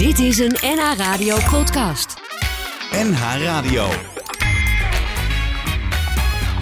Dit 0.00 0.18
is 0.18 0.38
een 0.38 0.56
NH 0.60 0.96
Radio 0.96 1.36
podcast. 1.50 2.20
NH 2.92 3.20
Radio. 3.42 3.88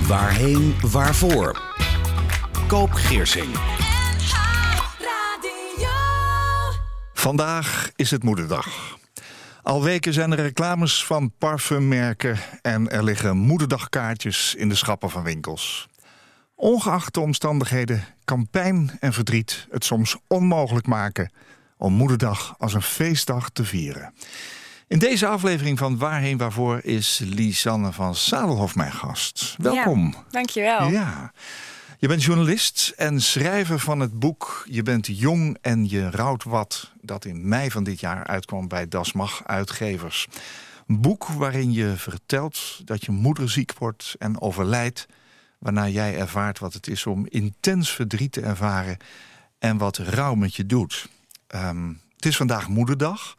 Waarheen, 0.06 0.74
waarvoor? 0.80 1.62
Koop 2.66 2.90
Geersing. 2.92 3.56
Vandaag 7.12 7.90
is 7.96 8.10
het 8.10 8.22
Moederdag. 8.22 8.98
Al 9.62 9.82
weken 9.82 10.12
zijn 10.12 10.32
er 10.32 10.40
reclames 10.40 11.04
van 11.04 11.32
parfummerken 11.38 12.38
en 12.62 12.90
er 12.90 13.04
liggen 13.04 13.36
moederdagkaartjes 13.36 14.54
in 14.54 14.68
de 14.68 14.74
schappen 14.74 15.10
van 15.10 15.22
winkels. 15.22 15.88
Ongeacht 16.54 17.14
de 17.14 17.20
omstandigheden 17.20 18.04
kan 18.24 18.48
pijn 18.50 18.90
en 19.00 19.12
verdriet 19.12 19.66
het 19.70 19.84
soms 19.84 20.16
onmogelijk 20.26 20.86
maken 20.86 21.30
om 21.78 21.92
Moederdag 21.92 22.54
als 22.58 22.74
een 22.74 22.82
feestdag 22.82 23.50
te 23.50 23.64
vieren. 23.64 24.14
In 24.88 24.98
deze 24.98 25.26
aflevering 25.26 25.78
van 25.78 25.98
Waarheen 25.98 26.36
Waarvoor 26.36 26.80
is 26.84 27.20
Lisanne 27.24 27.92
van 27.92 28.14
Zadelhof 28.14 28.74
mijn 28.74 28.92
gast. 28.92 29.54
Welkom. 29.58 30.12
Ja, 30.12 30.24
dankjewel. 30.30 30.88
Ja. 30.88 31.32
Je 31.98 32.08
bent 32.08 32.22
journalist 32.22 32.92
en 32.96 33.20
schrijver 33.20 33.78
van 33.78 34.00
het 34.00 34.18
boek 34.18 34.64
Je 34.70 34.82
bent 34.82 35.06
jong 35.06 35.58
en 35.60 35.88
je 35.88 36.10
rouwt 36.10 36.44
wat... 36.44 36.92
dat 37.00 37.24
in 37.24 37.48
mei 37.48 37.70
van 37.70 37.84
dit 37.84 38.00
jaar 38.00 38.26
uitkwam 38.26 38.68
bij 38.68 38.88
Das 38.88 39.12
Mag 39.12 39.44
Uitgevers. 39.44 40.26
Een 40.86 41.00
boek 41.00 41.26
waarin 41.26 41.72
je 41.72 41.92
vertelt 41.96 42.80
dat 42.84 43.04
je 43.04 43.12
moeder 43.12 43.50
ziek 43.50 43.72
wordt 43.78 44.14
en 44.18 44.40
overlijdt... 44.40 45.06
waarna 45.58 45.88
jij 45.88 46.18
ervaart 46.18 46.58
wat 46.58 46.72
het 46.72 46.86
is 46.86 47.06
om 47.06 47.26
intens 47.28 47.90
verdriet 47.90 48.32
te 48.32 48.40
ervaren... 48.40 48.96
en 49.58 49.78
wat 49.78 49.96
rouw 49.96 50.34
met 50.34 50.54
je 50.54 50.66
doet. 50.66 51.08
Ehm, 51.48 51.88
het 52.16 52.26
is 52.26 52.36
vandaag 52.36 52.68
moederdag. 52.68 53.36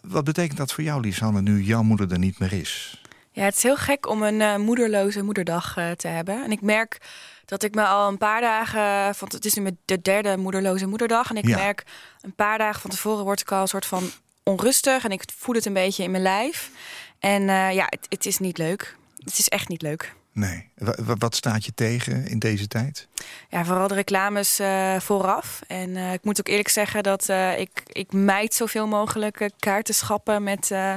Wat 0.00 0.24
betekent 0.24 0.58
dat 0.58 0.72
voor 0.72 0.84
jou, 0.84 1.00
Lisanne, 1.00 1.42
nu 1.42 1.62
jouw 1.62 1.82
moeder 1.82 2.12
er 2.12 2.18
niet 2.18 2.38
meer 2.38 2.52
is? 2.52 3.02
Ja, 3.32 3.44
het 3.44 3.56
is 3.56 3.62
heel 3.62 3.76
gek 3.76 4.08
om 4.08 4.22
een 4.22 4.40
uh, 4.40 4.56
moederloze 4.56 5.22
moederdag 5.22 5.76
uh, 5.76 5.90
te 5.90 6.08
hebben. 6.08 6.44
En 6.44 6.50
ik 6.50 6.60
merk 6.60 6.98
dat 7.44 7.62
ik 7.62 7.74
me 7.74 7.86
al 7.86 8.08
een 8.08 8.18
paar 8.18 8.40
dagen, 8.40 9.14
want 9.18 9.32
het 9.32 9.44
is 9.44 9.54
nu 9.54 9.76
de 9.84 10.00
derde 10.00 10.36
moederloze 10.36 10.86
moederdag. 10.86 11.30
En 11.30 11.36
ik 11.36 11.46
ja. 11.46 11.56
merk 11.56 11.84
een 12.20 12.34
paar 12.34 12.58
dagen 12.58 12.80
van 12.80 12.90
tevoren 12.90 13.24
word 13.24 13.40
ik 13.40 13.52
al 13.52 13.60
een 13.60 13.68
soort 13.68 13.86
van 13.86 14.10
onrustig. 14.42 15.04
En 15.04 15.10
ik 15.10 15.22
voel 15.36 15.54
het 15.54 15.66
een 15.66 15.72
beetje 15.72 16.02
in 16.02 16.10
mijn 16.10 16.22
lijf. 16.22 16.70
En 17.18 17.42
uh, 17.42 17.72
ja, 17.72 17.86
het, 17.88 18.06
het, 18.08 18.26
is 18.26 18.38
niet 18.38 18.58
leuk. 18.58 18.96
Het 19.24 19.38
is 19.38 19.48
echt 19.48 19.68
niet 19.68 19.82
leuk. 19.82 20.14
Nee. 20.38 20.70
Wat 21.18 21.34
staat 21.34 21.64
je 21.64 21.74
tegen 21.74 22.26
in 22.26 22.38
deze 22.38 22.68
tijd? 22.68 23.08
Ja, 23.48 23.64
vooral 23.64 23.88
de 23.88 23.94
reclames 23.94 24.60
uh, 24.60 25.00
vooraf. 25.00 25.60
En 25.66 25.90
uh, 25.90 26.12
ik 26.12 26.24
moet 26.24 26.38
ook 26.38 26.48
eerlijk 26.48 26.68
zeggen 26.68 27.02
dat 27.02 27.28
uh, 27.28 27.58
ik, 27.58 27.82
ik 27.86 28.12
mijd 28.12 28.54
zoveel 28.54 28.86
mogelijk 28.86 29.50
kaartenschappen 29.58 30.42
met... 30.42 30.70
Uh, 30.70 30.94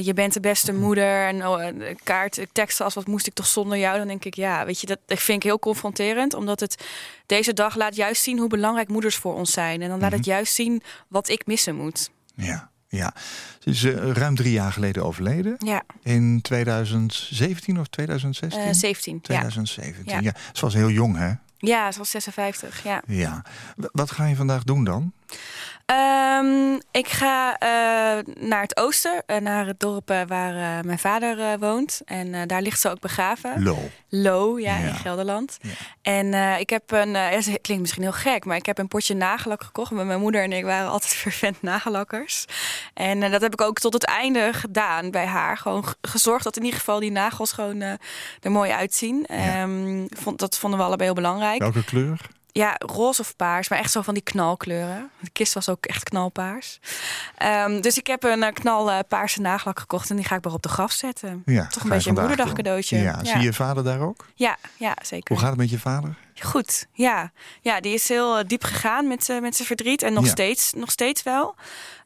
je 0.00 0.12
bent 0.14 0.32
de 0.32 0.40
beste 0.40 0.72
moeder 0.72 1.26
en 1.26 1.46
oh, 1.46 1.66
kaart, 2.02 2.46
teksten 2.52 2.84
als 2.84 2.94
wat 2.94 3.06
moest 3.06 3.26
ik 3.26 3.34
toch 3.34 3.46
zonder 3.46 3.78
jou? 3.78 3.98
Dan 3.98 4.06
denk 4.06 4.24
ik, 4.24 4.34
ja, 4.34 4.64
weet 4.64 4.80
je, 4.80 4.86
dat, 4.86 4.98
dat 5.06 5.18
vind 5.18 5.38
ik 5.38 5.48
heel 5.48 5.58
confronterend. 5.58 6.34
Omdat 6.34 6.60
het 6.60 6.84
deze 7.26 7.52
dag 7.52 7.76
laat 7.76 7.96
juist 7.96 8.22
zien 8.22 8.38
hoe 8.38 8.48
belangrijk 8.48 8.88
moeders 8.88 9.16
voor 9.16 9.34
ons 9.34 9.52
zijn. 9.52 9.82
En 9.82 9.88
dan 9.88 10.00
laat 10.00 10.12
het 10.12 10.24
juist 10.24 10.54
zien 10.54 10.82
wat 11.08 11.28
ik 11.28 11.46
missen 11.46 11.76
moet. 11.76 12.10
Ja, 12.34 12.70
ja. 12.94 13.12
Ze 13.58 13.70
is 13.70 13.82
uh, 13.82 14.10
ruim 14.10 14.34
drie 14.34 14.52
jaar 14.52 14.72
geleden 14.72 15.04
overleden. 15.04 15.54
Ja. 15.58 15.82
In 16.02 16.40
2017 16.42 17.80
of 17.80 17.86
2016? 17.88 18.62
Uh, 18.62 18.72
17, 18.72 19.20
2017, 19.20 20.02
ja. 20.06 20.20
ja. 20.20 20.34
Ze 20.52 20.60
was 20.60 20.74
heel 20.74 20.90
jong, 20.90 21.16
hè? 21.16 21.32
Ja, 21.58 21.92
ze 21.92 21.98
was 21.98 22.10
56, 22.10 22.82
ja. 22.82 23.02
Ja. 23.06 23.42
Wat 23.76 24.10
ga 24.10 24.24
je 24.24 24.36
vandaag 24.36 24.64
doen 24.64 24.84
dan? 24.84 25.12
Um, 25.86 26.80
ik 26.90 27.08
ga 27.08 27.52
uh, 27.52 28.34
naar 28.48 28.62
het 28.62 28.76
oosten, 28.76 29.22
uh, 29.26 29.36
naar 29.36 29.66
het 29.66 29.80
dorp 29.80 30.10
uh, 30.10 30.20
waar 30.26 30.84
mijn 30.84 30.98
vader 30.98 31.58
woont. 31.58 32.00
En 32.04 32.48
daar 32.48 32.62
ligt 32.62 32.80
ze 32.80 32.90
ook 32.90 33.00
begraven. 33.00 33.62
Lo. 33.62 33.78
Lo, 34.08 34.58
ja, 34.58 34.76
ja. 34.76 34.88
in 34.88 34.94
Gelderland. 34.94 35.58
Ja. 35.60 35.70
En 36.02 36.58
ik 36.60 36.70
heb 36.70 36.90
een, 36.90 37.14
het 37.14 37.44
klinkt 37.44 37.82
misschien 37.82 38.02
heel 38.02 38.12
gek, 38.12 38.44
maar 38.44 38.56
ik 38.56 38.66
heb 38.66 38.78
een 38.78 38.88
potje 38.88 39.14
nagellak 39.14 39.62
gekocht. 39.62 39.90
Mijn 39.90 40.20
moeder 40.20 40.42
en 40.42 40.52
ik 40.52 40.64
waren 40.64 40.90
altijd 40.90 41.12
vervent 41.24 41.62
nagellakkers. 41.62 42.44
En 42.94 43.20
dat 43.30 43.40
heb 43.40 43.52
ik 43.52 43.60
ook 43.60 43.78
tot 43.78 43.92
het 43.92 44.04
einde 44.04 44.52
gedaan 44.52 45.10
bij 45.10 45.26
haar. 45.26 45.56
Gewoon 45.56 45.84
gezorgd 46.00 46.44
dat 46.44 46.56
in 46.56 46.64
ieder 46.64 46.78
geval 46.78 47.00
die 47.00 47.12
nagels 47.12 47.52
gewoon 47.52 47.80
er 47.80 48.50
mooi 48.50 48.70
uitzien. 48.70 49.26
Ja. 49.28 49.62
Um, 49.62 50.06
vond, 50.08 50.38
dat 50.38 50.58
vonden 50.58 50.78
we 50.78 50.84
allebei 50.84 51.08
heel 51.08 51.22
belangrijk. 51.22 51.58
Welke 51.58 51.84
kleur? 51.84 52.20
Ja, 52.56 52.74
roze 52.78 53.20
of 53.20 53.36
paars, 53.36 53.68
maar 53.68 53.78
echt 53.78 53.90
zo 53.90 54.02
van 54.02 54.14
die 54.14 54.22
knalkleuren. 54.22 55.10
De 55.20 55.30
kist 55.30 55.54
was 55.54 55.68
ook 55.68 55.86
echt 55.86 56.02
knalpaars. 56.02 56.80
Um, 57.42 57.80
dus 57.80 57.98
ik 57.98 58.06
heb 58.06 58.22
een 58.24 58.42
uh, 58.42 58.48
knalpaarse 58.52 59.40
nagellak 59.40 59.78
gekocht 59.78 60.10
en 60.10 60.16
die 60.16 60.24
ga 60.24 60.36
ik 60.36 60.44
maar 60.44 60.52
op 60.52 60.62
de 60.62 60.68
graf 60.68 60.92
zetten. 60.92 61.42
Ja, 61.44 61.66
Toch 61.66 61.82
een 61.82 61.88
beetje 61.88 62.10
een 62.10 62.16
moederdag 62.16 62.52
cadeautje. 62.52 62.96
Ja. 62.98 63.18
ja. 63.22 63.32
Zie 63.32 63.40
je 63.40 63.52
vader 63.52 63.84
daar 63.84 64.00
ook? 64.00 64.26
Ja, 64.34 64.56
ja, 64.76 64.96
zeker. 65.02 65.28
Hoe 65.34 65.38
gaat 65.38 65.50
het 65.50 65.58
met 65.58 65.70
je 65.70 65.78
vader? 65.78 66.14
Goed, 66.40 66.86
ja. 66.92 67.32
Ja, 67.60 67.80
die 67.80 67.94
is 67.94 68.08
heel 68.08 68.38
uh, 68.38 68.44
diep 68.46 68.64
gegaan 68.64 69.08
met, 69.08 69.38
met 69.40 69.54
zijn 69.56 69.68
verdriet 69.68 70.02
en 70.02 70.12
nog, 70.12 70.24
Ja. 70.24 70.30
steeds, 70.30 70.72
nog 70.72 70.90
steeds 70.90 71.22
wel. 71.22 71.54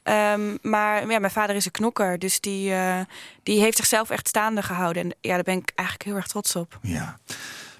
Um, 0.05 0.59
maar 0.63 1.11
ja, 1.11 1.19
mijn 1.19 1.33
vader 1.33 1.57
is 1.57 1.65
een 1.65 1.71
knokker, 1.71 2.19
dus 2.19 2.41
die, 2.41 2.75
die 3.43 3.61
heeft 3.61 3.77
zichzelf 3.77 4.11
echt 4.11 4.29
staande 4.29 4.63
gehouden. 4.63 5.03
En 5.03 5.17
ja, 5.21 5.35
daar 5.35 5.43
ben 5.43 5.57
ik 5.59 5.73
eigenlijk 5.75 6.09
heel 6.09 6.17
erg 6.19 6.27
trots 6.27 6.57
op. 6.57 6.79
Ja. 6.83 7.19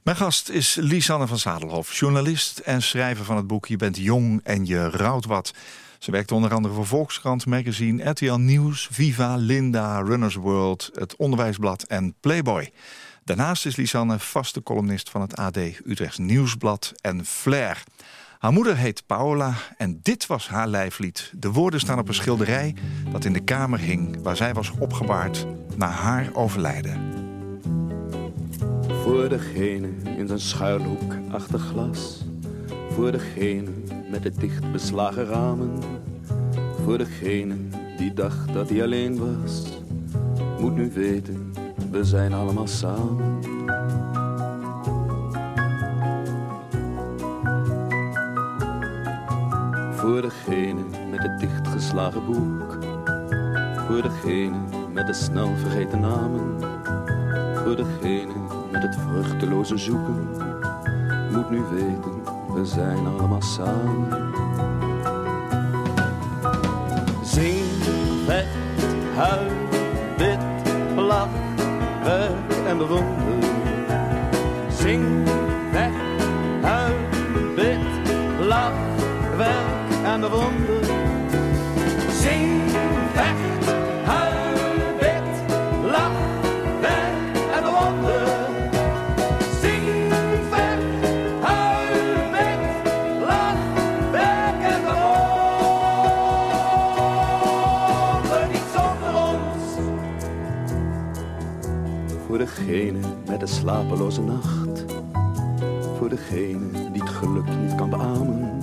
Mijn 0.08 0.20
gast 0.20 0.48
is 0.48 0.74
Lisanne 0.74 1.26
van 1.26 1.38
Zadelhof, 1.38 1.98
journalist 1.98 2.58
en 2.58 2.82
schrijver 2.82 3.24
van 3.24 3.36
het 3.36 3.46
boek 3.46 3.66
Je 3.66 3.76
bent 3.76 3.96
jong 3.96 4.41
en 4.44 4.66
je 4.66 4.91
rouwt 4.91 5.24
wat. 5.24 5.54
Ze 5.98 6.10
werkt 6.10 6.32
onder 6.32 6.54
andere 6.54 6.74
voor 6.74 6.86
Volkskrant, 6.86 7.46
Magazine, 7.46 8.10
RTL 8.10 8.34
Nieuws, 8.34 8.88
Viva, 8.91 9.36
Linda, 9.36 10.00
Runners 10.00 10.34
World, 10.34 10.91
het 10.94 11.16
Onderwijsblad 11.16 11.82
en 11.82 12.14
Playboy. 12.20 12.72
Daarnaast 13.24 13.66
is 13.66 13.76
Lisanne 13.76 14.19
vaste 14.19 14.62
columnist 14.62 15.10
van 15.10 15.20
het 15.20 15.36
AD 15.36 15.56
Utrechts 15.86 16.19
Nieuwsblad 16.19 16.92
en 17.00 17.25
Flair. 17.25 17.82
Haar 18.38 18.52
moeder 18.52 18.76
heet 18.76 19.06
Paola 19.06 19.54
en 19.76 20.00
dit 20.02 20.26
was 20.26 20.48
haar 20.48 20.69
lijflied. 20.69 21.32
De 21.34 21.50
woorden 21.50 21.80
staan 21.80 21.98
op 21.98 22.08
een 22.08 22.14
schilderij 22.14 22.75
dat 23.10 23.25
in 23.25 23.32
de 23.32 23.44
kamer 23.44 23.78
hing... 23.78 24.22
waar 24.22 24.36
zij 24.36 24.54
was 24.54 24.70
opgebaard 24.78 25.46
na 25.76 25.88
haar 25.88 26.30
overlijden. 26.32 27.07
Voor 29.08 29.28
degene 29.28 29.88
in 30.16 30.26
zijn 30.26 30.41
schuilhoek 30.41 31.14
achter 31.30 31.58
glas. 31.58 32.24
Voor 32.91 33.12
degene 33.12 33.70
met 34.10 34.22
de 34.22 34.30
dicht 34.30 34.72
beslagen 34.72 35.24
ramen. 35.24 35.70
Voor 36.84 36.98
degene 36.98 37.54
die 37.96 38.14
dacht 38.14 38.52
dat 38.52 38.69
hij 38.69 38.82
alleen 38.82 39.19
was. 39.19 39.82
Moet 40.60 40.74
nu 40.74 40.91
weten, 40.94 41.52
we 41.91 42.04
zijn 42.04 42.32
allemaal 42.32 42.66
samen. 42.66 43.41
Voor 49.92 50.22
degene 50.22 50.80
met 51.10 51.22
het 51.22 51.40
dichtgeslagen 51.40 52.25
boek. 52.26 52.78
Voor 53.86 54.02
degene 54.02 54.56
met 54.92 55.06
de 55.06 55.14
snel 55.14 55.56
vergeten 55.56 56.00
namen. 56.00 56.56
Voor 57.54 57.76
degene 57.76 58.47
met 58.71 58.83
het 58.83 58.97
vruchteloze 58.97 59.77
zoeken. 59.77 60.29
Moet 61.33 61.51
nu 61.51 61.62
weten, 61.71 62.23
we 62.55 62.65
zijn 62.65 63.06
allemaal 63.06 63.43
samen. 63.43 64.33
Zing, 67.23 67.65
vecht, 68.27 68.47
huil, 69.15 69.51
bid, 70.17 70.39
lach, 70.97 71.29
werk 72.03 72.67
en 72.67 72.79
bewonder. 72.79 73.49
Zing, 74.71 75.29
vecht, 75.73 76.25
huil, 76.62 76.95
bid, 77.55 77.79
lach, 78.47 78.73
werk 79.37 80.05
en 80.05 80.21
bewonder. 80.21 80.85
Zing, 82.11 82.57
de 103.38 103.46
slapeloze 103.46 104.23
nacht. 104.23 104.85
Voor 105.99 106.08
degene 106.08 106.90
die 106.93 107.02
het 107.02 107.11
geluk 107.11 107.56
niet 107.61 107.75
kan 107.75 107.90
beamen. 107.90 108.58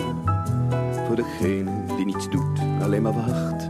Voor 1.07 1.15
degene 1.15 1.71
die 1.95 2.05
niets 2.05 2.29
doet, 2.29 2.59
alleen 2.81 3.01
maar 3.01 3.13
wacht. 3.13 3.69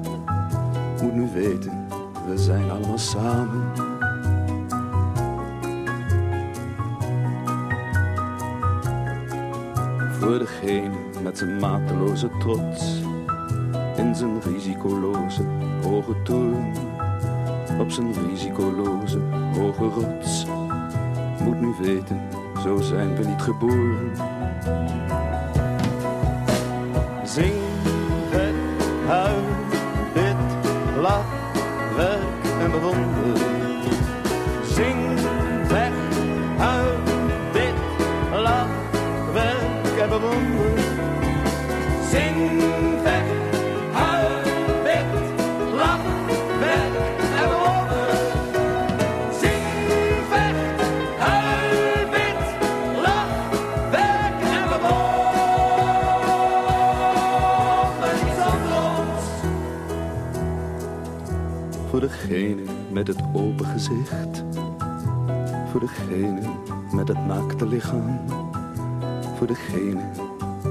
Moet 1.02 1.14
nu 1.14 1.30
weten, 1.34 1.88
we 2.28 2.38
zijn 2.38 2.70
allemaal 2.70 2.98
samen. 2.98 3.64
Voor 10.20 10.40
degene 10.40 10.96
met 11.24 11.38
zijn 11.38 11.60
mateloze 11.60 12.30
trots. 12.40 13.02
In 13.98 14.16
zijn 14.16 14.42
risicoloze 14.42 15.44
hoge 15.84 16.22
toren, 16.24 16.74
op 17.80 17.92
zijn 17.92 18.14
risicoloze 18.30 19.20
hoge 19.54 19.84
rots. 19.84 20.45
Moet 21.46 21.62
nu 21.62 21.76
weten, 21.82 22.22
zo 22.64 22.78
zijn 22.78 23.16
we 23.16 23.28
niet 23.28 23.42
geboren. 23.42 24.12
Zing, 27.24 27.54
vet, 28.32 28.54
huil, 29.08 29.44
degene 62.28 62.62
met 62.92 63.08
het 63.08 63.20
open 63.34 63.66
gezicht. 63.66 64.44
Voor 65.72 65.80
degene 65.80 66.42
met 66.92 67.08
het 67.08 67.26
naakte 67.26 67.68
lichaam. 67.68 68.20
Voor 69.38 69.48
degene 69.48 70.02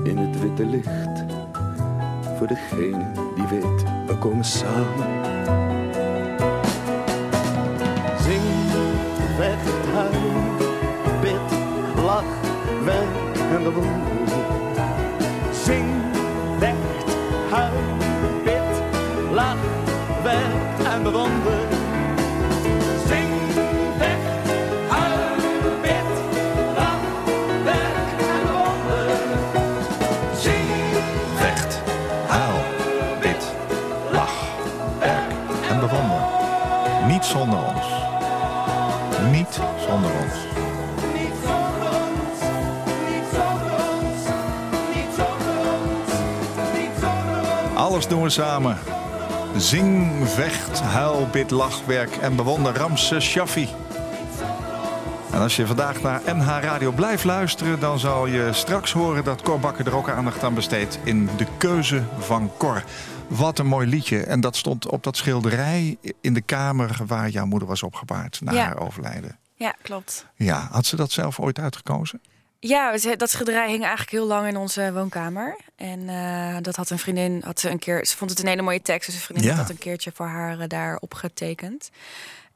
in 0.04 0.16
het 0.16 0.40
witte 0.40 0.66
licht. 0.66 1.24
Voor 2.36 2.46
degene 2.46 3.06
die 3.34 3.46
weet, 3.46 3.84
we 4.06 4.16
komen 4.18 4.44
samen. 4.44 5.24
Zing, 8.20 8.42
weg, 9.38 9.58
huil, 9.92 10.32
bid, 11.20 11.58
lach, 12.04 12.24
werk 12.84 13.38
en 13.56 13.62
bewonder. 13.62 14.13
Doen 48.14 48.22
we 48.22 48.30
samen. 48.30 48.78
Zing, 49.56 50.12
vecht, 50.28 50.80
huil, 50.80 51.28
bid, 51.32 51.50
lach, 51.50 51.84
werk 51.84 52.16
en 52.16 52.36
bewonder 52.36 52.76
Ramses 52.76 53.24
Shaffi. 53.24 53.68
En 55.32 55.40
als 55.40 55.56
je 55.56 55.66
vandaag 55.66 56.02
naar 56.02 56.20
NH 56.26 56.46
Radio 56.46 56.92
blijft 56.92 57.24
luisteren... 57.24 57.80
dan 57.80 57.98
zal 57.98 58.26
je 58.26 58.48
straks 58.52 58.92
horen 58.92 59.24
dat 59.24 59.42
Cor 59.42 59.60
Bakker 59.60 59.86
er 59.86 59.96
ook 59.96 60.08
aandacht 60.10 60.42
aan 60.42 60.54
besteedt... 60.54 60.98
in 61.04 61.28
De 61.36 61.46
Keuze 61.58 62.02
van 62.18 62.50
Cor. 62.58 62.84
Wat 63.26 63.58
een 63.58 63.66
mooi 63.66 63.86
liedje. 63.86 64.20
En 64.22 64.40
dat 64.40 64.56
stond 64.56 64.88
op 64.88 65.02
dat 65.02 65.16
schilderij 65.16 65.96
in 66.20 66.34
de 66.34 66.42
kamer... 66.42 66.96
waar 67.06 67.28
jouw 67.28 67.46
moeder 67.46 67.68
was 67.68 67.82
opgebaard 67.82 68.40
na 68.40 68.52
Ja. 68.52 68.64
haar 68.64 68.78
overlijden. 68.78 69.38
Ja, 69.54 69.74
klopt. 69.82 70.26
Ja, 70.36 70.68
had 70.70 70.86
ze 70.86 70.96
dat 70.96 71.10
zelf 71.10 71.40
ooit 71.40 71.58
uitgekozen? 71.58 72.20
Ja, 72.66 72.96
dat 73.16 73.30
schilderij 73.30 73.68
hing 73.68 73.80
eigenlijk 73.80 74.10
heel 74.10 74.26
lang 74.26 74.46
in 74.48 74.56
onze 74.56 74.92
woonkamer. 74.92 75.56
En 75.76 76.08
eh, 76.08 76.56
dat 76.62 76.76
had 76.76 76.90
een 76.90 76.98
vriendin, 76.98 77.42
had 77.44 77.60
ze 77.60 77.70
een 77.70 77.78
keer, 77.78 78.06
ze 78.06 78.16
vond 78.16 78.30
het 78.30 78.38
een 78.38 78.46
hele 78.48 78.62
mooie 78.62 78.82
tekst, 78.82 79.06
dus 79.06 79.14
een 79.14 79.20
vriendin 79.24 79.46
Ja. 79.46 79.54
had 79.54 79.60
dat 79.66 79.70
een 79.70 79.82
keertje 79.82 80.10
voor 80.14 80.26
haar 80.26 80.58
eh, 80.60 80.68
daar 80.68 80.96
opgetekend. 81.00 81.90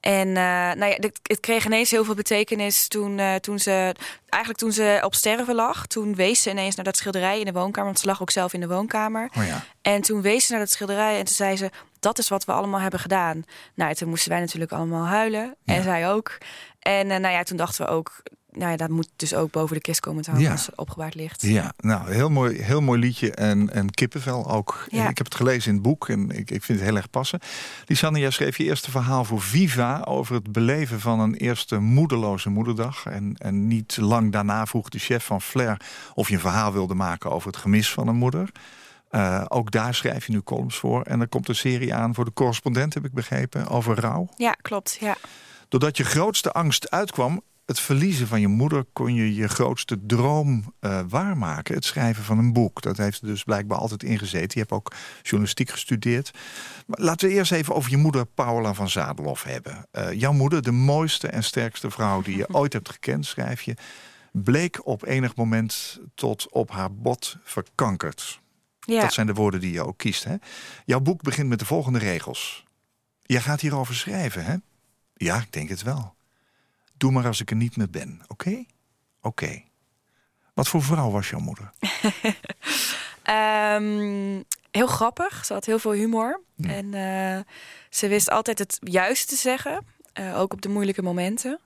En 0.01 0.29
eh, 0.29 0.35
nou 0.75 0.85
ja, 0.85 0.97
het 1.23 1.41
kreeg 1.41 1.65
ineens 1.67 1.91
heel 1.91 2.05
veel 2.05 2.15
betekenis 2.15 2.89
toen, 2.89 3.21
toen 3.41 3.59
ze, 3.59 3.95
eigenlijk 4.29 4.63
toen 4.63 4.73
ze 4.73 5.01
op 5.05 5.15
sterven 5.15 5.55
lag. 5.55 5.87
Toen 5.87 6.15
wees 6.15 6.43
ze 6.43 6.51
ineens 6.51 6.75
naar 6.75 6.85
dat 6.85 6.97
schilderij 6.97 7.39
in 7.39 7.45
de 7.45 7.53
woonkamer, 7.53 7.85
want 7.85 7.99
ze 7.99 8.07
lag 8.07 8.21
ook 8.23 8.31
zelf 8.31 8.53
in 8.53 8.61
de 8.61 8.69
woonkamer. 8.69 9.31
Oh 9.37 9.47
ja. 9.47 9.65
En 9.83 10.03
toen 10.03 10.23
wees 10.23 10.47
ze 10.47 10.53
naar 10.53 10.61
dat 10.61 10.71
schilderij 10.71 11.19
en 11.19 11.25
toen 11.25 11.35
zei 11.35 11.57
ze: 11.57 11.71
Dat 12.01 12.19
is 12.19 12.29
wat 12.29 12.45
we 12.45 12.53
allemaal 12.53 12.81
hebben 12.81 13.01
gedaan. 13.01 13.45
Nou, 13.75 13.95
toen 13.95 14.09
moesten 14.09 14.31
wij 14.31 14.41
natuurlijk 14.41 14.73
allemaal 14.73 15.07
huilen. 15.07 15.55
En 15.65 15.83
zij 15.83 16.09
ook. 16.11 16.39
En 16.79 17.07
nou 17.07 17.29
ja, 17.29 17.43
toen 17.43 17.57
dachten 17.57 17.85
we 17.85 17.91
ook: 17.91 18.23
Nou 18.53 18.71
ja, 18.71 18.77
dat 18.77 18.89
moet 18.89 19.09
dus 19.17 19.35
ook 19.35 19.51
boven 19.51 19.77
de 19.77 19.83
kist 19.83 20.01
komen 20.01 20.23
te 20.23 20.31
hangen 20.31 20.45
Ja. 20.47 20.53
als 20.53 20.65
ze 20.65 20.73
opgebaard 20.75 21.15
ligt. 21.15 21.43
Ja, 21.43 21.73
nou, 21.77 22.13
heel 22.13 22.29
mooi, 22.31 22.63
heel 22.63 22.81
mooi 22.81 23.01
liedje 23.01 23.33
en, 23.33 23.73
en 23.73 23.91
kippenvel 23.91 24.51
ook. 24.51 24.87
Ja. 24.91 25.09
Ik 25.09 25.17
heb 25.17 25.27
het 25.27 25.35
gelezen 25.35 25.69
in 25.69 25.75
het 25.75 25.83
boek 25.83 26.09
en 26.09 26.31
ik, 26.31 26.51
ik 26.51 26.65
vind 26.65 26.79
het 26.79 26.89
heel 26.89 26.97
erg 26.97 27.11
passen. 27.11 27.41
Lisanne, 27.87 28.19
jij 28.19 28.31
schreef 28.31 28.57
je 28.57 28.65
eerste 28.65 28.91
verhaal 28.91 29.25
voor 29.25 29.41
Viva... 29.41 30.03
over 30.05 30.35
het 30.35 30.53
beleven 30.53 31.01
van 31.01 31.21
een 31.21 31.35
eerste 31.35 31.79
moederloze 31.79 32.51
moederdag. 32.51 33.07
En, 33.07 33.35
en 33.39 33.67
niet 33.67 33.97
lang 33.97 34.33
daarna 34.33 34.67
vroeg 34.67 34.89
de 34.89 34.99
chef 34.99 35.25
van 35.25 35.43
Flair... 35.43 35.81
of 36.15 36.29
je 36.29 36.35
een 36.35 36.41
verhaal 36.41 36.73
wilde 36.73 36.95
maken 36.95 37.31
over 37.31 37.47
het 37.47 37.57
gemis 37.57 37.91
van 37.93 38.09
een 38.09 38.17
moeder. 38.17 38.51
Eh, 39.11 39.45
ook 39.49 39.71
daar 39.71 39.95
schrijf 39.95 40.27
je 40.27 40.33
nu 40.33 40.43
columns 40.43 40.77
voor. 40.77 41.03
En 41.03 41.21
er 41.21 41.29
komt 41.29 41.49
een 41.49 41.55
serie 41.55 41.95
aan 41.95 42.15
voor 42.15 42.25
de 42.25 42.33
correspondent, 42.33 42.95
heb 42.95 43.05
ik 43.05 43.13
begrepen, 43.13 43.69
over 43.69 44.01
rouw. 44.01 44.29
Ja, 44.37 44.53
klopt. 44.53 44.97
Ja. 45.01 45.17
Doordat 45.69 45.97
je 45.97 46.05
grootste 46.05 46.53
angst 46.53 46.91
uitkwam, 46.91 47.43
het 47.69 47.81
verliezen 47.81 48.27
van 48.27 48.41
je 48.41 48.49
moeder, 48.49 48.85
kon 48.93 49.15
je 49.15 49.35
je 49.35 49.49
grootste 49.49 50.07
droom 50.07 50.75
eh, 50.81 51.01
waarmaken. 51.09 51.75
Het 51.75 51.85
schrijven 51.85 52.25
van 52.25 52.39
een 52.39 52.53
boek. 52.53 52.83
Dat 52.83 52.97
heeft 52.97 53.27
dus 53.27 53.45
blijkbaar 53.45 53.79
altijd 53.79 54.03
ingezeten. 54.03 54.51
Je 54.53 54.59
hebt 54.59 54.73
ook 54.73 54.93
journalistiek 55.23 55.71
gestudeerd. 55.71 56.31
Maar 56.87 57.01
laten 57.01 57.29
we 57.29 57.35
eerst 57.35 57.53
even 57.53 57.75
over 57.75 57.91
je 57.91 57.97
moeder 57.97 58.27
Paula 58.27 58.75
van 58.75 58.89
Zadelhoff 58.89 59.43
hebben. 59.43 59.87
Eh, 59.91 60.13
jouw 60.13 60.33
moeder, 60.33 60.63
de 60.63 60.71
mooiste 60.71 61.29
en 61.29 61.45
sterkste 61.45 61.91
vrouw 61.91 62.23
die 62.23 62.37
je 62.37 62.55
ooit 62.61 62.73
hebt 62.73 62.91
gekend, 62.91 63.27
schrijf 63.27 63.63
je, 63.63 63.77
bleek 64.33 64.87
op 64.87 65.05
enig 65.05 65.37
moment 65.37 66.01
tot 66.15 66.51
op 66.51 66.71
haar 66.71 66.95
bot 66.95 67.37
verkankerd. 67.43 68.41
Ja. 68.81 69.01
Dat 69.01 69.13
zijn 69.13 69.27
de 69.27 69.35
woorden 69.35 69.61
die 69.61 69.73
je 69.73 69.87
ook 69.87 69.99
kiest. 69.99 70.25
Hè? 70.25 70.35
Jouw 70.85 71.01
boek 71.01 71.23
begint 71.23 71.49
met 71.49 71.59
de 71.59 71.67
volgende 71.67 71.99
regels. 71.99 72.65
Jij 73.23 73.41
gaat 73.41 73.61
hierover 73.61 73.95
schrijven, 73.95 74.45
hè? 74.45 74.55
Ja, 75.15 75.37
ik 75.37 75.53
denk 75.53 75.69
het 75.69 75.83
wel. 75.83 76.17
Doe 76.99 77.13
maar 77.13 77.27
als 77.27 77.41
ik 77.41 77.51
er 77.51 77.57
niet 77.57 77.77
meer 77.77 77.91
ben, 77.91 78.21
oké? 78.27 78.65
Oké. 79.23 79.63
Wat 80.55 80.69
voor 80.69 80.83
vrouw 80.83 81.11
was 81.11 81.31
jouw 81.31 81.41
moeder? 81.41 81.71
Ehm, 83.23 84.43
heel 84.71 84.87
grappig. 84.87 85.45
Ze 85.45 85.53
had 85.53 85.65
heel 85.65 85.79
veel 85.79 85.93
humor. 85.93 86.41
Ja. 86.57 86.69
En 86.69 86.95
eh, 86.95 87.41
ze 87.91 88.09
wist 88.09 88.31
altijd 88.31 88.59
het 88.59 88.79
juiste 88.81 89.27
te 89.27 89.37
zeggen. 89.37 89.85
eh, 90.13 90.41
ook 90.41 90.53
op 90.53 90.63
de 90.63 90.69
moeilijke 90.69 91.03
momenten. 91.03 91.59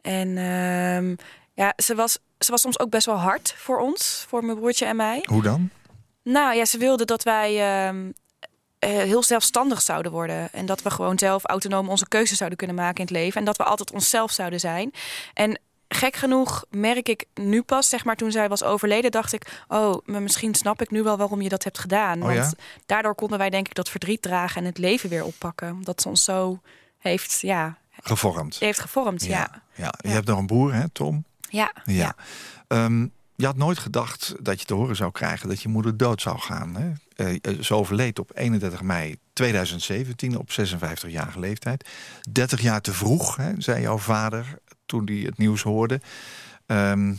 En 0.00 0.28
ehm, 0.38 1.14
ja, 1.54 1.72
ze 1.76 1.94
was, 1.94 2.18
ze 2.38 2.50
was 2.50 2.60
soms 2.60 2.78
ook 2.78 2.90
best 2.90 3.06
wel 3.06 3.16
hard 3.18 3.54
voor 3.56 3.78
ons. 3.78 4.24
Voor 4.28 4.44
mijn 4.44 4.58
broertje 4.58 4.86
en 4.86 4.96
mij. 4.96 5.24
Hoe 5.28 5.42
dan? 5.42 5.70
Nou 6.22 6.54
ja, 6.56 6.64
ze 6.64 6.78
wilde 6.78 7.04
dat 7.04 7.22
wij 7.22 7.60
ehm, 7.60 8.06
eh, 8.06 8.12
heel 8.88 9.22
zelfstandig 9.22 9.82
zouden 9.82 10.12
worden. 10.12 10.52
En 10.52 10.66
dat 10.66 10.82
we 10.82 10.90
gewoon 10.90 11.18
zelf 11.18 11.44
autonoom 11.44 11.88
onze 11.88 12.08
keuzes 12.08 12.36
zouden 12.38 12.58
kunnen 12.58 12.76
maken 12.76 12.96
in 12.96 13.02
het 13.02 13.10
leven. 13.10 13.38
En 13.40 13.44
dat 13.44 13.56
we 13.56 13.64
altijd 13.64 13.92
onszelf 13.92 14.30
zouden 14.32 14.60
zijn. 14.60 14.92
En 15.34 15.60
gek 15.88 16.16
genoeg 16.16 16.64
merk 16.70 17.08
ik 17.08 17.24
nu 17.34 17.62
pas, 17.62 17.88
zeg 17.88 18.04
maar, 18.04 18.16
toen 18.16 18.30
zij 18.32 18.48
was 18.48 18.62
overleden, 18.62 19.10
dacht 19.10 19.32
ik, 19.32 19.62
oh, 19.68 19.96
maar 20.04 20.22
misschien 20.22 20.54
snap 20.54 20.82
ik 20.82 20.90
nu 20.90 21.02
wel 21.02 21.16
waarom 21.16 21.42
je 21.42 21.48
dat 21.48 21.64
hebt 21.64 21.78
gedaan. 21.78 22.18
Oh 22.22 22.26
Want 22.26 22.36
ja? 22.38 22.52
daardoor 22.86 23.14
konden 23.14 23.38
wij 23.38 23.50
denk 23.50 23.66
ik 23.68 23.74
dat 23.74 23.88
verdriet 23.88 24.22
dragen 24.22 24.60
en 24.60 24.66
het 24.66 24.78
leven 24.78 25.08
weer 25.08 25.24
oppakken. 25.24 25.82
Dat 25.82 26.02
ze 26.02 26.08
ons 26.08 26.24
zo 26.24 26.60
heeft, 26.98 27.38
ja, 27.40 27.78
Gevormd. 28.02 28.58
heeft 28.58 28.80
gevormd. 28.80 29.24
Ja, 29.24 29.62
ja. 29.74 29.94
Je 30.00 30.08
hebt 30.08 30.26
nog 30.26 30.38
een 30.38 30.46
broer, 30.46 30.74
hè, 30.74 30.88
Tom? 30.88 31.24
ja. 31.48 31.72
Ja. 31.84 32.14
Ehm, 32.68 33.06
je 33.42 33.48
had 33.48 33.56
nooit 33.56 33.78
gedacht 33.78 34.34
dat 34.40 34.60
je 34.60 34.66
te 34.66 34.74
horen 34.74 34.96
zou 34.96 35.12
krijgen 35.12 35.48
dat 35.48 35.62
je 35.62 35.68
moeder 35.68 35.96
dood 35.96 36.20
zou 36.20 36.38
gaan. 36.38 36.74
Hè? 36.76 36.92
Eh, 37.40 37.60
ze 37.60 37.74
overleed 37.74 38.18
op 38.18 38.30
31 38.34 38.82
mei 38.82 39.16
2017 39.32 40.38
op 40.38 40.50
56-jarige 40.50 41.38
leeftijd. 41.38 41.88
30 42.32 42.60
jaar 42.60 42.80
te 42.80 42.92
vroeg, 42.92 43.36
hè, 43.36 43.52
zei 43.58 43.80
jouw 43.80 43.98
vader 43.98 44.58
toen 44.86 45.04
hij 45.04 45.16
het 45.16 45.38
nieuws 45.38 45.62
hoorde. 45.62 46.00
Ehm, 46.66 47.14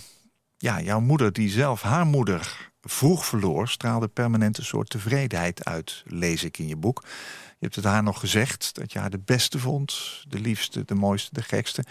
ja, 0.58 0.82
jouw 0.82 1.00
moeder, 1.00 1.34
die 1.34 1.50
zelf 1.50 1.82
haar 1.82 2.06
moeder 2.06 2.72
vroeg 2.82 3.26
verloor, 3.26 3.68
straalde 3.68 4.08
permanent 4.08 4.58
een 4.58 4.66
soort 4.66 4.90
tevredenheid 4.90 5.66
uit, 5.66 6.04
lees 6.06 6.44
ik 6.44 6.58
in 6.58 6.68
je 6.68 6.78
boek. 6.78 7.02
Je 7.50 7.70
hebt 7.70 7.76
het 7.76 7.86
haar 7.86 8.04
nog 8.04 8.20
gezegd 8.20 8.76
dat 8.76 8.94
je 8.94 9.00
haar 9.00 9.10
de 9.10 9.22
beste 9.26 9.60
vond, 9.60 10.24
de 10.28 10.40
liefste, 10.40 10.86
de 10.86 10.96
mooiste, 10.96 11.30
de 11.34 11.42
gekste. 11.42 11.84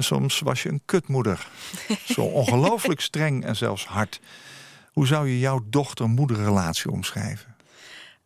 En 0.00 0.06
soms 0.06 0.40
was 0.40 0.62
je 0.62 0.68
een 0.68 0.82
kutmoeder. 0.84 1.46
Zo 2.04 2.20
ongelooflijk 2.20 3.00
streng 3.10 3.44
en 3.44 3.56
zelfs 3.56 3.86
hard. 3.86 4.20
Hoe 4.92 5.06
zou 5.06 5.28
je 5.28 5.38
jouw 5.38 5.60
dochter-moederrelatie 5.64 6.90
omschrijven? 6.90 7.56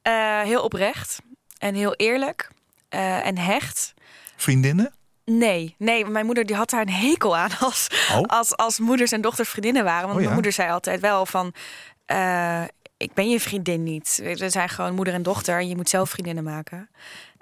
Eh, 0.03 0.41
heel 0.41 0.63
oprecht 0.63 1.19
en 1.59 1.75
heel 1.75 1.95
eerlijk 1.95 2.51
eh, 2.89 3.27
en 3.27 3.39
hecht. 3.39 3.95
Vriendinnen? 4.37 4.95
Nee, 5.25 5.75
nee, 5.79 6.05
mijn 6.07 6.27
moeder 6.27 6.47
die 6.47 6.57
had 6.57 6.71
daar 6.71 6.81
een 6.81 6.91
hekel 6.93 7.37
aan 7.37 7.51
als, 7.61 7.87
Oh. 8.13 8.23
als, 8.23 8.57
als 8.57 8.79
moeders 8.79 9.13
en 9.13 9.21
dochters 9.21 9.49
vriendinnen 9.49 9.85
waren. 9.85 10.03
Want 10.03 10.13
Oh 10.15 10.19
ja? 10.19 10.23
mijn 10.23 10.35
moeder 10.35 10.53
zei 10.53 10.71
altijd 10.71 11.01
wel 11.01 11.27
van, 11.27 11.55
eh, 12.07 12.63
ik 12.97 13.13
ben 13.15 13.29
je 13.31 13.41
vriendin 13.41 13.83
niet. 13.83 14.21
We 14.23 14.51
zijn 14.51 14.69
gewoon 14.69 14.95
moeder 14.95 15.15
en 15.15 15.23
dochter 15.23 15.59
en 15.59 15.69
je 15.69 15.77
moet 15.77 15.89
zelf 15.89 16.11
vriendinnen 16.11 16.45
maken. 16.45 16.89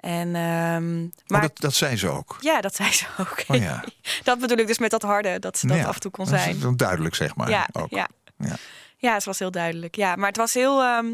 En, 0.03 0.35
ehm, 0.35 1.01
Maar 1.27 1.41
dat, 1.41 1.59
dat 1.59 1.73
zei 1.73 1.97
ze 1.97 2.09
ook. 2.09 2.37
ja, 2.39 2.61
dat 2.61 2.75
zei 2.75 2.91
ze 2.91 3.05
ook. 3.19 3.43
Oh 3.47 3.57
ja. 3.57 3.83
dat 4.23 4.39
bedoel 4.39 4.57
ik 4.57 4.67
dus 4.67 4.77
met 4.79 4.91
dat 4.91 5.01
harde, 5.01 5.39
dat 5.39 5.57
ze 5.57 5.67
dat 5.67 5.77
Ja, 5.77 5.85
af 5.85 5.93
en 5.93 5.99
toe 6.01 6.11
kon 6.11 6.25
dat 6.25 6.39
zijn. 6.39 6.59
dan 6.59 6.75
duidelijk, 6.77 7.15
zeg 7.15 7.35
maar. 7.35 7.49
ja, 7.49 7.67
ook. 7.71 7.89
ja. 7.89 8.07
Ja. 8.37 8.55
Ja, 8.97 9.13
het 9.13 9.23
was 9.23 9.39
heel 9.39 9.51
duidelijk. 9.51 9.95
Ja, 9.95 10.15
maar 10.15 10.27
het 10.27 10.37
was 10.37 10.53
heel, 10.53 10.81
ehm, 10.81 11.05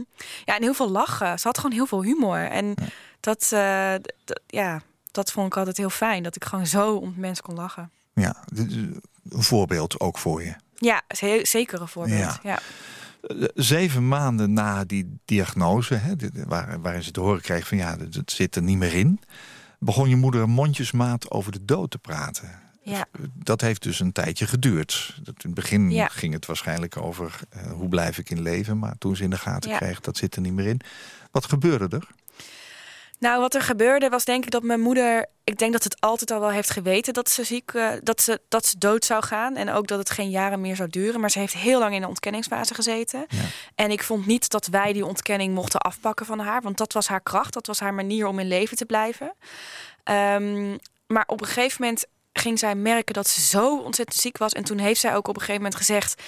ja, 0.46 0.56
en 0.56 0.62
heel 0.62 0.74
veel 0.74 0.90
lachen. 0.90 1.40
Ze 1.40 1.48
had 1.48 1.58
gewoon 1.58 1.72
heel 1.76 1.86
veel 1.86 2.04
humor. 2.04 2.38
En 2.50 2.74
dat, 3.20 3.50
eh, 3.54 3.94
ja, 4.48 4.82
dat 5.12 5.32
vond 5.32 5.48
ik 5.48 5.58
altijd 5.58 5.78
heel 5.78 5.90
fijn. 5.90 6.24
Dat 6.24 6.36
ik 6.36 6.46
gewoon 6.46 6.68
zo 6.68 6.96
om 6.96 7.14
mensen 7.18 7.44
kon 7.44 7.56
lachen. 7.56 7.92
Ja, 8.14 8.36
dit 8.54 8.70
is 8.70 8.76
een 8.76 9.02
voorbeeld 9.30 10.00
ook 10.00 10.18
voor 10.18 10.44
je. 10.44 10.54
Ja, 10.76 11.02
zeker 11.42 11.82
een 11.82 11.88
voorbeeld. 11.88 12.20
Ja. 12.20 12.40
Ja. 12.44 12.60
Zeven 13.56 14.08
maanden 14.08 14.54
na 14.54 14.84
die 14.86 15.20
diagnose, 15.26 15.94
hè, 15.96 16.14
waar, 16.48 16.82
waarin 16.82 17.04
ze 17.04 17.12
te 17.12 17.20
horen 17.20 17.42
kreeg 17.42 17.68
van 17.68 17.78
ja, 17.78 17.98
het 17.98 18.16
het 18.16 18.32
zit 18.32 18.56
er 18.56 18.62
niet 18.62 18.78
meer 18.78 18.94
in, 18.94 19.20
begon 19.80 20.10
je 20.10 20.16
moeder 20.16 20.50
mondjesmaat 20.50 21.32
over 21.32 21.52
de 21.52 21.66
dood 21.66 21.92
te 21.92 21.98
praten. 21.98 22.50
Ja. 22.84 23.06
Dat 23.34 23.62
heeft 23.62 23.84
dus 23.84 24.00
een 24.00 24.12
tijdje 24.12 24.48
geduurd. 24.48 25.14
Dat 25.24 25.34
in 25.44 25.50
het 25.50 25.54
begin 25.54 25.92
Ja. 25.92 26.08
ging 26.08 26.34
het 26.34 26.46
waarschijnlijk 26.46 26.98
over 26.98 27.40
eh, 27.50 27.72
hoe 27.72 27.90
blijf 27.90 28.18
ik 28.18 28.30
in 28.30 28.42
leven, 28.42 28.80
maar 28.80 28.96
toen 28.98 29.16
ze 29.16 29.24
in 29.24 29.30
de 29.30 29.38
gaten 29.38 29.70
Ja. 29.70 29.78
kreeg 29.78 30.00
dat 30.00 30.18
zit 30.18 30.36
er 30.36 30.42
niet 30.42 30.54
meer 30.54 30.66
in. 30.68 30.82
Wat 31.32 31.46
gebeurde 31.46 31.96
er? 31.98 32.08
Nou, 33.20 33.40
wat 33.40 33.54
er 33.54 33.62
gebeurde 33.62 34.10
was 34.10 34.26
denk 34.26 34.44
ik 34.44 34.52
dat 34.52 34.64
mijn 34.64 34.82
moeder... 34.82 35.26
Ik 35.44 35.58
denk 35.58 35.72
dat 35.72 35.84
het 35.84 36.02
altijd 36.02 36.32
al 36.32 36.40
wel 36.40 36.52
heeft 36.52 36.70
geweten 36.70 37.14
dat 37.14 37.30
ze 37.30 37.44
ziek... 37.44 37.72
eh, 37.74 37.92
dat, 38.04 38.22
ze, 38.22 38.42
dat 38.48 38.66
ze 38.66 38.78
dood 38.78 39.06
zou 39.06 39.24
gaan. 39.24 39.56
En 39.56 39.72
ook 39.72 39.88
dat 39.88 40.00
het 40.00 40.10
geen 40.10 40.30
jaren 40.30 40.62
meer 40.62 40.76
zou 40.76 40.90
duren. 40.90 41.20
Maar 41.20 41.32
ze 41.32 41.40
heeft 41.40 41.54
heel 41.54 41.80
lang 41.80 41.94
in 41.94 42.02
de 42.02 42.08
ontkenningsfase 42.08 42.74
gezeten. 42.74 43.26
Ja. 43.30 43.42
En 43.76 43.92
ik 43.92 44.04
vond 44.04 44.26
niet 44.26 44.50
dat 44.50 44.68
wij 44.68 44.94
die 44.94 45.06
ontkenning 45.06 45.54
mochten 45.54 45.80
afpakken 45.80 46.26
van 46.26 46.40
haar. 46.40 46.62
Want 46.62 46.78
dat 46.78 46.94
was 46.94 47.08
haar 47.08 47.22
kracht. 47.22 47.54
Dat 47.54 47.68
was 47.68 47.80
haar 47.80 47.94
manier 47.94 48.28
om 48.28 48.40
in 48.40 48.48
leven 48.48 48.78
te 48.78 48.86
blijven. 48.86 49.34
Ehm, 50.04 50.78
maar 51.08 51.24
op 51.28 51.42
een 51.42 51.48
gegeven 51.48 51.82
moment 51.84 52.06
ging 52.34 52.60
zij 52.60 52.76
merken 52.76 53.14
dat 53.14 53.28
ze 53.28 53.42
zo 53.42 53.80
ontzettend 53.80 54.22
ziek 54.22 54.38
was. 54.38 54.54
En 54.54 54.64
toen 54.64 54.78
heeft 54.78 55.00
zij 55.00 55.16
ook 55.16 55.28
op 55.28 55.36
een 55.36 55.42
gegeven 55.42 55.62
moment 55.62 55.80
gezegd... 55.80 56.22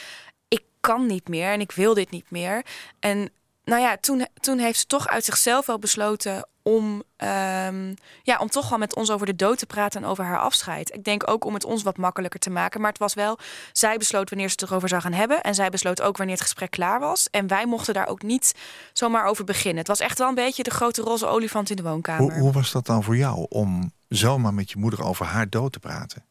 ik 0.48 0.64
kan 0.80 1.06
niet 1.06 1.28
meer 1.28 1.52
en 1.52 1.62
ik 1.62 1.72
wil 1.72 1.94
dit 1.94 2.10
niet 2.10 2.32
meer. 2.32 2.66
En 3.00 3.30
nou 3.64 3.82
ja, 3.82 3.98
toen, 3.98 4.28
toen 4.40 4.58
heeft 4.58 4.80
ze 4.80 4.86
toch 4.86 5.08
uit 5.08 5.26
zichzelf 5.26 5.66
wel 5.66 5.80
besloten 5.80 6.46
om, 6.64 7.04
ehm, 7.18 7.94
ja, 8.24 8.38
om 8.40 8.50
toch 8.50 8.70
wel 8.70 8.78
met 8.78 8.96
ons 8.96 9.12
over 9.12 9.26
de 9.26 9.36
dood 9.36 9.58
te 9.58 9.66
praten 9.66 10.04
en 10.04 10.10
over 10.10 10.24
haar 10.24 10.40
afscheid. 10.40 10.94
Ik 10.94 11.04
denk 11.04 11.30
ook 11.30 11.46
om 11.46 11.54
het 11.54 11.66
ons 11.66 11.84
wat 11.84 11.98
makkelijker 11.98 12.40
te 12.40 12.50
maken. 12.50 12.82
Maar 12.82 12.90
het 12.90 13.00
was 13.00 13.14
wel, 13.14 13.38
zij 13.72 13.98
besloot 13.98 14.30
wanneer 14.30 14.48
ze 14.48 14.56
het 14.60 14.70
erover 14.70 14.90
zou 14.90 15.02
gaan 15.02 15.14
hebben. 15.14 15.42
En 15.42 15.56
zij 15.56 15.70
besloot 15.70 16.02
ook 16.02 16.18
wanneer 16.18 16.36
het 16.36 16.44
gesprek 16.44 16.72
klaar 16.72 17.00
was. 17.00 17.30
En 17.30 17.48
wij 17.48 17.66
mochten 17.66 17.94
daar 17.94 18.08
ook 18.08 18.22
niet 18.22 18.54
zomaar 18.94 19.26
over 19.26 19.44
beginnen. 19.46 19.78
Het 19.80 19.88
was 19.88 20.00
echt 20.00 20.18
wel 20.18 20.28
een 20.28 20.36
beetje 20.36 20.64
de 20.64 20.70
grote 20.70 21.02
roze 21.02 21.28
olifant 21.28 21.70
in 21.70 21.76
de 21.76 21.84
woonkamer. 21.84 22.32
Hoe, 22.32 22.42
hoe 22.42 22.52
was 22.52 22.72
dat 22.72 22.86
dan 22.86 23.04
voor 23.04 23.18
jou 23.18 23.46
om 23.50 23.92
zomaar 24.08 24.54
met 24.54 24.72
je 24.72 24.78
moeder 24.78 25.04
over 25.04 25.26
haar 25.26 25.50
dood 25.50 25.72
te 25.72 25.80
praten? 25.80 26.26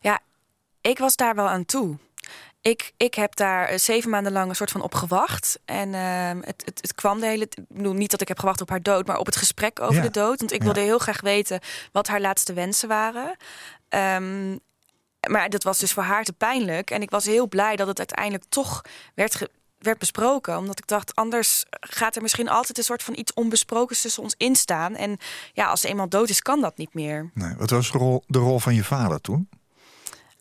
Ja, 0.00 0.20
ik 0.80 0.98
was 0.98 1.16
daar 1.16 1.34
wel 1.34 1.48
aan 1.48 1.64
toe. 1.64 1.98
Ik, 2.62 2.92
ik 2.96 3.14
heb 3.14 3.36
daar 3.36 3.66
eh, 3.68 3.78
zeven 3.78 4.10
maanden 4.10 4.32
lang 4.32 4.48
een 4.48 4.56
soort 4.56 4.70
van 4.70 4.82
op 4.82 4.94
gewacht. 4.94 5.58
En 5.64 5.94
ehm, 5.94 6.36
het, 6.44 6.62
het, 6.64 6.78
het 6.80 6.94
kwam 6.94 7.20
de 7.20 7.26
hele... 7.26 7.44
Ik 7.44 7.56
bedoel, 7.68 7.92
niet 7.92 8.10
dat 8.10 8.20
ik 8.20 8.28
heb 8.28 8.38
gewacht 8.38 8.60
op 8.60 8.68
haar 8.70 8.82
dood... 8.82 9.06
maar 9.06 9.18
op 9.18 9.26
het 9.26 9.36
gesprek 9.36 9.80
over 9.80 9.94
Ja. 9.94 10.02
de 10.02 10.10
dood. 10.10 10.38
Want 10.38 10.52
ik 10.52 10.58
Ja. 10.58 10.64
wilde 10.64 10.80
heel 10.80 10.98
graag 10.98 11.20
weten 11.20 11.60
wat 11.92 12.06
haar 12.08 12.20
laatste 12.20 12.52
wensen 12.52 12.88
waren. 12.88 13.36
Ehm, 13.88 14.56
maar 15.28 15.48
dat 15.50 15.62
was 15.62 15.78
dus 15.78 15.92
voor 15.92 16.02
haar 16.02 16.24
te 16.24 16.32
pijnlijk. 16.32 16.90
En 16.90 17.02
ik 17.02 17.10
was 17.10 17.24
heel 17.24 17.48
blij 17.48 17.76
dat 17.76 17.86
het 17.86 17.98
uiteindelijk 17.98 18.44
toch 18.48 18.82
werd, 19.14 19.34
ge- 19.34 19.50
werd 19.78 19.98
besproken. 19.98 20.56
Omdat 20.58 20.78
ik 20.78 20.86
dacht, 20.86 21.14
anders 21.14 21.64
gaat 21.70 22.16
er 22.16 22.22
misschien 22.22 22.48
altijd 22.48 22.78
een 22.78 22.84
soort 22.84 23.02
van 23.02 23.16
iets 23.16 23.32
onbesprokens 23.34 24.00
tussen 24.00 24.22
ons 24.22 24.34
instaan. 24.38 24.94
En 24.96 25.16
ja, 25.52 25.66
als 25.66 25.80
ze 25.80 25.88
eenmaal 25.88 26.08
dood 26.08 26.28
is, 26.28 26.42
kan 26.42 26.60
dat 26.60 26.76
niet 26.76 26.94
meer. 26.94 27.30
Nee, 27.34 27.54
wat 27.56 27.70
was 27.70 27.92
de 27.92 27.98
rol, 27.98 28.22
de 28.26 28.38
rol 28.38 28.58
van 28.58 28.74
je 28.74 28.84
vader 28.84 29.20
toen? 29.20 29.48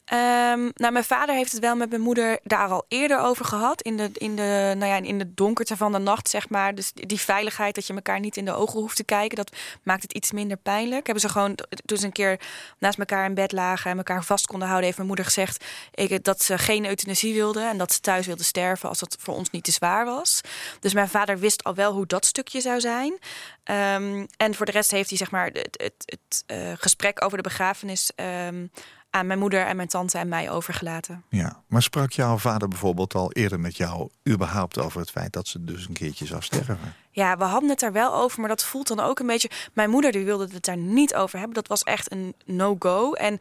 Ehm, 0.10 0.70
nou, 0.74 0.92
mijn 0.92 1.04
vader 1.04 1.36
heeft 1.36 1.51
het 1.51 1.62
wel 1.62 1.75
met 1.75 1.89
mijn 1.89 2.01
moeder 2.01 2.39
daar 2.44 2.68
al 2.68 2.86
eerder 2.88 3.20
over 3.20 3.46
gehad. 3.46 3.82
In 3.82 3.98
de, 3.98 4.10
in 4.13 4.36
de, 4.36 4.74
nou 4.78 4.86
ja, 4.86 4.96
in 4.96 5.18
de 5.18 5.34
donkerte 5.34 5.78
van 5.78 5.92
de 5.92 5.98
nacht, 5.98 6.30
zeg 6.30 6.50
maar. 6.50 6.75
Dus 6.75 6.92
die 6.94 7.20
veiligheid 7.20 7.75
dat 7.75 7.88
je 7.88 7.94
elkaar 7.94 8.20
niet 8.20 8.38
in 8.38 8.46
de 8.46 8.54
ogen 8.54 8.80
hoeft 8.80 8.96
te 8.96 9.04
kijken. 9.04 9.38
Dat 9.38 9.56
maakt 9.84 10.01
het 10.01 10.13
iets 10.13 10.32
minder 10.32 10.58
pijnlijk. 10.58 11.06
Hebben 11.06 11.24
ze 11.24 11.30
gewoon, 11.30 11.58
toen 11.86 11.98
ze 11.98 12.06
een 12.06 12.12
keer 12.12 12.39
naast 12.78 13.00
elkaar 13.00 13.25
in 13.25 13.34
bed 13.34 13.51
lagen 13.51 13.92
en 13.92 13.98
elkaar 13.98 14.24
vast 14.24 14.48
konden 14.48 14.68
houden, 14.68 14.86
heeft 14.86 14.98
mijn 14.98 15.08
moeder 15.08 15.25
gezegd 15.25 15.66
ik, 15.94 16.24
dat 16.24 16.44
ze 16.44 16.58
geen 16.58 16.86
euthanasie 16.86 17.34
wilde. 17.34 17.62
En 17.62 17.78
dat 17.78 17.94
ze 17.94 18.00
thuis 18.00 18.25
wilde 18.25 18.44
sterven 18.44 18.89
als 18.89 19.00
dat 19.00 19.18
voor 19.20 19.36
ons 19.36 19.50
niet 19.50 19.63
te 19.63 19.72
zwaar 19.72 20.06
was. 20.06 20.42
Dus 20.80 20.94
mijn 20.94 21.10
vader 21.10 21.39
wist 21.39 21.63
al 21.63 21.75
wel 21.75 21.94
hoe 21.94 22.06
dat 22.06 22.25
stukje 22.25 22.62
zou 22.62 22.80
zijn. 22.80 23.18
Ehm, 23.63 24.25
en 24.38 24.56
voor 24.56 24.66
de 24.66 24.72
rest 24.72 24.92
heeft 24.92 25.10
hij 25.10 25.18
zeg 25.18 25.32
maar 25.32 25.46
het, 25.46 25.82
het, 25.82 25.94
het 26.06 26.44
eh, 26.46 26.72
gesprek 26.78 27.24
over 27.24 27.38
de 27.38 27.44
begrafenis 27.44 28.12
ehm, 28.16 28.66
aan 29.10 29.28
mijn 29.28 29.39
moeder 29.39 29.66
en 29.66 29.75
mijn 29.75 29.88
tante 29.88 30.18
en 30.18 30.28
mij 30.28 30.50
overgelaten. 30.51 31.24
Ja, 31.30 31.63
maar 31.68 31.82
sprak 31.82 32.12
jouw 32.12 32.38
vader 32.38 32.68
bijvoorbeeld 32.68 33.16
al 33.16 33.32
eerder 33.32 33.60
met 33.60 33.78
jou 33.78 34.10
überhaupt 34.30 34.80
over 34.80 35.00
het 35.00 35.12
feit 35.12 35.34
dat 35.34 35.48
ze 35.48 35.63
dus 35.63 35.88
een 35.88 35.94
keertje 35.94 36.25
zou 36.25 36.42
sterven? 36.42 36.78
Ja, 37.12 37.38
we 37.38 37.44
hadden 37.44 37.70
het 37.70 37.80
daar 37.80 37.92
wel 37.92 38.13
over, 38.13 38.39
maar 38.39 38.50
dat 38.50 38.63
voelt 38.63 38.88
dan 38.88 39.00
ook 39.00 39.20
een 39.20 39.28
beetje. 39.28 39.50
Mijn 39.74 39.89
moeder 39.89 40.12
die 40.12 40.25
wilde 40.25 40.48
het 40.54 40.66
daar 40.66 40.78
niet 40.78 41.16
over 41.16 41.38
hebben. 41.38 41.56
Dat 41.56 41.68
was 41.68 41.84
echt 41.84 42.12
een 42.12 42.36
no-go. 42.46 43.13
En 43.13 43.39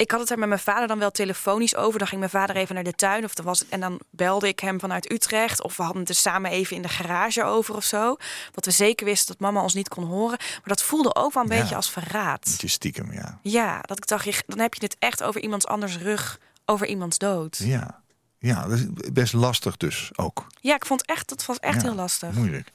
ik 0.00 0.10
had 0.10 0.20
het 0.20 0.30
er 0.30 0.38
met 0.38 0.48
mijn 0.48 0.60
vader 0.60 0.88
dan 0.88 0.98
wel 0.98 1.10
telefonisch 1.10 1.76
over. 1.76 1.98
Dan 1.98 2.08
ging 2.08 2.20
mijn 2.20 2.32
vader 2.32 2.56
even 2.56 2.74
naar 2.74 2.84
de 2.84 2.92
tuin 2.92 3.24
of 3.24 3.34
dan 3.34 3.44
was 3.44 3.58
het, 3.58 3.68
en 3.68 3.80
dan 3.80 4.00
belde 4.10 4.48
ik 4.48 4.60
hem 4.60 4.80
vanuit 4.80 5.12
Utrecht. 5.12 5.62
Of 5.62 5.76
we 5.76 5.82
hadden 5.82 6.00
het 6.00 6.08
er 6.10 6.14
samen 6.16 6.50
even 6.50 6.76
in 6.76 6.82
de 6.82 6.88
garage 6.88 7.44
over 7.44 7.74
of 7.74 7.84
zo. 7.84 8.16
Dat 8.52 8.64
we 8.64 8.70
zeker 8.70 9.06
wisten 9.06 9.26
dat 9.26 9.40
mama 9.40 9.62
ons 9.62 9.74
niet 9.74 9.88
kon 9.88 10.04
horen. 10.04 10.38
Maar 10.38 10.60
dat 10.64 10.82
voelde 10.82 11.14
ook 11.14 11.32
wel 11.34 11.42
een 11.44 11.50
Ja. 11.54 11.60
beetje 11.60 11.74
als 11.74 11.90
verraad. 11.90 12.44
Beetje 12.50 12.68
stiekem, 12.68 13.12
ja. 13.12 13.38
Ja, 13.42 13.80
dat 13.80 13.96
ik 13.96 14.06
dacht, 14.06 14.24
je- 14.24 14.42
dan 14.46 14.58
heb 14.58 14.74
je 14.74 14.84
het 14.84 14.96
echt 14.98 15.22
over 15.22 15.40
iemands 15.40 15.66
anders 15.66 15.96
rug, 15.98 16.38
over 16.64 16.86
iemands 16.86 17.18
dood. 17.18 17.56
Ja, 17.56 18.00
ja 18.38 18.66
dat 18.68 18.78
is 18.78 18.86
best 19.12 19.32
lastig 19.32 19.76
dus 19.76 20.10
ook. 20.16 20.46
Ja, 20.60 20.74
ik 20.74 20.86
vond 20.86 21.06
echt, 21.06 21.28
dat 21.28 21.46
was 21.46 21.58
echt 21.58 21.74
Ja, 21.80 21.82
heel 21.82 21.94
lastig. 21.94 22.32
Moeilijk. 22.32 22.68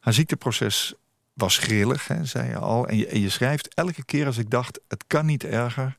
Haar 0.00 0.12
ziekteproces 0.12 0.94
was 1.32 1.58
grillig, 1.58 2.08
hè, 2.08 2.24
zei 2.24 2.48
je 2.48 2.56
al. 2.58 2.86
En 2.88 2.96
je, 2.96 3.06
en 3.06 3.20
je 3.20 3.28
schrijft 3.30 3.74
elke 3.74 4.04
keer 4.04 4.26
als 4.26 4.36
ik 4.38 4.50
dacht, 4.50 4.80
het 4.88 5.04
kan 5.06 5.26
niet 5.26 5.44
erger, 5.44 5.96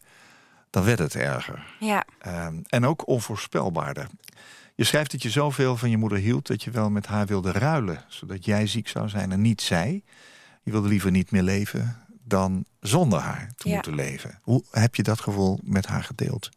dan 0.72 0.84
werd 0.84 1.00
het 1.00 1.16
erger. 1.16 1.64
Ja, 1.80 2.04
Ehm, 2.20 2.56
en 2.68 2.86
ook 2.86 3.08
onvoorspelbaarder. 3.08 4.08
Je 4.76 4.84
schrijft 4.84 5.12
dat 5.12 5.22
je 5.24 5.30
zoveel 5.30 5.78
van 5.78 5.90
je 5.90 5.98
moeder 5.98 6.18
hield 6.18 6.48
dat 6.48 6.64
je 6.64 6.72
wel 6.72 6.90
met 6.90 7.06
haar 7.06 7.26
wilde 7.26 7.52
ruilen, 7.52 8.06
zodat 8.08 8.46
jij 8.46 8.68
ziek 8.68 8.88
zou 8.88 9.10
zijn 9.10 9.32
en 9.32 9.42
niet 9.42 9.62
zij. 9.62 10.04
Je 10.64 10.72
wilde 10.72 10.88
liever 10.88 11.12
niet 11.12 11.32
meer 11.32 11.42
leven 11.44 11.98
dan 12.24 12.66
zonder 12.80 13.20
haar 13.20 13.52
te 13.56 13.68
Ja. 13.70 13.74
moeten 13.74 13.96
leven. 13.96 14.40
Hoe 14.42 14.64
heb 14.72 14.96
je 14.96 15.04
dat 15.04 15.20
gevoel 15.22 15.60
met 15.64 15.86
haar 15.86 16.04
gedeeld? 16.04 16.50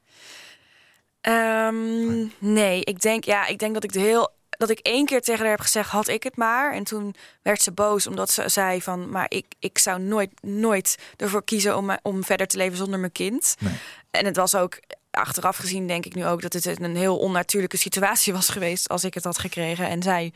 Ehm, 1.21 2.26
nee, 2.38 2.80
ik 2.85 3.00
denk, 3.00 3.25
ja, 3.25 3.47
ik 3.47 3.59
denk 3.59 3.75
dat 3.75 3.85
ik 3.85 3.92
de 3.92 4.00
heel 4.00 4.33
dat 4.56 4.71
ik 4.71 4.78
één 4.78 5.06
keer 5.06 5.21
tegen 5.21 5.40
haar 5.40 5.50
heb 5.50 5.61
gezegd, 5.61 5.90
had 5.90 6.09
ik 6.09 6.23
het 6.23 6.37
maar. 6.37 6.73
En 6.73 6.85
toen 6.85 7.14
werd 7.42 7.62
ze 7.62 7.73
boos 7.73 8.06
omdat 8.06 8.30
ze 8.30 8.49
zei 8.49 8.83
van, 8.83 9.11
maar 9.11 9.26
ik, 9.28 9.47
ik 9.59 9.78
zou 9.78 10.00
nooit, 10.00 10.30
nooit 10.42 10.99
ervoor 11.16 11.44
kiezen 11.44 11.76
om, 11.76 11.97
om 12.02 12.25
verder 12.25 12.47
te 12.47 12.56
leven 12.56 12.76
zonder 12.76 12.99
mijn 12.99 13.12
kind. 13.12 13.56
Nee. 13.59 13.75
En 14.14 14.25
het 14.25 14.37
was 14.37 14.54
ook 14.54 14.80
achteraf 15.11 15.56
gezien, 15.56 15.87
denk 15.87 16.06
ik 16.06 16.14
nu 16.14 16.26
ook, 16.26 16.42
dat 16.42 16.52
het 16.52 16.80
een 16.80 16.97
heel 16.97 17.18
onnatuurlijke 17.18 17.76
situatie 17.76 18.33
was 18.33 18.49
geweest 18.49 18.88
als 18.88 19.04
ik 19.04 19.14
het 19.14 19.25
had 19.25 19.38
gekregen 19.38 19.88
en 19.88 20.02
zij 20.02 20.33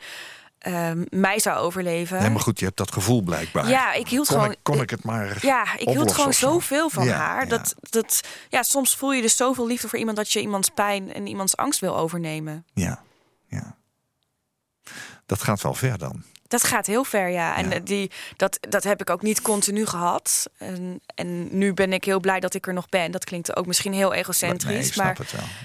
ehm, 0.59 1.05
mij 1.09 1.39
zou 1.39 1.57
overleven. 1.57 2.19
Nee, 2.21 2.29
maar 2.29 2.41
goed, 2.41 2.59
je 2.59 2.65
hebt 2.65 2.77
dat 2.77 2.91
gevoel 2.91 3.21
blijkbaar. 3.21 3.69
Ja, 3.69 3.93
ik 3.93 4.07
hield 4.07 4.27
kon 4.27 4.35
gewoon- 4.35 4.51
Ik, 4.51 4.59
kon 4.61 4.81
ik 4.81 4.89
het 4.89 5.03
maar 5.03 5.37
Ja, 5.45 5.77
ik 5.77 5.87
hield 5.89 6.11
gewoon 6.11 6.33
zoveel 6.33 6.89
van 6.89 7.05
Ja, 7.05 7.15
haar. 7.17 7.43
ja. 7.43 7.49
Dat, 7.49 7.75
dat, 7.81 8.21
ja, 8.49 8.63
soms 8.63 8.95
voel 8.95 9.13
je 9.13 9.21
dus 9.21 9.35
zoveel 9.35 9.67
liefde 9.67 9.87
voor 9.87 9.99
iemand 9.99 10.17
dat 10.17 10.31
je 10.31 10.41
iemands 10.41 10.69
pijn 10.69 11.13
en 11.13 11.27
iemands 11.27 11.57
angst 11.57 11.79
wil 11.79 11.97
overnemen. 11.97 12.65
Ja, 12.73 13.01
ja. 13.47 13.77
Dat 15.25 15.43
gaat 15.43 15.61
wel 15.61 15.73
ver 15.73 15.97
dan. 15.97 16.23
Dat 16.49 16.63
gaat 16.63 16.85
heel 16.85 17.03
ver, 17.03 17.29
ja. 17.29 17.55
En 17.55 17.69
Ja. 17.69 17.79
die, 17.79 18.11
dat, 18.35 18.57
dat 18.69 18.83
heb 18.83 19.01
ik 19.01 19.09
ook 19.09 19.21
niet 19.21 19.41
continu 19.41 19.85
gehad. 19.85 20.49
En, 20.57 21.01
en 21.15 21.57
nu 21.57 21.73
ben 21.73 21.93
ik 21.93 22.03
heel 22.03 22.19
blij 22.19 22.39
dat 22.39 22.53
ik 22.53 22.67
er 22.67 22.73
nog 22.73 22.89
ben. 22.89 23.11
Dat 23.11 23.23
klinkt 23.25 23.55
ook 23.55 23.65
misschien 23.65 23.93
heel 23.93 24.13
egocentrisch. 24.13 24.95
Nee, 24.95 25.05
maar 25.05 25.17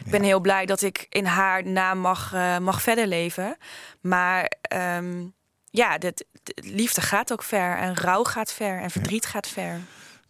ik 0.04 0.10
ben 0.10 0.22
heel 0.22 0.40
blij 0.40 0.66
dat 0.66 0.82
ik 0.82 1.06
in 1.08 1.24
haar 1.24 1.66
naam 1.66 1.98
mag, 1.98 2.32
eh, 2.34 2.58
mag 2.58 2.82
verder 2.82 3.06
leven. 3.06 3.56
Maar 4.00 4.52
ehm, 4.62 5.24
ja, 5.70 5.98
de 5.98 6.14
liefde 6.54 7.00
gaat 7.00 7.32
ook 7.32 7.42
ver. 7.42 7.76
En 7.76 7.96
rouw 7.96 8.24
gaat 8.24 8.52
ver. 8.52 8.80
En 8.80 8.90
verdriet 8.90 9.26
gaat 9.26 9.46
ver. 9.48 9.80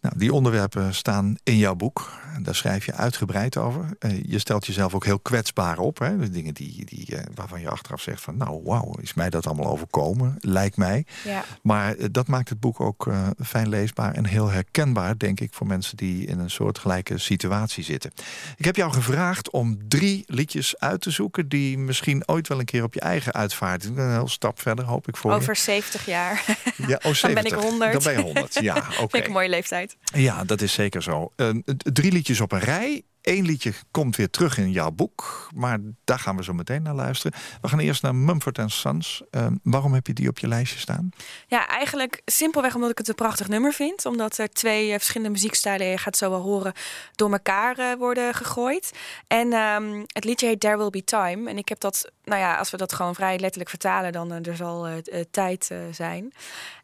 Nou, 0.05 0.17
die 0.17 0.33
onderwerpen 0.33 0.95
staan 0.95 1.35
in 1.43 1.57
jouw 1.57 1.75
boek. 1.75 2.11
Daar 2.39 2.55
schrijf 2.55 2.85
je 2.85 2.93
uitgebreid 2.93 3.57
over. 3.57 3.89
Uh, 3.99 4.23
je 4.23 4.39
stelt 4.39 4.65
jezelf 4.65 4.93
ook 4.93 5.05
heel 5.05 5.19
kwetsbaar 5.19 5.77
op. 5.77 5.99
Hè? 5.99 6.17
De 6.17 6.29
dingen 6.29 6.53
die, 6.53 6.85
die, 6.85 7.13
uh, 7.13 7.19
waarvan 7.35 7.61
je 7.61 7.69
achteraf 7.69 8.01
zegt 8.01 8.21
van... 8.21 8.37
nou, 8.37 8.61
wauw, 8.63 8.95
is 9.01 9.13
mij 9.13 9.29
dat 9.29 9.47
allemaal 9.47 9.71
overkomen? 9.71 10.35
Lijkt 10.39 10.77
mij. 10.77 11.05
Ja. 11.23 11.43
Maar 11.61 11.95
uh, 11.95 12.05
dat 12.11 12.27
maakt 12.27 12.49
het 12.49 12.59
boek 12.59 12.79
ook 12.79 13.09
fijn 13.43 13.69
leesbaar 13.69 14.13
en 14.13 14.25
heel 14.25 14.49
herkenbaar... 14.49 15.17
denk 15.17 15.39
ik, 15.39 15.53
voor 15.53 15.67
mensen 15.67 15.97
die 15.97 16.25
in 16.25 16.39
een 16.39 16.49
soortgelijke 16.49 17.17
situatie 17.17 17.83
zitten. 17.83 18.11
Ik 18.57 18.65
heb 18.65 18.75
jou 18.75 18.91
gevraagd 18.91 19.49
om 19.49 19.87
drie 19.87 20.23
liedjes 20.27 20.79
uit 20.79 21.01
te 21.01 21.11
zoeken... 21.11 21.49
die 21.49 21.77
misschien 21.77 22.27
ooit 22.27 22.47
wel 22.47 22.59
een 22.59 22.65
keer 22.65 22.83
op 22.83 22.93
je 22.93 22.99
eigen 22.99 23.33
uitvaart... 23.33 23.85
een 23.85 24.11
heel 24.11 24.27
stap 24.27 24.61
verder, 24.61 24.85
hoop 24.85 25.07
ik 25.07 25.17
voor 25.17 25.31
Over 25.33 25.53
je. 25.53 25.59
70 25.59 26.05
jaar. 26.05 26.43
Ja, 26.87 26.99
oh, 27.03 27.13
70. 27.13 27.21
Dan 27.21 27.33
ben 27.33 27.45
ik 27.45 27.53
100. 27.53 27.91
Dan 27.91 28.03
ben 28.03 28.13
je 28.13 28.33
100, 28.33 28.57
ja. 28.61 28.77
Oké. 28.77 28.97
Vind 28.97 29.13
ik 29.13 29.25
een 29.25 29.31
mooie 29.31 29.49
leeftijd. 29.49 29.94
Ja, 30.03 30.43
dat 30.43 30.61
is 30.61 30.73
zeker 30.73 31.03
zo. 31.03 31.31
Uh, 31.35 31.49
drie 31.77 32.11
liedjes 32.11 32.41
op 32.41 32.51
een 32.51 32.59
rij. 32.59 33.03
Eén 33.21 33.45
liedje 33.45 33.73
komt 33.91 34.15
weer 34.15 34.29
terug 34.29 34.57
in 34.57 34.71
jouw 34.71 34.91
boek. 34.91 35.49
Maar 35.55 35.79
daar 36.03 36.19
gaan 36.19 36.37
we 36.37 36.43
zo 36.43 36.53
meteen 36.53 36.81
naar 36.81 36.93
luisteren. 36.93 37.39
We 37.61 37.67
gaan 37.67 37.79
eerst 37.79 38.01
naar 38.01 38.15
Mumford 38.15 38.59
Sons. 38.65 39.23
Uh, 39.31 39.47
waarom 39.63 39.93
heb 39.93 40.07
je 40.07 40.13
die 40.13 40.29
op 40.29 40.39
je 40.39 40.47
lijstje 40.47 40.79
staan? 40.79 41.09
Ja, 41.47 41.67
eigenlijk 41.67 42.21
simpelweg 42.25 42.75
omdat 42.75 42.89
ik 42.89 42.97
het 42.97 43.07
een 43.07 43.15
prachtig 43.15 43.47
nummer 43.47 43.73
vind. 43.73 44.05
Omdat 44.05 44.37
er 44.37 44.49
twee 44.49 44.87
uh, 44.87 44.93
verschillende 44.93 45.33
muziekstijlen, 45.33 45.87
je 45.87 45.97
gaat 45.97 46.17
zo 46.17 46.29
wel 46.29 46.41
horen, 46.41 46.73
door 47.15 47.31
elkaar 47.31 47.79
uh, 47.79 47.93
worden 47.93 48.33
gegooid. 48.33 48.91
En 49.27 49.53
um, 49.53 50.03
het 50.07 50.23
liedje 50.23 50.47
heet 50.47 50.59
There 50.59 50.77
Will 50.77 50.89
Be 50.89 51.03
Time. 51.03 51.49
En 51.49 51.57
ik 51.57 51.69
heb 51.69 51.79
dat, 51.79 52.11
nou 52.23 52.41
ja, 52.41 52.57
als 52.57 52.71
we 52.71 52.77
dat 52.77 52.93
gewoon 52.93 53.15
vrij 53.15 53.39
letterlijk 53.39 53.69
vertalen, 53.69 54.11
dan 54.11 54.33
uh, 54.33 54.47
er 54.47 54.55
zal 54.55 54.87
tijd 55.31 55.71
zijn. 55.91 56.33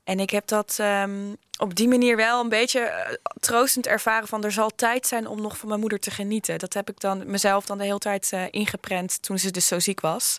En 0.03 0.19
ik 0.19 0.29
heb 0.29 0.47
dat 0.47 0.77
um, 0.81 1.37
op 1.57 1.75
die 1.75 1.87
manier 1.87 2.15
wel 2.15 2.41
een 2.41 2.49
beetje 2.49 2.79
uh, 2.79 3.15
troostend 3.39 3.87
ervaren 3.87 4.27
van 4.27 4.43
er 4.43 4.51
zal 4.51 4.69
tijd 4.75 5.07
zijn 5.07 5.27
om 5.27 5.41
nog 5.41 5.57
van 5.57 5.67
mijn 5.67 5.79
moeder 5.79 5.99
te 5.99 6.11
genieten. 6.11 6.59
Dat 6.59 6.73
heb 6.73 6.89
ik 6.89 6.99
dan 6.99 7.31
mezelf 7.31 7.65
dan 7.65 7.77
de 7.77 7.83
hele 7.83 7.97
tijd 7.97 8.31
uh, 8.33 8.43
ingeprent 8.51 9.21
toen 9.21 9.39
ze 9.39 9.51
dus 9.51 9.67
zo 9.67 9.79
ziek 9.79 9.99
was. 9.99 10.37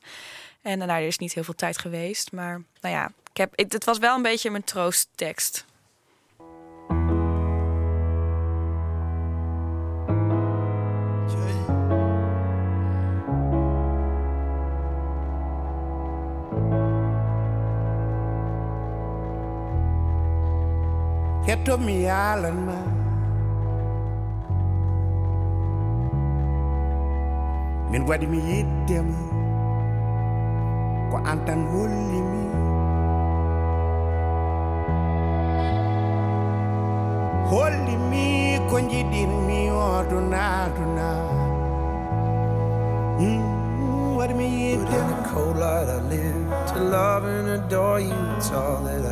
En 0.62 0.78
nou, 0.78 0.90
er 0.90 1.07
is 1.07 1.19
niet 1.19 1.33
heel 1.33 1.45
veel 1.45 1.54
tijd 1.54 1.78
geweest, 1.78 2.33
maar 2.33 2.62
nou 2.81 2.95
ja, 2.95 3.12
ik 3.31 3.37
heb, 3.37 3.52
het 3.54 3.85
was 3.85 3.99
wel 3.99 4.16
een 4.16 4.23
beetje 4.23 4.50
mijn 4.50 4.64
troosttekst. 4.64 5.64
Ketto 21.62 21.78
mi 21.78 21.95
yalan 22.02 22.57
ma 22.66 22.78
min 27.90 28.02
waɗi 28.09 28.26
mi 28.33 28.38
yiddema 28.50 29.21
ko 31.11 31.16
an 31.31 31.38
tan 31.47 31.61
hollimi 31.71 32.42
hollimi 37.50 38.26
ko 38.71 38.76
jiɗinmi 38.90 39.61
odunaduna 39.87 41.09
mm, 43.21 43.42
waɗi 44.19 44.35
mi 44.40 44.47
yiddema 44.59 45.16
cold 45.31 45.57
light 45.62 45.88
I 45.97 45.99
live 46.11 46.42
to 46.71 46.76
love 46.95 47.25
and 47.35 47.49
adore 47.57 48.00
you. 48.09 48.19
It's 48.37 48.50
all 48.50 48.78
that 48.87 49.04
I 49.07 49.12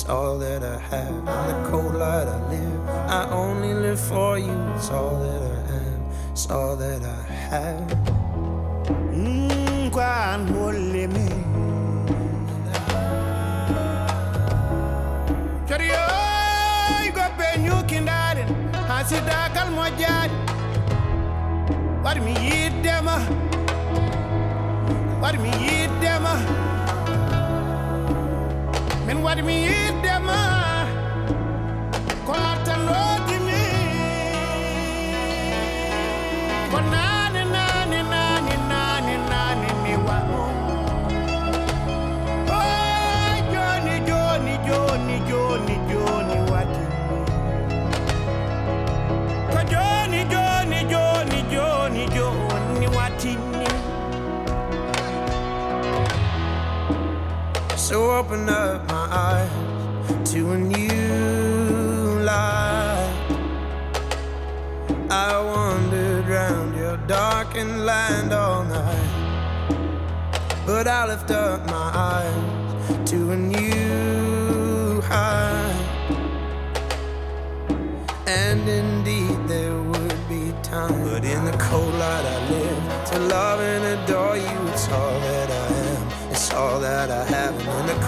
it's 0.00 0.08
all 0.08 0.38
that 0.38 0.62
I 0.62 0.78
have. 0.78 1.08
In 1.08 1.24
the 1.26 1.68
cold 1.70 1.94
light 1.94 2.26
I 2.26 2.40
live. 2.48 2.88
I 2.88 3.28
only 3.30 3.74
live 3.74 4.00
for 4.00 4.38
you. 4.38 4.56
It's 4.74 4.88
all 4.88 5.20
that 5.20 5.42
I 5.42 5.74
am. 5.74 6.32
It's 6.32 6.50
all 6.50 6.74
that 6.76 7.02
I 7.02 7.22
have. 7.50 7.90
Mm, 9.12 9.92
quan 9.92 10.46
me. 11.12 11.28
Mojad. 19.70 20.30
What 22.02 22.22
me 22.22 22.32
eat 22.40 22.82
them? 22.82 23.06
What 25.20 25.38
me 25.38 25.50
eat 25.60 25.92
them? 26.00 26.69
Min 29.10 29.18
waɗi 29.26 29.42
mi 29.48 29.54
yiddema 29.66 30.38
ko 32.26 32.32
artanodi 32.50 33.36
mi 33.46 33.62
ko 36.70 36.78
nane 36.92 37.42
nane 37.54 38.00
nane 38.12 38.54
nane 38.70 39.14
nane 39.30 39.68
mi 39.82 39.92
wano 40.06 40.42
o 42.58 42.60
joni 43.52 43.96
joni 44.08 44.54
joni 44.68 45.16
joni 45.28 45.76
joni 45.90 46.36
wati 46.50 46.84
ko 49.52 49.58
joni 49.72 50.20
joni 50.32 50.78
joni 50.92 51.38
joni 51.54 52.04
joni 52.16 52.86
watini 52.96 53.68
So 57.90 57.98
open 58.18 58.48
up 58.48 58.89
my 60.34 60.36
eyes 60.36 60.36
to 60.36 60.52
a 60.52 60.58
new 60.58 62.22
light. 62.22 63.14
I 65.10 65.40
wandered 65.42 66.28
round 66.28 66.76
your 66.76 66.96
darkened 67.06 67.84
land 67.84 68.32
all 68.32 68.64
night. 68.64 69.76
But 70.66 70.86
I 70.86 71.06
lift 71.06 71.30
up 71.30 71.66
my 71.66 71.90
eyes 71.94 73.10
to 73.10 73.32
a 73.32 73.36
new 73.36 75.00
height. 75.02 75.76
And 78.26 78.68
indeed 78.68 79.48
there 79.48 79.82
would 79.82 80.28
be 80.28 80.52
time. 80.62 81.04
But 81.04 81.24
in 81.24 81.44
the 81.44 81.56
cold 81.58 81.94
light 81.94 82.24
I 82.24 82.50
live 82.50 83.10
to 83.10 83.18
love 83.18 83.60
and 83.60 83.84
adore 84.02 84.36
you. 84.36 84.68
It's 84.72 84.88
all 84.88 85.20
that 85.20 85.50
I 85.50 85.66
am. 85.88 86.30
It's 86.30 86.52
all 86.52 86.80
that 86.80 87.10
I 87.10 87.24
have. 87.24 87.59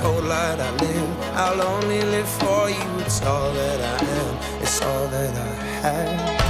Cold 0.02 0.24
light 0.24 0.58
I 0.58 0.70
live. 0.82 1.20
I'll 1.34 1.62
only 1.62 2.02
live 2.02 2.28
for 2.28 2.68
you. 2.68 2.98
It's 3.06 3.22
all 3.22 3.52
that 3.52 3.80
I 3.80 4.04
am. 4.04 4.60
It's 4.60 4.82
all 4.82 5.06
that 5.06 5.36
I 5.36 5.54
have. 5.86 6.41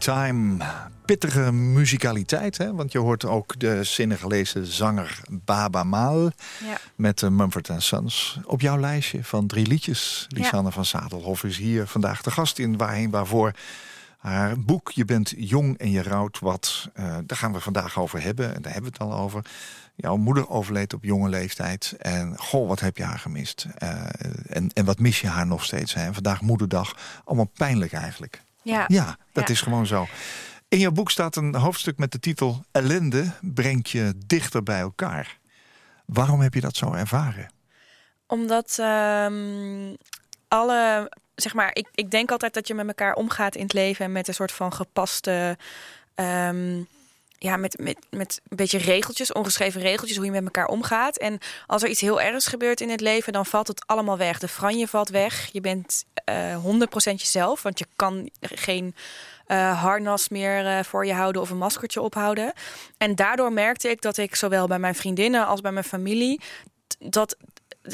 Time. 0.00 0.56
Pittige 1.04 1.52
muzikaliteit, 1.52 2.58
hè? 2.58 2.74
want 2.74 2.92
je 2.92 2.98
hoort 2.98 3.24
ook 3.24 3.58
de 3.58 3.84
Senegalese 3.84 4.66
zanger 4.66 5.20
Baba 5.30 5.84
Maal 5.84 6.22
Ja. 6.64 6.78
met 6.96 7.18
de 7.18 7.30
Mumford 7.30 7.70
Sons. 7.76 8.38
Op 8.44 8.60
jouw 8.60 8.78
lijstje 8.78 9.24
van 9.24 9.46
drie 9.46 9.66
liedjes. 9.66 10.26
Lisanne 10.28 10.72
van 10.72 10.84
Zadelhof 10.84 11.44
is 11.44 11.56
hier 11.56 11.86
vandaag 11.86 12.22
de 12.22 12.30
gast 12.30 12.58
in 12.58 12.76
Waarheen 12.76 13.10
Waarvoor. 13.10 13.52
Haar 14.18 14.60
boek 14.60 14.90
Je 14.90 15.04
bent 15.04 15.32
jong 15.36 15.78
en 15.78 15.90
je 15.90 16.02
rouwt 16.02 16.38
wat. 16.38 16.88
eh, 16.94 17.16
daar 17.26 17.38
gaan 17.38 17.52
we 17.52 17.60
vandaag 17.60 17.98
over 17.98 18.22
hebben. 18.22 18.54
En 18.54 18.62
daar 18.62 18.72
hebben 18.72 18.92
we 18.92 19.04
het 19.04 19.12
al 19.12 19.18
over. 19.18 19.44
Jouw 19.96 20.16
moeder 20.16 20.48
overleed 20.48 20.94
op 20.94 21.04
jonge 21.04 21.28
leeftijd. 21.28 21.94
En 21.98 22.34
goh, 22.38 22.68
wat 22.68 22.80
heb 22.80 22.96
je 22.96 23.02
haar 23.04 23.18
gemist? 23.18 23.66
Eh, 23.78 23.98
en, 24.48 24.70
en 24.72 24.84
wat 24.84 24.98
mis 24.98 25.20
je 25.20 25.26
haar 25.28 25.46
nog 25.46 25.64
steeds? 25.64 25.94
Hè? 25.94 26.12
Vandaag 26.14 26.40
moederdag. 26.40 26.96
Allemaal 27.24 27.50
pijnlijk 27.54 27.92
eigenlijk. 27.92 28.42
Ja. 28.62 28.84
Ja, 28.86 29.16
dat 29.32 29.48
Ja. 29.48 29.54
is 29.54 29.60
gewoon 29.60 29.86
zo. 29.86 30.06
In 30.68 30.78
jouw 30.78 30.90
boek 30.90 31.10
staat 31.10 31.36
een 31.36 31.54
hoofdstuk 31.54 31.98
met 31.98 32.12
de 32.12 32.20
titel 32.20 32.64
Ellende 32.72 33.32
brengt 33.40 33.90
je 33.90 34.14
dichter 34.26 34.62
bij 34.62 34.80
elkaar. 34.80 35.38
Waarom 36.06 36.40
heb 36.40 36.54
je 36.54 36.60
dat 36.60 36.76
zo 36.76 36.92
ervaren? 36.92 37.52
Omdat 38.26 38.76
ehm, 38.80 39.94
alle, 40.48 41.12
zeg 41.34 41.54
maar, 41.54 41.70
ik, 41.72 41.88
ik 41.94 42.10
denk 42.10 42.30
altijd 42.30 42.54
dat 42.54 42.66
je 42.68 42.74
met 42.74 42.86
elkaar 42.86 43.14
omgaat 43.14 43.54
in 43.54 43.62
het 43.62 43.72
leven 43.72 44.12
met 44.12 44.28
een 44.28 44.34
soort 44.34 44.52
van 44.52 44.72
gepaste, 44.72 45.58
ehm, 46.14 46.82
ja, 47.42 47.56
met, 47.56 47.78
met, 47.78 47.98
met 48.10 48.40
een 48.48 48.56
beetje 48.56 48.78
regeltjes, 48.78 49.32
ongeschreven 49.32 49.80
regeltjes, 49.80 50.16
hoe 50.16 50.24
je 50.26 50.30
met 50.30 50.44
elkaar 50.44 50.66
omgaat. 50.66 51.18
En 51.18 51.38
als 51.66 51.82
er 51.82 51.88
iets 51.88 52.00
heel 52.00 52.20
ergs 52.20 52.46
gebeurt 52.46 52.80
in 52.80 52.90
het 52.90 53.00
leven, 53.00 53.32
dan 53.32 53.46
valt 53.46 53.68
het 53.68 53.86
allemaal 53.86 54.16
weg. 54.16 54.38
De 54.38 54.48
franje 54.48 54.88
valt 54.88 55.08
weg. 55.08 55.48
Je 55.52 55.60
bent 55.60 56.04
eh 56.24 56.64
100% 56.64 56.64
jezelf, 57.02 57.62
want 57.62 57.78
je 57.78 57.86
kan 57.96 58.30
geen 58.40 58.94
eh, 59.46 59.82
harnas 59.82 60.28
meer 60.28 60.66
eh, 60.66 60.84
voor 60.84 61.06
je 61.06 61.12
houden 61.12 61.42
of 61.42 61.50
een 61.50 61.58
maskertje 61.58 62.00
ophouden. 62.00 62.52
En 62.98 63.14
daardoor 63.14 63.52
merkte 63.52 63.88
ik 63.88 64.02
dat 64.02 64.16
ik 64.16 64.34
zowel 64.34 64.66
bij 64.66 64.78
mijn 64.78 64.94
vriendinnen 64.94 65.46
als 65.46 65.60
bij 65.60 65.72
mijn 65.72 65.84
familie 65.84 66.40
dat 66.98 67.36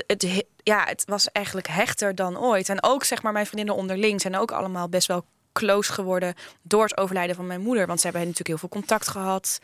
het, 0.06 0.22
he- 0.22 0.46
ja, 0.56 0.84
het 0.84 1.04
was 1.06 1.32
eigenlijk 1.32 1.68
hechter 1.68 2.14
dan 2.14 2.38
ooit. 2.38 2.68
En 2.68 2.82
ook 2.82 3.04
zeg 3.04 3.22
maar 3.22 3.32
mijn 3.32 3.46
vriendinnen 3.46 3.74
onderling 3.74 4.20
zijn 4.20 4.36
ook 4.36 4.52
allemaal 4.52 4.88
best 4.88 5.08
wel 5.08 5.24
close 5.56 5.92
geworden 5.92 6.34
door 6.62 6.82
het 6.82 6.96
overlijden 6.96 7.36
van 7.36 7.46
mijn 7.46 7.60
moeder. 7.60 7.86
Want 7.86 8.00
ze 8.00 8.06
hebben 8.06 8.22
natuurlijk 8.22 8.48
heel 8.48 8.68
veel 8.68 8.80
contact 8.80 9.08
gehad. 9.08 9.58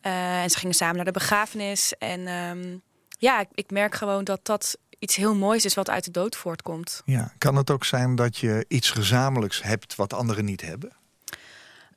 Eh, 0.00 0.42
en 0.42 0.50
ze 0.50 0.58
gingen 0.58 0.74
samen 0.74 0.96
naar 0.96 1.04
de 1.04 1.10
begrafenis. 1.10 1.94
En 1.98 2.26
ehm, 2.26 2.76
ja, 3.18 3.40
ik, 3.40 3.48
ik 3.54 3.70
merk 3.70 3.94
gewoon 3.94 4.24
dat 4.24 4.40
dat 4.42 4.78
iets 4.98 5.16
heel 5.16 5.34
moois 5.34 5.64
is 5.64 5.74
wat 5.74 5.90
uit 5.90 6.04
de 6.04 6.10
dood 6.10 6.36
voortkomt. 6.36 7.02
Ja, 7.04 7.32
kan 7.38 7.56
het 7.56 7.70
ook 7.70 7.84
zijn 7.84 8.14
dat 8.14 8.36
je 8.36 8.64
iets 8.68 8.90
gezamenlijks 8.90 9.62
hebt 9.62 9.94
wat 9.94 10.12
anderen 10.12 10.44
niet 10.44 10.60
hebben? 10.60 10.92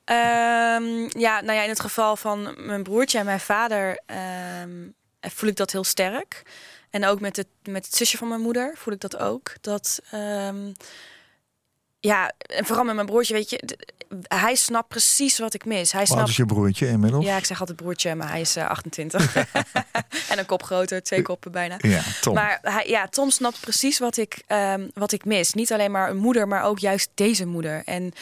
Ehm, 0.04 1.18
ja, 1.18 1.40
nou 1.40 1.52
ja, 1.52 1.62
in 1.62 1.68
het 1.68 1.80
geval 1.80 2.16
van 2.16 2.54
mijn 2.58 2.82
broertje 2.82 3.18
en 3.18 3.24
mijn 3.24 3.40
vader 3.40 4.00
ehm, 4.06 4.88
voel 5.20 5.48
ik 5.48 5.56
dat 5.56 5.72
heel 5.72 5.84
sterk. 5.84 6.42
En 6.90 7.06
ook 7.06 7.20
met 7.20 7.36
het, 7.36 7.48
met 7.62 7.84
het 7.84 7.94
zusje 7.94 8.16
van 8.16 8.28
mijn 8.28 8.40
moeder 8.40 8.74
voel 8.76 8.94
ik 8.94 9.00
dat 9.00 9.16
ook. 9.16 9.52
Dat, 9.60 10.00
ja, 12.04 12.32
en 12.38 12.64
vooral 12.64 12.84
met 12.84 12.94
mijn 12.94 13.06
broertje, 13.06 13.34
weet 13.34 13.50
je, 13.50 13.78
hij 14.22 14.54
snapt 14.54 14.88
precies 14.88 15.38
wat 15.38 15.54
ik 15.54 15.64
mis. 15.64 15.92
Hij 15.92 16.06
snapt. 16.06 16.28
is 16.28 16.36
je 16.36 16.46
broertje 16.46 16.86
inmiddels? 16.86 17.24
Ja, 17.24 17.36
ik 17.36 17.44
zeg 17.44 17.60
altijd 17.60 17.76
broertje, 17.76 18.14
maar 18.14 18.30
hij 18.30 18.40
is 18.40 18.56
eh, 18.56 18.68
28. 18.68 19.36
en 20.30 20.38
een 20.38 20.46
kop 20.46 20.62
groter, 20.62 21.02
twee 21.02 21.22
koppen 21.22 21.52
bijna. 21.52 21.76
Ja, 21.78 22.02
Tom. 22.20 22.34
Maar 22.34 22.58
hij, 22.62 22.88
ja, 22.88 23.08
Tom 23.08 23.30
snapt 23.30 23.60
precies 23.60 23.98
wat 23.98 24.16
ik, 24.16 24.42
ehm, 24.46 24.88
wat 24.94 25.12
ik 25.12 25.24
mis. 25.24 25.52
Niet 25.52 25.72
alleen 25.72 25.90
maar 25.90 26.10
een 26.10 26.16
moeder, 26.16 26.48
maar 26.48 26.64
ook 26.64 26.78
juist 26.78 27.10
deze 27.14 27.46
moeder. 27.46 27.82
En 27.84 28.12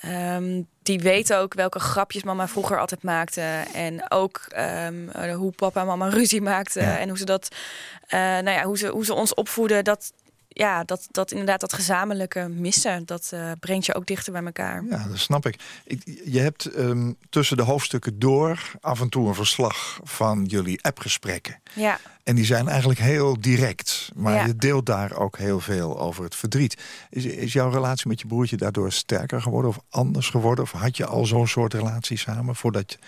ehm, 0.00 0.62
die 0.82 1.00
weet 1.00 1.34
ook 1.34 1.54
welke 1.54 1.78
grapjes 1.78 2.22
mama 2.22 2.48
vroeger 2.48 2.80
altijd 2.80 3.02
maakte. 3.02 3.64
En 3.74 4.10
ook 4.10 4.40
ehm, 4.48 5.08
eh, 5.08 5.34
hoe 5.34 5.52
papa 5.52 5.80
en 5.80 5.86
mama 5.86 6.08
ruzie 6.08 6.42
maakten. 6.42 6.82
Ja. 6.82 6.98
En 6.98 7.08
hoe 7.08 7.18
ze 7.18 7.24
dat, 7.24 7.48
eh, 8.06 8.18
nou 8.20 8.50
ja, 8.50 8.64
hoe 8.64 8.78
ze, 8.78 8.88
hoe 8.88 9.04
ze 9.04 9.14
ons 9.14 9.34
opvoeden. 9.34 9.84
Dat, 9.84 10.12
ja, 10.52 10.84
dat, 10.84 11.08
dat 11.10 11.30
inderdaad 11.30 11.60
dat 11.60 11.72
gezamenlijke 11.72 12.48
missen, 12.48 13.06
dat 13.06 13.30
eh, 13.32 13.50
brengt 13.60 13.86
je 13.86 13.94
ook 13.94 14.06
dichter 14.06 14.32
bij 14.32 14.44
elkaar. 14.44 14.84
Ja, 14.90 15.06
dat 15.08 15.18
snap 15.18 15.46
ik. 15.46 15.60
ik 15.84 16.20
je 16.24 16.40
hebt 16.40 16.64
ehm, 16.66 17.12
tussen 17.30 17.56
de 17.56 17.62
hoofdstukken 17.62 18.18
door 18.18 18.72
af 18.80 19.00
en 19.00 19.08
toe 19.08 19.28
een 19.28 19.34
verslag 19.34 20.00
van 20.02 20.44
jullie 20.44 20.82
appgesprekken. 20.82 21.60
Ja. 21.74 21.98
En 22.22 22.34
die 22.34 22.44
zijn 22.44 22.68
eigenlijk 22.68 23.00
heel 23.00 23.40
direct. 23.40 24.10
Maar 24.14 24.34
Ja. 24.34 24.46
je 24.46 24.56
deelt 24.56 24.86
daar 24.86 25.16
ook 25.16 25.38
heel 25.38 25.60
veel 25.60 26.00
over 26.00 26.24
het 26.24 26.34
verdriet. 26.34 26.76
Is, 27.10 27.24
is 27.24 27.52
jouw 27.52 27.70
relatie 27.70 28.08
met 28.08 28.20
je 28.20 28.26
broertje 28.26 28.56
daardoor 28.56 28.92
sterker 28.92 29.42
geworden 29.42 29.70
of 29.70 29.78
anders 29.90 30.28
geworden? 30.28 30.64
Of 30.64 30.72
had 30.72 30.96
je 30.96 31.06
al 31.06 31.26
zo'n 31.26 31.48
soort 31.48 31.74
relatie 31.74 32.18
samen 32.18 32.56
voordat 32.56 32.98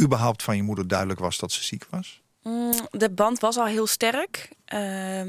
überhaupt 0.00 0.42
van 0.42 0.56
je 0.56 0.62
moeder 0.62 0.88
duidelijk 0.88 1.20
was 1.20 1.38
dat 1.38 1.52
ze 1.52 1.62
ziek 1.64 1.86
was? 1.90 2.20
Mm, 2.42 2.72
de 2.90 3.10
band 3.10 3.40
was 3.40 3.56
al 3.56 3.66
heel 3.66 3.86
sterk. 3.86 4.48
Ehm, 4.64 5.28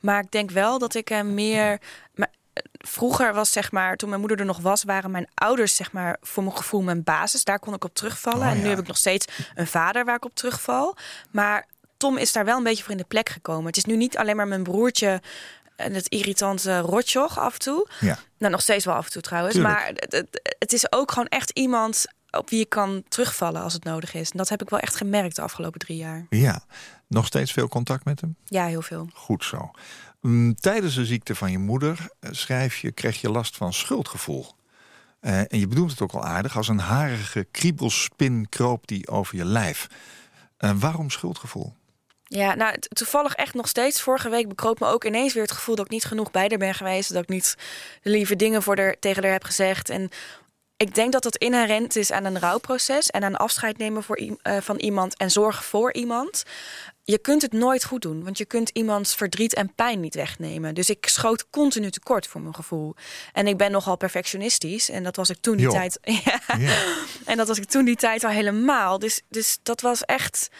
maar 0.00 0.22
ik 0.22 0.30
denk 0.30 0.50
wel 0.50 0.78
dat 0.78 0.94
ik 0.94 1.08
hem 1.08 1.34
meer. 1.34 1.80
Maar 2.14 2.30
eh, 2.52 2.62
vroeger 2.72 3.34
was 3.34 3.52
zeg 3.52 3.72
maar, 3.72 3.96
toen 3.96 4.08
mijn 4.08 4.20
moeder 4.20 4.38
er 4.38 4.44
nog 4.44 4.58
was, 4.58 4.84
waren 4.84 5.10
mijn 5.10 5.28
ouders 5.34 5.76
zeg 5.76 5.92
maar 5.92 6.16
voor 6.20 6.42
mijn 6.42 6.56
gevoel 6.56 6.82
mijn 6.82 7.02
basis. 7.02 7.44
Daar 7.44 7.58
kon 7.58 7.74
ik 7.74 7.84
op 7.84 7.94
terugvallen. 7.94 8.46
Oh, 8.46 8.50
en 8.50 8.56
nu 8.56 8.62
ja. 8.62 8.68
heb 8.68 8.78
ik 8.78 8.86
nog 8.86 8.96
steeds 8.96 9.26
een 9.54 9.66
vader 9.66 10.04
waar 10.04 10.16
ik 10.16 10.24
op 10.24 10.34
terugval. 10.34 10.96
Maar 11.30 11.66
Tom 11.96 12.16
is 12.16 12.32
daar 12.32 12.44
wel 12.44 12.56
een 12.56 12.62
beetje 12.62 12.82
voor 12.82 12.92
in 12.92 12.98
de 12.98 13.04
plek 13.04 13.28
gekomen. 13.28 13.66
Het 13.66 13.76
is 13.76 13.84
nu 13.84 13.96
niet 13.96 14.16
alleen 14.16 14.36
maar 14.36 14.48
mijn 14.48 14.62
broertje 14.62 15.20
en 15.76 15.94
het 15.94 16.08
irritante 16.08 16.78
rotjoch 16.78 17.38
af 17.38 17.52
en 17.52 17.58
toe. 17.58 17.88
Ja. 18.00 18.18
Nou, 18.38 18.52
nog 18.52 18.62
steeds 18.62 18.84
wel 18.84 18.94
af 18.94 19.04
en 19.04 19.12
toe 19.12 19.22
trouwens. 19.22 19.54
Tuurlijk. 19.54 19.74
Maar 19.74 19.86
het, 19.86 20.12
het, 20.12 20.56
het 20.58 20.72
is 20.72 20.92
ook 20.92 21.12
gewoon 21.12 21.28
echt 21.28 21.50
iemand 21.50 22.06
op 22.30 22.50
wie 22.50 22.58
je 22.58 22.66
kan 22.66 23.02
terugvallen 23.08 23.62
als 23.62 23.72
het 23.72 23.84
nodig 23.84 24.14
is. 24.14 24.30
En 24.30 24.38
dat 24.38 24.48
heb 24.48 24.62
ik 24.62 24.70
wel 24.70 24.78
echt 24.78 24.96
gemerkt 24.96 25.36
de 25.36 25.42
afgelopen 25.42 25.80
drie 25.80 25.96
jaar. 25.96 26.26
Ja. 26.30 26.60
Nog 27.08 27.26
steeds 27.26 27.52
veel 27.52 27.68
contact 27.68 28.04
met 28.04 28.20
hem? 28.20 28.36
Ja, 28.44 28.66
heel 28.66 28.82
veel. 28.82 29.08
Goed 29.14 29.44
zo. 29.44 29.70
Mm, 30.20 30.54
Tijdens 30.54 30.94
de 30.94 31.04
ziekte 31.04 31.34
van 31.34 31.50
je 31.50 31.58
moeder 31.58 32.08
eh, 32.20 32.30
schrijf 32.32 32.76
je, 32.78 32.92
kreeg 32.92 33.20
je 33.20 33.30
last 33.30 33.56
van 33.56 33.72
schuldgevoel. 33.72 34.46
Eh, 35.20 35.38
en 35.38 35.58
je 35.58 35.66
bedoelt 35.66 35.90
het 35.90 36.00
ook 36.00 36.12
al 36.12 36.24
aardig, 36.24 36.56
als 36.56 36.68
een 36.68 36.78
harige 36.78 37.46
kriebelspin 37.50 38.48
kroop 38.48 38.86
die 38.86 39.08
over 39.08 39.36
je 39.36 39.44
lijf. 39.44 39.86
Eh, 40.56 40.70
waarom 40.74 41.10
schuldgevoel? 41.10 41.74
Ja, 42.24 42.54
nou, 42.54 42.78
toevallig 42.78 43.34
echt 43.34 43.54
nog 43.54 43.68
steeds. 43.68 44.02
Vorige 44.02 44.28
week 44.28 44.48
bekroop 44.48 44.80
me 44.80 44.86
ook 44.86 45.04
ineens 45.04 45.32
weer 45.32 45.42
het 45.42 45.52
gevoel 45.52 45.74
dat 45.74 45.84
ik 45.84 45.90
niet 45.90 46.04
genoeg 46.04 46.30
bij 46.30 46.46
haar 46.48 46.58
ben 46.58 46.74
geweest. 46.74 47.12
Dat 47.12 47.22
ik 47.22 47.28
niet 47.28 47.56
de 48.02 48.10
lieve 48.10 48.36
dingen 48.36 48.62
voor 48.62 48.76
haar, 48.76 48.96
tegen 49.00 49.22
haar 49.22 49.32
heb 49.32 49.44
gezegd. 49.44 49.90
En 49.90 50.08
ik 50.76 50.94
denk 50.94 51.12
dat 51.12 51.22
dat 51.22 51.36
inherent 51.36 51.96
is 51.96 52.12
aan 52.12 52.24
een 52.24 52.38
rouwproces 52.38 53.10
en 53.10 53.24
aan 53.24 53.36
afscheid 53.36 53.78
nemen 53.78 54.02
voor, 54.02 54.20
van 54.42 54.76
iemand 54.76 55.16
en 55.16 55.30
zorgen 55.30 55.64
voor 55.64 55.92
iemand. 55.92 56.44
Je 57.10 57.18
kunt 57.18 57.42
het 57.42 57.52
nooit 57.52 57.84
goed 57.84 58.02
doen, 58.02 58.24
want 58.24 58.38
je 58.38 58.44
kunt 58.44 58.68
iemands 58.68 59.14
verdriet 59.14 59.54
en 59.54 59.74
pijn 59.74 60.00
niet 60.00 60.14
wegnemen. 60.14 60.74
Dus 60.74 60.90
ik 60.90 61.06
schoot 61.06 61.50
continu 61.50 61.90
tekort 61.90 62.26
voor 62.26 62.40
mijn 62.40 62.54
gevoel. 62.54 62.94
En 63.32 63.46
ik 63.46 63.56
ben 63.56 63.70
nogal 63.70 63.96
perfectionistisch 63.96 64.90
en 64.90 65.02
dat 65.02 65.16
was 65.16 65.30
ik 65.30 65.36
toen 65.40 65.56
die 65.56 65.68
tijd. 65.68 65.98
Ja. 66.58 66.84
En 67.24 67.36
dat 67.36 67.48
was 67.48 67.58
ik 67.58 67.64
toen 67.64 67.84
die 67.84 67.96
tijd 67.96 68.24
al 68.24 68.30
helemaal. 68.30 68.98
Dus, 68.98 69.22
dus 69.28 69.58
dat 69.62 69.80
was 69.80 70.04
echt. 70.04 70.50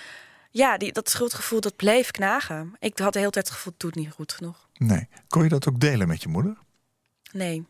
Ja, 0.50 0.76
die, 0.76 0.92
dat 0.92 1.11
schuldgevoel 1.11 1.61
dat 1.61 1.76
bleef 1.76 2.11
knagen. 2.11 2.76
Ik 2.78 2.98
had 2.98 3.12
de 3.12 3.18
hele 3.18 3.30
tijd 3.30 3.48
het 3.48 3.54
gevoel, 3.56 3.72
het 3.78 3.94
niet 3.94 4.12
goed 4.12 4.32
genoeg. 4.32 4.68
Nee. 4.74 5.08
Kon 5.28 5.42
je 5.42 5.48
dat 5.48 5.68
ook 5.68 5.80
delen 5.80 6.08
met 6.08 6.22
je 6.22 6.28
moeder? 6.28 6.56
Nee. 7.32 7.66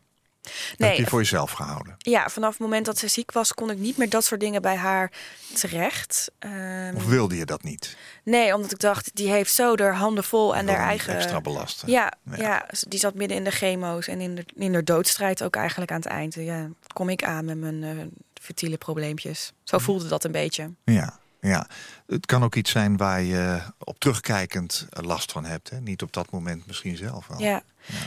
Dat 0.69 0.69
heb 0.69 0.79
Nee, 0.89 0.97
je 0.97 1.05
voor 1.07 1.19
jezelf 1.19 1.51
gehouden? 1.51 1.95
ja, 1.97 2.29
vanaf 2.29 2.49
het 2.51 2.59
moment 2.59 2.85
dat 2.85 2.97
ze 2.97 3.07
ziek 3.07 3.31
was, 3.31 3.53
kon 3.53 3.69
ik 3.71 3.77
niet 3.77 3.97
meer 3.97 4.09
dat 4.09 4.25
soort 4.25 4.39
dingen 4.39 4.61
bij 4.61 4.75
haar 4.75 5.11
terecht. 5.53 6.31
Ehm, 6.39 6.95
Of 6.95 7.05
wilde 7.05 7.35
je 7.37 7.45
dat 7.45 7.63
niet? 7.63 7.97
nee, 8.23 8.55
omdat 8.55 8.71
ik 8.71 8.79
dacht, 8.79 9.09
die 9.13 9.29
heeft 9.29 9.53
zo 9.53 9.77
haar 9.77 9.95
handen 9.95 10.23
vol 10.23 10.55
en 10.55 10.67
haar 10.67 10.77
eigen. 10.87 11.15
extra 11.15 11.41
belasten? 11.41 11.89
Ja, 11.91 12.13
Ja. 12.23 12.37
ja. 12.37 12.65
die 12.87 12.99
zat 12.99 13.13
midden 13.13 13.37
in 13.37 13.43
de 13.43 13.51
chemo's 13.51 14.07
en 14.07 14.21
in 14.21 14.35
de, 14.35 14.45
in 14.55 14.71
de 14.71 14.83
doodstrijd 14.83 15.43
ook 15.43 15.55
eigenlijk 15.55 15.91
aan 15.91 15.97
het 15.99 16.09
eind. 16.09 16.33
Ja, 16.33 16.67
kom 16.93 17.09
ik 17.09 17.23
aan 17.23 17.45
met 17.45 17.57
mijn 17.57 18.11
fertile 18.41 18.77
probleempjes. 18.77 19.51
Zo 19.63 19.77
voelde 19.77 20.07
dat 20.07 20.23
een 20.23 20.31
beetje. 20.31 20.71
Ja, 20.83 21.19
ja. 21.41 21.67
Het 22.07 22.25
kan 22.25 22.43
ook 22.43 22.55
iets 22.55 22.71
zijn 22.71 22.97
waar 22.97 23.21
je 23.21 23.61
op 23.77 23.99
terugkijkend 23.99 24.87
eh, 24.89 25.03
last 25.03 25.31
van 25.31 25.45
hebt. 25.45 25.69
Hè? 25.69 25.79
Niet 25.79 26.01
op 26.01 26.13
dat 26.13 26.31
moment 26.31 26.67
misschien 26.67 26.97
zelf 26.97 27.27
wel. 27.27 27.39
Ja, 27.41 27.61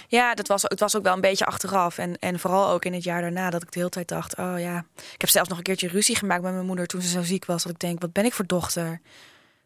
ja. 0.08 0.34
dat 0.34 0.48
was, 0.48 0.62
het 0.62 0.80
was 0.80 0.96
ook 0.96 1.02
wel 1.02 1.14
een 1.14 1.20
beetje 1.20 1.46
achteraf. 1.46 1.98
En, 1.98 2.18
en 2.18 2.38
vooral 2.38 2.70
ook 2.70 2.84
in 2.84 2.92
het 2.92 3.04
jaar 3.04 3.20
daarna 3.20 3.50
dat 3.50 3.62
ik 3.62 3.72
de 3.72 3.78
hele 3.78 3.90
tijd 3.90 4.08
dacht... 4.08 4.38
oh 4.38 4.54
ja, 4.58 4.84
ik 4.96 5.20
heb 5.20 5.30
zelfs 5.30 5.48
nog 5.48 5.58
een 5.58 5.64
keertje 5.64 5.88
ruzie 5.88 6.16
gemaakt 6.16 6.42
met 6.42 6.52
mijn 6.52 6.66
moeder... 6.66 6.86
toen 6.86 7.02
ze 7.02 7.08
zo 7.08 7.22
ziek 7.22 7.44
was, 7.44 7.62
dat 7.62 7.72
ik 7.72 7.78
denk, 7.78 8.00
wat 8.00 8.12
ben 8.12 8.24
ik 8.24 8.32
voor 8.32 8.46
dochter? 8.46 9.00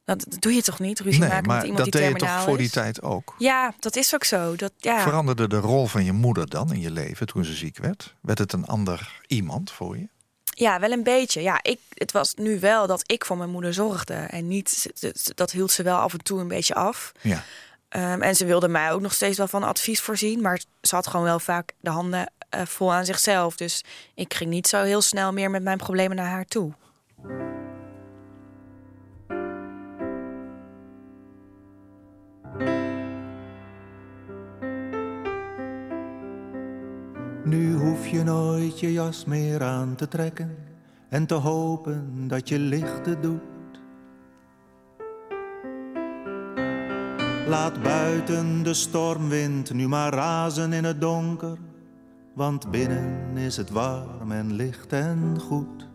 Dat, 0.05 0.27
doe 0.39 0.55
je 0.55 0.63
toch 0.63 0.79
niet, 0.79 1.01
ruzie 1.01 1.21
Nee, 1.21 1.29
maken 1.29 1.47
maar 1.47 1.57
met 1.57 1.67
iemand 1.67 1.85
dat 1.85 1.93
die 1.93 2.03
deed 2.03 2.21
je 2.21 2.27
toch 2.27 2.43
voor 2.43 2.59
die 2.59 2.71
tijd 2.71 3.03
ook? 3.03 3.35
Ja, 3.39 3.75
dat 3.79 3.97
is 3.97 4.15
ook 4.15 4.25
zo. 4.25 4.57
Dat, 4.57 4.73
ja. 4.77 5.01
Veranderde 5.01 5.49
de 5.49 5.59
rol 5.59 5.87
van 5.87 6.05
je 6.05 6.13
moeder 6.13 6.49
dan 6.49 6.73
in 6.73 6.81
je 6.81 6.91
leven 6.91 7.27
toen 7.27 7.45
ze 7.45 7.53
ziek 7.53 7.79
werd? 7.79 8.15
Werd 8.21 8.39
het 8.39 8.53
een 8.53 8.67
ander 8.67 9.21
iemand 9.27 9.71
voor 9.71 9.99
je? 9.99 10.09
ja, 10.59 10.81
wel 10.81 10.91
een 10.91 11.03
beetje. 11.03 11.43
Ja, 11.43 11.59
ik, 11.63 11.81
het 11.95 12.13
was 12.13 12.35
nu 12.35 12.61
wel 12.61 12.87
dat 12.87 13.03
ik 13.07 13.25
voor 13.25 13.37
mijn 13.37 13.51
moeder 13.51 13.75
zorgde. 13.75 14.15
En 14.15 14.49
niet, 14.49 14.93
dat 15.35 15.51
hield 15.51 15.71
ze 15.71 15.83
wel 15.83 15.99
af 15.99 16.13
en 16.13 16.23
toe 16.23 16.41
een 16.41 16.49
beetje 16.49 16.75
af. 16.75 17.13
Ja. 17.21 17.45
Ehm, 17.89 18.23
en 18.23 18.37
ze 18.37 18.47
wilde 18.47 18.69
mij 18.69 18.93
ook 18.93 19.01
nog 19.01 19.15
steeds 19.15 19.39
wel 19.39 19.49
van 19.49 19.63
advies 19.63 20.01
voorzien. 20.01 20.41
Maar 20.41 20.61
ze 20.81 20.95
had 20.95 21.07
gewoon 21.07 21.27
wel 21.27 21.39
vaak 21.39 21.73
de 21.81 21.91
handen 21.91 22.33
eh, 22.49 22.67
vol 22.67 22.93
aan 22.93 23.05
zichzelf. 23.05 23.57
Dus 23.57 23.85
ik 24.15 24.35
ging 24.35 24.51
niet 24.51 24.67
zo 24.67 24.83
heel 24.83 25.03
snel 25.03 25.33
meer 25.33 25.51
met 25.51 25.63
mijn 25.63 25.79
problemen 25.79 26.17
naar 26.17 26.31
haar 26.31 26.45
toe. 26.45 26.73
Nu 37.45 37.75
hoef 37.75 38.07
je 38.07 38.23
nooit 38.23 38.81
je 38.81 38.93
jas 38.93 39.25
meer 39.25 39.63
aan 39.63 39.95
te 39.95 40.09
trekken 40.09 40.57
en 41.09 41.27
te 41.27 41.35
hopen 41.35 42.29
dat 42.29 42.49
je 42.49 42.59
lichten 42.59 43.21
doet. 43.23 43.56
Laat 47.47 47.83
buiten 47.83 48.63
de 48.63 48.75
stormwind 48.75 49.73
nu 49.73 49.89
maar 49.89 50.13
razen 50.13 50.73
in 50.73 50.85
het 50.85 51.01
donker, 51.01 51.59
want 52.35 52.71
binnen 52.71 53.37
is 53.37 53.57
het 53.57 53.71
warm 53.71 54.33
en 54.33 54.53
licht 54.53 54.93
en 54.93 55.41
goed. 55.41 55.89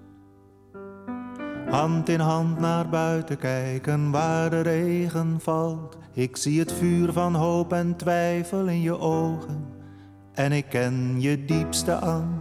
Hand 1.70 2.10
in 2.10 2.20
hand 2.20 2.60
naar 2.60 2.90
buiten 2.90 3.38
kijken 3.38 4.12
waar 4.12 4.50
de 4.50 4.62
regen 4.62 5.40
valt. 5.40 5.98
Ik 6.14 6.38
zie 6.38 6.60
het 6.60 6.72
vuur 6.72 7.12
van 7.12 7.36
hoop 7.36 7.74
en 7.74 7.96
twijfel 7.96 8.68
in 8.68 8.82
je 8.82 9.00
ogen 9.00 9.66
en 10.34 10.52
ik 10.52 10.66
ken 10.70 11.22
je 11.22 11.46
diepste 11.46 11.96
angst. 11.96 12.40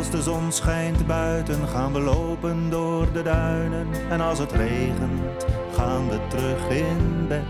als 0.00 0.10
de 0.10 0.22
zon 0.22 0.52
schijnt 0.52 1.06
buiten, 1.06 1.68
gaan 1.68 1.92
we 1.92 2.00
lopen 2.00 2.70
door 2.70 3.12
de 3.12 3.22
duinen. 3.22 3.86
En 4.10 4.20
als 4.20 4.38
het 4.38 4.52
regent, 4.52 5.46
gaan 5.74 6.08
we 6.08 6.18
terug 6.28 6.68
in 6.68 7.26
bed. 7.28 7.42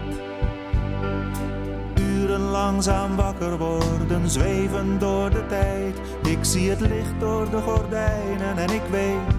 Uren 1.95 2.41
langzaam 2.41 3.17
wakker 3.17 3.59
worden, 3.59 4.29
zweven 4.29 4.99
door 4.99 5.31
de 5.31 5.47
tijd. 5.47 6.01
Ik 6.23 6.39
zie 6.41 6.71
het 6.71 6.81
licht 6.81 7.21
door 7.21 7.51
de 7.51 7.61
gordijnen 7.61 8.59
en 8.59 8.71
ik 8.71 8.85
weet, 8.91 9.37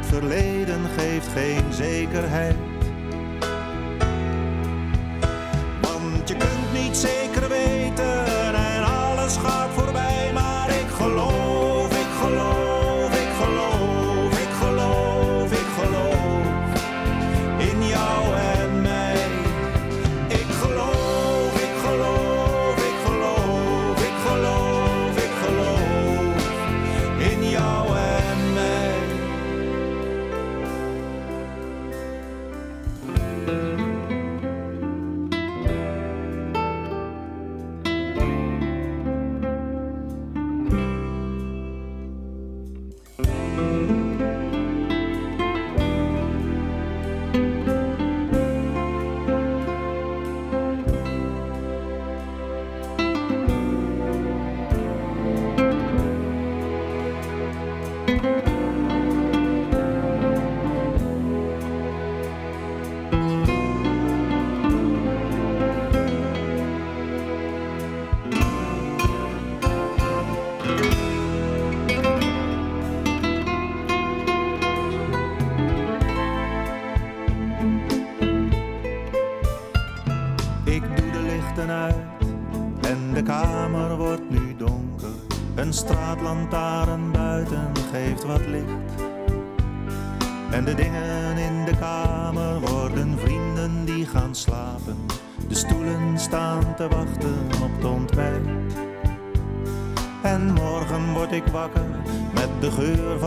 verleden 0.00 0.80
geeft 0.96 1.28
geen 1.28 1.72
zekerheid. 1.72 2.67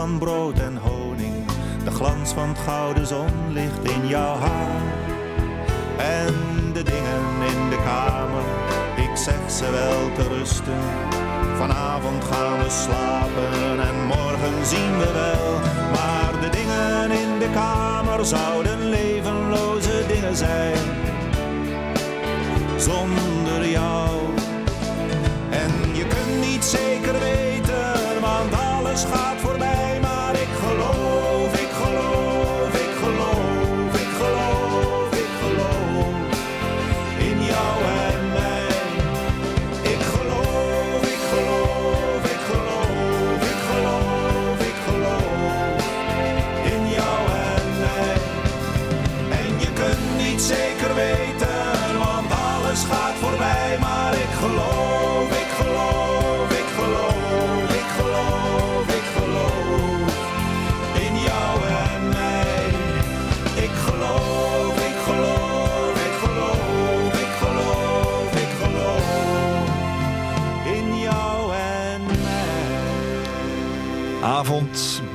Van 0.02 0.18
brood 0.18 0.60
en 0.60 0.78
honing. 0.78 1.46
De 1.84 1.92
glans 1.92 2.34
van 2.34 2.50
het 2.50 2.58
gouden 2.58 3.08
zonlicht 3.08 3.84
in 3.96 4.08
jouw 4.08 4.36
haar. 4.36 4.82
En 5.98 6.36
de 6.74 6.84
dingen 6.84 7.26
in 7.54 7.70
de 7.70 7.80
kamer, 7.84 8.44
ik 8.96 9.18
zeg 9.18 9.52
ze 9.52 9.72
wel 9.72 10.12
te 10.16 10.36
rusten. 10.38 10.82
Vanavond 11.58 12.24
gaan 12.24 12.58
we 12.64 12.70
slapen 12.70 13.80
en 13.90 14.06
morgen 14.06 14.66
zien 14.66 14.98
we 14.98 15.12
wel. 15.14 15.60
Maar 15.92 16.32
de 16.42 16.50
dingen 16.50 17.12
in 17.12 17.40
de 17.40 17.50
kamer 17.54 18.26
zouden 18.26 18.90
levenloze 18.90 20.06
dingen 20.08 20.36
zijn. 20.36 20.84
Zonder 22.78 23.70
jou. 23.70 24.10
En 25.50 25.72
je 25.94 26.06
kunt 26.08 26.50
niet 26.50 26.64
zeker 26.64 27.20
weten, 27.20 28.22
want 28.22 28.54
alles 28.54 29.04
gaat 29.04 29.40
voorbij. 29.42 29.71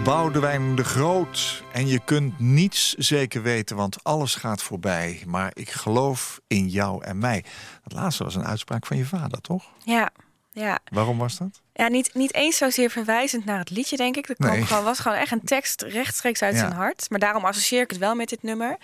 Boudewijn 0.06 0.74
de 0.74 0.84
Groot. 0.84 1.62
En 1.72 1.86
je 1.86 2.00
kunt 2.04 2.38
niets 2.38 2.94
zeker 2.94 3.42
weten, 3.42 3.76
want 3.76 4.04
alles 4.04 4.34
gaat 4.34 4.62
voorbij. 4.62 5.22
Maar 5.26 5.50
ik 5.54 5.70
geloof 5.70 6.40
in 6.46 6.68
jou 6.68 7.04
en 7.04 7.18
mij. 7.18 7.44
Dat 7.82 7.92
laatste 7.92 8.24
was 8.24 8.34
een 8.34 8.46
uitspraak 8.46 8.86
van 8.86 8.96
je 8.96 9.04
vader, 9.04 9.40
toch? 9.40 9.64
Ja, 9.84 10.10
ja. 10.52 10.78
Waarom 10.90 11.18
was 11.18 11.38
dat? 11.38 11.60
Ja, 11.72 11.88
niet, 11.88 12.14
niet 12.14 12.34
eens 12.34 12.56
zozeer 12.56 12.90
verwijzend 12.90 13.44
naar 13.44 13.58
het 13.58 13.70
liedje, 13.70 13.96
denk 13.96 14.16
ik. 14.16 14.26
Dat 14.26 14.38
Nee. 14.38 14.66
gewoon, 14.66 14.84
was 14.84 14.98
gewoon 14.98 15.18
echt 15.18 15.32
een 15.32 15.44
tekst 15.44 15.82
rechtstreeks 15.82 16.42
uit 16.42 16.54
Ja. 16.54 16.58
zijn 16.60 16.72
hart. 16.72 17.10
Maar 17.10 17.18
daarom 17.18 17.44
associeer 17.44 17.82
ik 17.82 17.90
het 17.90 17.98
wel 17.98 18.14
met 18.14 18.28
dit 18.28 18.42
nummer. 18.42 18.76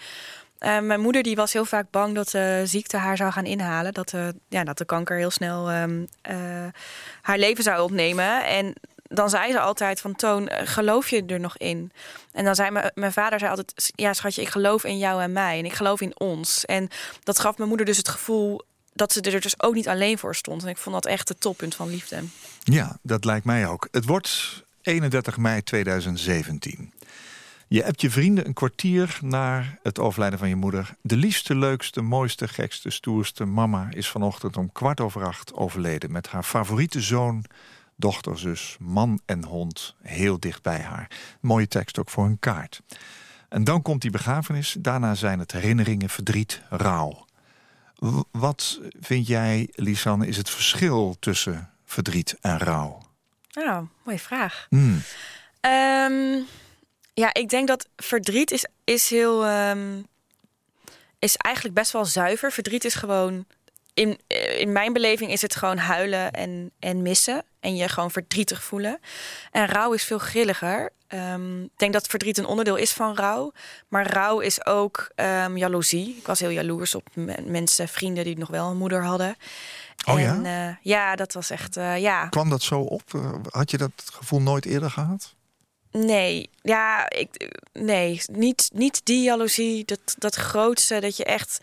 Eh, 0.59 0.79
mijn 0.79 1.01
moeder 1.01 1.23
die 1.23 1.37
was 1.37 1.53
heel 1.53 1.65
vaak 1.65 1.91
bang 1.91 2.15
dat 2.15 2.29
de 2.29 2.63
ziekte 2.65 2.97
haar 2.97 3.17
zou 3.17 3.33
gaan 3.33 3.45
inhalen. 3.47 3.93
Dat, 3.93 4.09
de 4.09 4.35
ja, 4.49 4.65
dat 4.65 4.79
de 4.79 4.85
kanker 4.85 5.17
heel 5.17 5.31
snel 5.31 5.71
ehm, 5.71 6.05
eh, 6.23 6.37
haar 7.23 7.39
leven 7.39 7.65
zou 7.65 7.83
opnemen. 7.83 8.47
En 8.47 8.75
dan 9.15 9.31
zei 9.31 9.53
ze 9.53 9.61
altijd 9.61 10.01
van 10.01 10.15
Toon, 10.15 10.49
eh, 10.49 10.67
geloof 10.67 11.11
je 11.11 11.25
er 11.25 11.41
nog 11.41 11.57
in? 11.57 11.93
En 12.33 12.45
dan 12.45 12.55
zei 12.55 12.71
mijn, 12.95 13.13
vader 13.13 13.39
zei 13.39 13.51
altijd, 13.51 13.93
ja 13.95 14.13
schatje, 14.13 14.43
ik 14.43 14.49
geloof 14.49 14.85
in 14.85 14.99
jou 14.99 15.23
en 15.23 15.33
mij. 15.33 15.59
En 15.59 15.65
ik 15.65 15.73
geloof 15.73 16.01
in 16.01 16.21
ons. 16.21 16.65
En 16.65 16.89
dat 17.23 17.39
gaf 17.39 17.57
mijn 17.57 17.69
moeder 17.69 17.87
dus 17.87 17.97
het 17.97 18.09
gevoel 18.09 18.61
dat 18.93 19.13
ze 19.13 19.21
er 19.21 19.41
dus 19.41 19.63
ook 19.63 19.75
niet 19.75 19.89
alleen 19.89 20.19
voor 20.19 20.35
stond. 20.35 20.63
En 20.63 20.69
ik 20.69 20.77
vond 20.77 20.95
dat 20.95 21.07
echt 21.07 21.29
het 21.29 21.41
toppunt 21.41 21.75
van 21.75 21.89
liefde. 21.89 22.23
Ja, 22.63 22.99
dat 23.03 23.25
lijkt 23.25 23.45
mij 23.45 23.67
ook. 23.67 23.89
Het 23.91 24.05
wordt 24.05 24.63
31 24.83 25.37
mei 25.37 25.63
2017. 25.63 26.93
Je 27.69 27.83
hebt 27.83 28.01
je 28.01 28.11
vrienden 28.11 28.47
een 28.47 28.53
kwartier 28.53 29.19
na 29.23 29.79
het 29.83 29.99
overlijden 29.99 30.39
van 30.39 30.49
je 30.49 30.57
moeder. 30.57 30.95
De 31.01 31.17
liefste, 31.17 31.55
leukste, 31.55 32.01
mooiste, 32.01 32.49
gekste, 32.49 32.91
stoerste 32.91 33.45
mama 33.45 33.89
is 33.91 34.09
vanochtend 34.09 34.57
om 34.57 34.73
kwart 34.73 35.01
over 35.01 35.25
acht 35.25 35.55
overleden. 35.55 36.13
Met 36.13 36.29
haar 36.29 36.43
favoriete 36.43 37.01
zoon, 37.01 37.45
dochter, 38.03 38.39
zus, 38.39 38.77
man 38.81 39.21
en 39.27 39.45
hond 39.45 39.95
heel 40.03 40.41
dicht 40.41 40.63
bij 40.63 40.81
haar. 40.81 41.11
Mooie 41.41 41.69
tekst 41.69 41.99
ook 41.99 42.11
voor 42.11 42.25
een 42.25 42.39
kaart. 42.39 42.81
En 43.49 43.65
dan 43.65 43.83
komt 43.83 44.01
die 44.03 44.11
begrafenis. 44.11 44.77
Daarna 44.79 45.15
zijn 45.15 45.39
het 45.39 45.53
herinneringen, 45.53 46.09
verdriet, 46.09 46.63
rouw. 46.71 47.27
W- 47.99 48.21
Wat 48.31 48.81
vind 49.01 49.27
jij, 49.27 49.69
Lisanne, 49.75 50.27
is 50.27 50.37
het 50.37 50.51
verschil 50.51 51.17
tussen 51.21 51.71
verdriet 51.85 52.37
en 52.41 52.59
rouw? 52.59 53.03
Nou, 53.53 53.87
mooie 54.05 54.19
vraag. 54.19 54.67
Hmm. 54.69 55.03
Ehm, 55.61 56.39
ja, 57.15 57.35
ik 57.35 57.49
denk 57.49 57.69
dat 57.69 57.89
verdriet 57.97 58.51
is, 58.51 58.67
is 58.85 59.11
heel. 59.11 59.47
ehm, 59.47 60.01
is 61.19 61.37
eigenlijk 61.37 61.75
best 61.75 61.93
wel 61.93 62.05
zuiver. 62.05 62.53
Verdriet 62.53 62.85
is 62.85 62.95
gewoon. 62.95 63.47
In, 63.95 64.19
in 64.59 64.73
mijn 64.73 64.93
beleving 64.93 65.31
is 65.31 65.43
het 65.43 65.57
gewoon 65.57 65.79
huilen 65.79 66.31
en, 66.33 66.71
en 66.79 67.03
missen. 67.03 67.45
En 67.61 67.77
je 67.77 67.89
gewoon 67.89 68.11
verdrietig 68.11 68.63
voelen. 68.63 69.01
En 69.51 69.67
rouw 69.67 69.93
is 69.93 70.05
veel 70.05 70.19
grilliger. 70.19 70.91
Ehm, 71.07 71.63
ik 71.63 71.71
denk 71.77 71.93
dat 71.93 72.07
verdriet 72.07 72.39
een 72.39 72.47
onderdeel 72.47 72.77
is 72.77 72.93
van 72.93 73.17
rouw. 73.17 73.53
Maar 73.89 74.11
rouw 74.13 74.41
is 74.41 74.67
ook 74.67 75.11
ehm, 75.15 75.57
jaloezie. 75.57 76.17
Ik 76.19 76.27
was 76.27 76.41
heel 76.41 76.49
jaloers 76.51 76.95
op 76.95 77.09
mensen, 77.45 77.89
vrienden 77.89 78.25
die 78.25 78.39
nog 78.39 78.49
wel 78.49 78.71
een 78.71 78.77
moeder 78.77 79.05
hadden. 79.05 79.37
Oh 80.09 80.21
ja? 80.21 80.35
en, 80.35 80.43
ja? 80.45 80.79
ja, 80.83 81.17
dat 81.17 81.33
was 81.33 81.51
echt. 81.51 81.77
eh, 81.77 81.99
ja. 81.99 82.27
Kwam 82.29 82.51
dat 82.51 82.63
zo 82.63 82.81
op? 82.81 83.03
Eh, 83.15 83.33
Had 83.51 83.71
je 83.71 83.79
dat 83.79 83.93
gevoel 84.13 84.41
nooit 84.41 84.65
eerder 84.67 84.91
gehad? 84.91 85.35
Nee, 85.91 86.51
ja, 86.63 87.11
ik, 87.11 87.59
nee, 87.73 88.21
niet, 88.33 88.71
niet 88.73 89.01
die 89.05 89.23
jaloezie, 89.23 89.85
dat, 89.85 90.15
dat 90.19 90.35
grootste, 90.35 91.01
dat 91.01 91.17
je 91.17 91.25
echt 91.25 91.61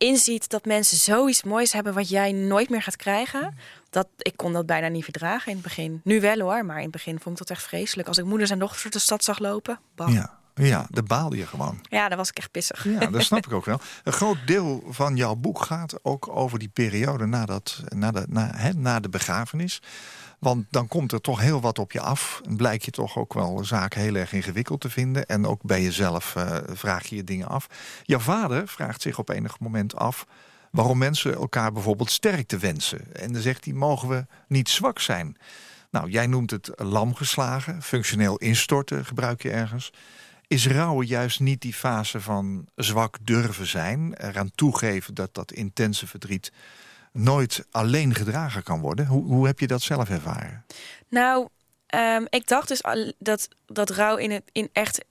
inziet 0.00 0.48
dat 0.48 0.64
mensen 0.64 0.96
zoiets 0.96 1.42
moois 1.42 1.72
hebben 1.72 1.94
wat 1.94 2.08
jij 2.08 2.32
nooit 2.32 2.70
meer 2.70 2.82
gaat 2.82 2.96
krijgen. 2.96 3.56
Dat, 3.90 4.08
ik 4.18 4.36
kon 4.36 4.52
dat 4.52 4.66
bijna 4.66 4.88
niet 4.88 5.04
verdragen 5.04 5.48
in 5.48 5.54
het 5.54 5.62
begin. 5.62 6.00
Nu 6.04 6.20
wel 6.20 6.38
hoor, 6.40 6.64
maar 6.64 6.76
in 6.76 6.82
het 6.82 6.90
begin 6.90 7.20
vond 7.20 7.40
ik 7.40 7.46
dat 7.46 7.56
echt 7.56 7.66
vreselijk. 7.66 8.08
Als 8.08 8.18
ik 8.18 8.24
moeders 8.24 8.50
en 8.50 8.58
dochters 8.58 8.92
de 8.92 8.98
stad 8.98 9.24
zag 9.24 9.38
lopen, 9.38 9.80
bam. 9.94 10.12
Ja. 10.12 10.39
Ja, 10.60 10.66
ja 10.66 10.86
daar 10.90 11.04
baalde 11.04 11.36
je 11.36 11.46
gewoon. 11.46 11.80
daar 11.88 12.16
was 12.16 12.28
ik 12.28 12.38
echt 12.38 12.50
pissig. 12.50 12.84
Ja, 12.84 13.06
dat 13.06 13.22
snap 13.22 13.46
ik 13.46 13.52
ook 13.58 13.64
wel. 13.64 13.80
Een 14.04 14.12
groot 14.12 14.38
deel 14.46 14.84
van 14.88 15.16
jouw 15.16 15.34
boek 15.34 15.62
gaat 15.62 15.98
ook 16.02 16.28
over 16.28 16.58
die 16.58 16.68
periode 16.68 17.26
na, 17.26 17.46
dat, 17.46 17.82
na, 17.88 18.10
de, 18.10 18.24
na, 18.28 18.50
hè, 18.54 18.72
na 18.72 19.00
de 19.00 19.08
begrafenis. 19.08 19.80
Want 20.40 20.66
dan 20.70 20.88
komt 20.88 21.12
er 21.12 21.20
toch 21.20 21.40
heel 21.40 21.60
wat 21.60 21.78
op 21.78 21.92
je 21.92 22.00
af. 22.00 22.40
En 22.44 22.56
blijk 22.56 22.82
je 22.82 22.90
toch 22.90 23.16
ook 23.16 23.34
wel 23.34 23.64
zaken 23.64 24.00
heel 24.00 24.14
erg 24.14 24.32
ingewikkeld 24.32 24.80
te 24.80 24.90
vinden. 24.90 25.26
En 25.26 25.46
ook 25.46 25.62
bij 25.62 25.82
jezelf 25.82 26.36
eh, 26.36 26.56
vraag 26.72 27.06
je 27.06 27.16
je 27.16 27.24
dingen 27.24 27.48
af. 27.48 27.66
Jouw 28.02 28.18
vader 28.18 28.68
vraagt 28.68 29.02
zich 29.02 29.18
op 29.18 29.28
enig 29.28 29.58
moment 29.58 29.96
af... 29.96 30.26
waarom 30.70 30.98
mensen 30.98 31.34
elkaar 31.34 31.72
bijvoorbeeld 31.72 32.10
sterkte 32.10 32.58
wensen. 32.58 33.14
En 33.14 33.32
dan 33.32 33.42
zegt 33.42 33.64
hij, 33.64 33.74
mogen 33.74 34.08
we 34.08 34.26
niet 34.46 34.68
zwak 34.68 34.98
zijn? 34.98 35.36
Nou, 35.90 36.10
jij 36.10 36.26
noemt 36.26 36.50
het 36.50 36.70
lam 36.76 37.14
geslagen. 37.14 37.82
Functioneel 37.82 38.36
instorten 38.36 39.04
gebruik 39.04 39.42
je 39.42 39.50
ergens. 39.50 39.92
Is 40.50 40.66
rouwen 40.66 41.06
juist 41.06 41.40
niet 41.40 41.60
die 41.60 41.74
fase 41.74 42.20
van 42.20 42.68
zwak 42.74 43.16
durven 43.22 43.66
zijn? 43.66 44.14
Eraan 44.14 44.50
toegeven 44.54 45.14
dat 45.14 45.34
dat 45.34 45.52
intense 45.52 46.06
verdriet 46.06 46.52
nooit 47.12 47.66
alleen 47.70 48.14
gedragen 48.14 48.62
kan 48.62 48.80
worden? 48.80 49.06
Hoe, 49.06 49.24
hoe 49.24 49.46
heb 49.46 49.60
je 49.60 49.66
dat 49.66 49.82
zelf 49.82 50.08
ervaren? 50.08 50.64
Nou, 51.08 51.48
ehm, 51.86 52.24
ik 52.28 52.46
dacht 52.46 52.68
dus 52.68 52.84
dat, 53.18 53.48
dat 53.66 53.90
rouw 53.90 54.16
in 54.16 54.30
het 54.30 54.42
in 54.52 54.68
echt. 54.72 55.04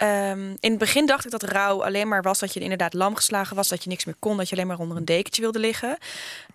Ehm, 0.00 0.50
in 0.60 0.70
het 0.70 0.78
begin 0.78 1.06
dacht 1.06 1.24
ik 1.24 1.30
dat 1.30 1.42
rouw 1.42 1.84
alleen 1.84 2.08
maar 2.08 2.22
was 2.22 2.38
dat 2.38 2.54
je 2.54 2.60
inderdaad 2.60 2.94
lam 2.94 3.14
geslagen 3.14 3.56
was, 3.56 3.68
dat 3.68 3.82
je 3.82 3.88
niks 3.88 4.04
meer 4.04 4.14
kon, 4.18 4.36
dat 4.36 4.48
je 4.48 4.54
alleen 4.54 4.66
maar 4.66 4.78
onder 4.78 4.96
een 4.96 5.04
dekentje 5.04 5.42
wilde 5.42 5.58
liggen. 5.58 5.98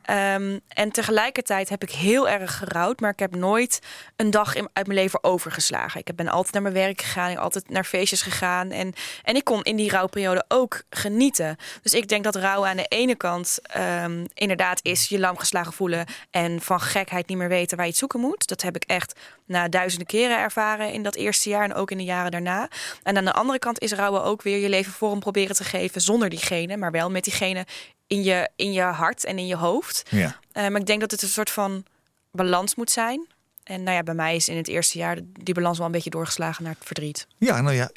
Ehm, 0.02 0.60
en 0.68 0.92
tegelijkertijd 0.92 1.70
heb 1.70 1.84
ik 1.84 1.92
heel 1.92 2.30
erg 2.30 2.58
gerouwd, 2.58 3.00
maar 3.00 3.12
ik 3.12 3.20
heb 3.20 3.36
nooit 3.36 3.80
een 4.16 4.32
dag 4.32 4.56
uit 4.56 4.88
mijn 4.88 5.00
leven 5.00 5.24
overgeslagen. 5.24 6.00
Ik 6.04 6.16
ben 6.16 6.28
altijd 6.28 6.54
naar 6.54 6.62
mijn 6.62 6.74
werk 6.74 7.02
gegaan, 7.02 7.30
ik 7.30 7.36
ben 7.36 7.44
altijd 7.44 7.70
naar 7.70 7.84
feestjes 7.84 8.22
gegaan. 8.22 8.72
En, 8.72 8.94
en 9.24 9.36
ik 9.36 9.44
kon 9.44 9.64
in 9.64 9.76
die 9.76 9.90
rouwperiode 9.90 10.46
ook 10.48 10.84
genieten. 10.90 11.58
Dus 11.82 11.94
ik 11.94 12.08
denk 12.08 12.24
dat 12.24 12.36
rouw 12.36 12.66
aan 12.66 12.78
de 12.78 12.86
ene 12.88 13.16
kant 13.16 13.60
ehm, 13.62 14.26
inderdaad 14.34 14.80
is 14.84 15.10
je 15.10 15.20
lam 15.20 15.38
geslagen 15.38 15.74
voelen 15.74 16.06
en 16.32 16.62
van 16.62 16.80
gekheid 16.82 17.28
niet 17.28 17.38
meer 17.38 17.48
weten 17.48 17.78
waar 17.78 17.86
je 17.86 17.92
het 17.92 18.00
zoeken 18.00 18.20
moet. 18.20 18.48
Dat 18.48 18.62
heb 18.62 18.76
ik 18.76 18.84
echt 18.84 19.20
na 19.46 19.68
duizenden 19.68 20.08
keren 20.08 20.40
ervaren 20.40 20.92
in 20.92 21.04
dat 21.04 21.16
eerste 21.16 21.50
jaar 21.50 21.64
en 21.64 21.74
ook 21.74 21.92
in 21.92 21.98
de 21.98 22.04
jaren 22.04 22.32
daarna. 22.32 22.70
En 23.04 23.18
aan 23.18 23.26
de 23.26 23.34
andere 23.36 23.60
kant 23.60 23.80
is 23.80 23.92
rouwen 23.92 24.24
ook 24.24 24.42
weer 24.42 24.58
je 24.58 24.70
leven 24.70 24.92
vorm 24.92 25.20
proberen 25.20 25.56
te 25.56 25.64
geven 25.64 26.02
zonder 26.02 26.30
diegene, 26.30 26.78
maar 26.78 26.92
wel 26.92 27.10
met 27.10 27.24
diegene 27.24 27.66
in 28.08 28.24
je, 28.24 28.50
in 28.56 28.74
je 28.74 28.82
hart 28.82 29.26
en 29.26 29.38
in 29.38 29.48
je 29.48 29.56
hoofd. 29.56 30.04
Ja. 30.10 30.40
Eh, 30.52 30.68
maar 30.68 30.80
ik 30.80 30.86
denk 30.86 31.00
dat 31.00 31.12
het 31.12 31.22
een 31.22 31.28
soort 31.28 31.50
van 31.50 31.86
balans 32.32 32.76
moet 32.76 32.92
zijn. 32.92 33.28
En 33.66 33.84
nou 33.84 33.96
ja, 33.96 34.04
bij 34.04 34.14
mij 34.14 34.36
is 34.36 34.50
in 34.50 34.58
het 34.58 34.68
eerste 34.68 34.98
jaar 34.98 35.18
die 35.40 35.54
balans 35.54 35.78
wel 35.78 35.86
een 35.86 35.92
beetje 35.92 36.10
doorgeslagen 36.10 36.64
naar 36.64 36.74
het 36.74 36.86
verdriet. 36.86 37.28
Ja, 37.38 37.62
nou 37.62 37.76
ja, 37.76 37.90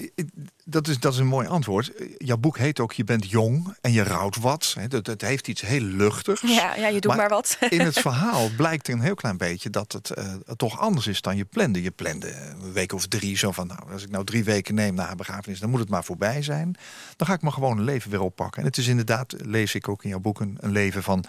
dat 0.65 0.89
is, 0.89 0.99
dat 0.99 1.13
is 1.13 1.19
een 1.19 1.27
mooi 1.27 1.47
antwoord. 1.47 1.93
Jouw 2.19 2.37
boek 2.37 2.59
heet 2.59 2.81
ook 2.81 2.93
Je 2.93 3.05
bent 3.05 3.31
jong 3.31 3.77
en 3.81 3.93
je 3.93 4.03
rouwt 4.03 4.37
wat. 4.37 4.77
Dat, 4.89 5.07
het 5.07 5.21
heeft 5.21 5.49
iets 5.49 5.61
heel 5.61 5.81
luchtigs. 5.81 6.41
Ja, 6.41 6.75
ja 6.77 6.89
je 6.89 7.01
doet 7.01 7.17
maar, 7.17 7.29
wat. 7.29 7.59
In 7.69 7.81
het 7.81 7.99
verhaal 8.09 8.49
blijkt 8.57 8.89
een 8.89 9.01
heel 9.01 9.15
klein 9.15 9.37
beetje 9.37 9.71
dat 9.71 9.93
het 9.93 10.11
eh, 10.11 10.35
toch 10.57 10.79
anders 10.79 11.07
is 11.07 11.21
dan 11.21 11.37
je 11.37 11.45
plande. 11.45 11.83
Je 11.83 11.91
plande 11.91 12.35
een 12.63 12.73
week 12.73 12.93
of 12.93 13.07
drie 13.07 13.37
zo 13.37 13.53
van, 13.53 13.67
nou, 13.67 13.93
als 13.93 14.03
ik 14.03 14.11
nou 14.11 14.25
drie 14.25 14.45
weken 14.45 14.75
neem 14.75 14.95
na 14.95 15.07
haar 15.07 15.17
begrafenis, 15.17 15.61
dan 15.61 15.71
moet 15.71 15.81
het 15.81 15.89
maar 15.89 16.05
voorbij 16.05 16.43
zijn. 16.43 16.77
Dan 17.17 17.27
ga 17.27 17.33
ik 17.33 17.43
maar 17.43 17.53
gewoon 17.53 17.79
een 17.79 17.85
leven 17.85 18.11
weer 18.11 18.23
oppakken. 18.23 18.61
En 18.61 18.69
het 18.69 18.77
is 18.77 18.87
inderdaad, 18.87 19.35
lees 19.45 19.75
ik 19.75 19.89
ook 19.89 20.03
in 20.03 20.09
jouw 20.09 20.21
boek, 20.21 20.41
een, 20.41 20.57
een 20.61 20.73
leven 20.73 21.03
van 21.03 21.25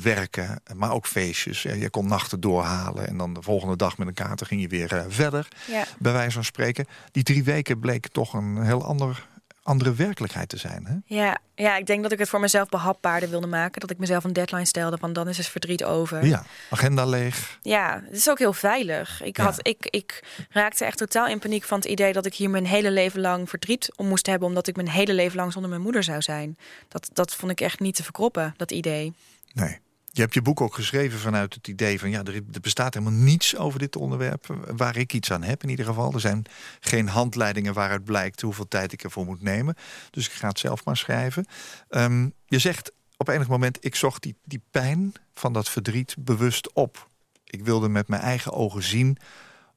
werken, 0.00 0.62
maar 0.74 0.92
ook 0.92 1.06
feestjes. 1.06 1.62
Je 1.62 1.90
kon 1.90 2.06
nachten 2.06 2.40
doorhalen 2.40 3.08
en 3.08 3.16
dan 3.16 3.34
de 3.34 3.42
volgende 3.42 3.76
dag 3.76 3.98
met 3.98 4.08
een 4.08 4.14
kater 4.14 4.46
ging 4.46 4.60
je 4.60 4.68
weer 4.68 4.92
eh, 4.96 5.04
verder, 5.08 5.48
Ja. 5.66 5.84
bij 5.98 6.12
wijze 6.12 6.32
van 6.32 6.44
spreken. 6.44 6.86
Die 7.10 7.22
drie 7.22 7.44
weken 7.44 7.78
bleek 7.78 8.08
toch 8.08 8.32
een 8.34 8.62
heel 8.62 8.84
ander, 8.84 9.26
andere 9.62 9.94
werkelijkheid 9.94 10.48
te 10.48 10.56
zijn. 10.56 10.86
Hè? 10.86 11.14
Ja, 11.16 11.38
ja, 11.54 11.76
ik 11.76 11.86
denk 11.86 12.02
dat 12.02 12.12
ik 12.12 12.18
het 12.18 12.28
voor 12.28 12.40
mezelf 12.40 12.68
behapbaarder 12.68 13.30
wilde 13.30 13.46
maken. 13.46 13.80
Dat 13.80 13.90
ik 13.90 13.98
mezelf 13.98 14.24
een 14.24 14.32
deadline 14.32 14.64
stelde 14.64 14.98
van 14.98 15.12
dan 15.12 15.28
is 15.28 15.36
het 15.36 15.46
verdriet 15.46 15.84
over. 15.84 16.24
Ja, 16.26 16.44
agenda 16.70 17.04
leeg. 17.06 17.58
Ja, 17.62 18.02
het 18.04 18.16
is 18.16 18.30
ook 18.30 18.38
heel 18.38 18.52
veilig. 18.52 19.22
Ik, 19.22 19.36
Ja. 19.36 19.44
had, 19.44 19.58
ik, 19.66 19.86
ik 19.90 20.24
raakte 20.50 20.84
echt 20.84 20.96
totaal 20.98 21.26
in 21.26 21.38
paniek 21.38 21.64
van 21.64 21.78
het 21.78 21.86
idee 21.86 22.12
dat 22.12 22.26
ik 22.26 22.34
hier 22.34 22.50
mijn 22.50 22.66
hele 22.66 22.90
leven 22.90 23.20
lang 23.20 23.48
verdriet 23.48 23.92
om 23.96 24.06
moest 24.06 24.26
hebben. 24.26 24.48
Omdat 24.48 24.66
ik 24.66 24.76
mijn 24.76 24.88
hele 24.88 25.14
leven 25.14 25.36
lang 25.36 25.52
zonder 25.52 25.70
mijn 25.70 25.82
moeder 25.82 26.02
zou 26.02 26.22
zijn. 26.22 26.56
Dat, 26.88 27.10
dat 27.12 27.34
vond 27.34 27.52
ik 27.52 27.60
echt 27.60 27.80
niet 27.80 27.94
te 27.94 28.02
verkroppen, 28.02 28.54
dat 28.56 28.70
idee. 28.70 29.12
Nee. 29.54 29.80
Je 30.14 30.20
hebt 30.20 30.34
je 30.34 30.42
boek 30.42 30.60
ook 30.60 30.74
geschreven 30.74 31.18
vanuit 31.18 31.54
het 31.54 31.68
idee 31.68 31.98
van 31.98 32.10
ja, 32.10 32.22
er, 32.22 32.42
bestaat 32.60 32.94
helemaal 32.94 33.18
niets 33.18 33.56
over 33.56 33.78
dit 33.78 33.96
onderwerp 33.96 34.50
eh, 34.50 34.56
waar 34.76 34.96
ik 34.96 35.12
iets 35.12 35.32
aan 35.32 35.42
heb 35.42 35.62
in 35.62 35.68
ieder 35.68 35.84
geval. 35.84 36.12
Er 36.12 36.20
zijn 36.20 36.44
geen 36.80 37.08
handleidingen 37.08 37.74
waaruit 37.74 38.04
blijkt 38.04 38.40
hoeveel 38.40 38.68
tijd 38.68 38.92
ik 38.92 39.02
ervoor 39.04 39.24
moet 39.24 39.42
nemen. 39.42 39.74
Dus 40.10 40.26
ik 40.26 40.32
ga 40.32 40.48
het 40.48 40.58
zelf 40.58 40.84
maar 40.84 40.96
schrijven. 40.96 41.46
Ehm, 41.88 42.28
je 42.46 42.58
zegt 42.58 42.92
op 43.16 43.28
enig 43.28 43.48
moment, 43.48 43.84
ik 43.84 43.94
zocht 43.94 44.22
die, 44.22 44.36
die 44.44 44.62
pijn 44.70 45.12
van 45.34 45.52
dat 45.52 45.68
verdriet 45.68 46.14
bewust 46.18 46.72
op. 46.72 47.08
Ik 47.44 47.64
wilde 47.64 47.88
met 47.88 48.08
mijn 48.08 48.22
eigen 48.22 48.52
ogen 48.52 48.82
zien, 48.82 49.16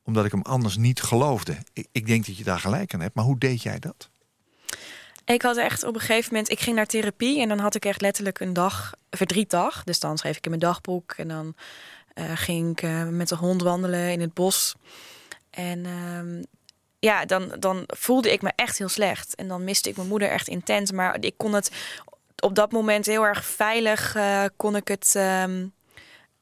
omdat 0.04 0.26
ik 0.26 0.32
hem 0.32 0.42
anders 0.42 0.78
niet 0.78 1.02
geloofde. 1.02 1.58
Ik, 1.74 1.88
ik 1.92 2.06
denk 2.06 2.26
dat 2.26 2.38
je 2.38 2.44
daar 2.44 2.60
gelijk 2.60 2.94
aan 2.94 3.00
hebt, 3.00 3.16
maar 3.16 3.26
hoe 3.26 3.38
deed 3.38 3.62
jij 3.62 3.80
dat? 3.80 4.10
Ik 5.26 5.42
had 5.42 5.58
echt 5.58 5.84
op 5.84 5.96
een 5.96 6.02
gegeven 6.02 6.34
moment, 6.34 6.52
ik 6.52 6.60
ging 6.60 6.76
naar 6.76 6.86
therapie 6.86 7.42
en 7.42 7.48
dan 7.48 7.60
had 7.60 7.76
ik 7.76 7.86
echt 7.86 8.02
letterlijk 8.02 8.40
een 8.40 8.54
dag, 8.54 8.94
verdrietdag. 9.10 9.84
Dus 9.84 10.00
dan 10.00 10.18
schreef 10.18 10.38
ik 10.38 10.44
in 10.44 10.50
mijn 10.50 10.62
dagboek 10.62 11.12
en 11.12 11.28
dan 11.28 11.56
eh, 12.14 12.32
ging 12.36 12.72
ik 12.72 12.82
eh, 12.82 13.08
met 13.08 13.28
de 13.28 13.36
hond 13.36 13.62
wandelen 13.62 14.12
in 14.12 14.22
het 14.22 14.34
bos. 14.34 14.76
En 15.50 15.86
ehm, 15.86 16.44
ja, 17.00 17.26
dan, 17.26 17.56
dan 17.60 17.84
voelde 17.88 18.32
ik 18.32 18.42
me 18.42 18.52
echt 18.56 18.78
heel 18.78 18.90
slecht. 18.90 19.36
En 19.36 19.48
dan 19.48 19.64
miste 19.64 19.90
ik 19.90 19.96
mijn 19.96 20.08
moeder 20.08 20.30
echt 20.30 20.48
intens. 20.48 20.92
Maar 20.92 21.18
ik 21.20 21.34
kon 21.38 21.54
het 21.54 21.72
op 22.40 22.56
dat 22.56 22.72
moment 22.72 23.06
heel 23.06 23.26
erg 23.26 23.46
veilig, 23.46 24.16
eh, 24.16 24.44
kon 24.56 24.76
ik 24.76 24.88
het... 24.88 25.14
ehm, 25.16 25.66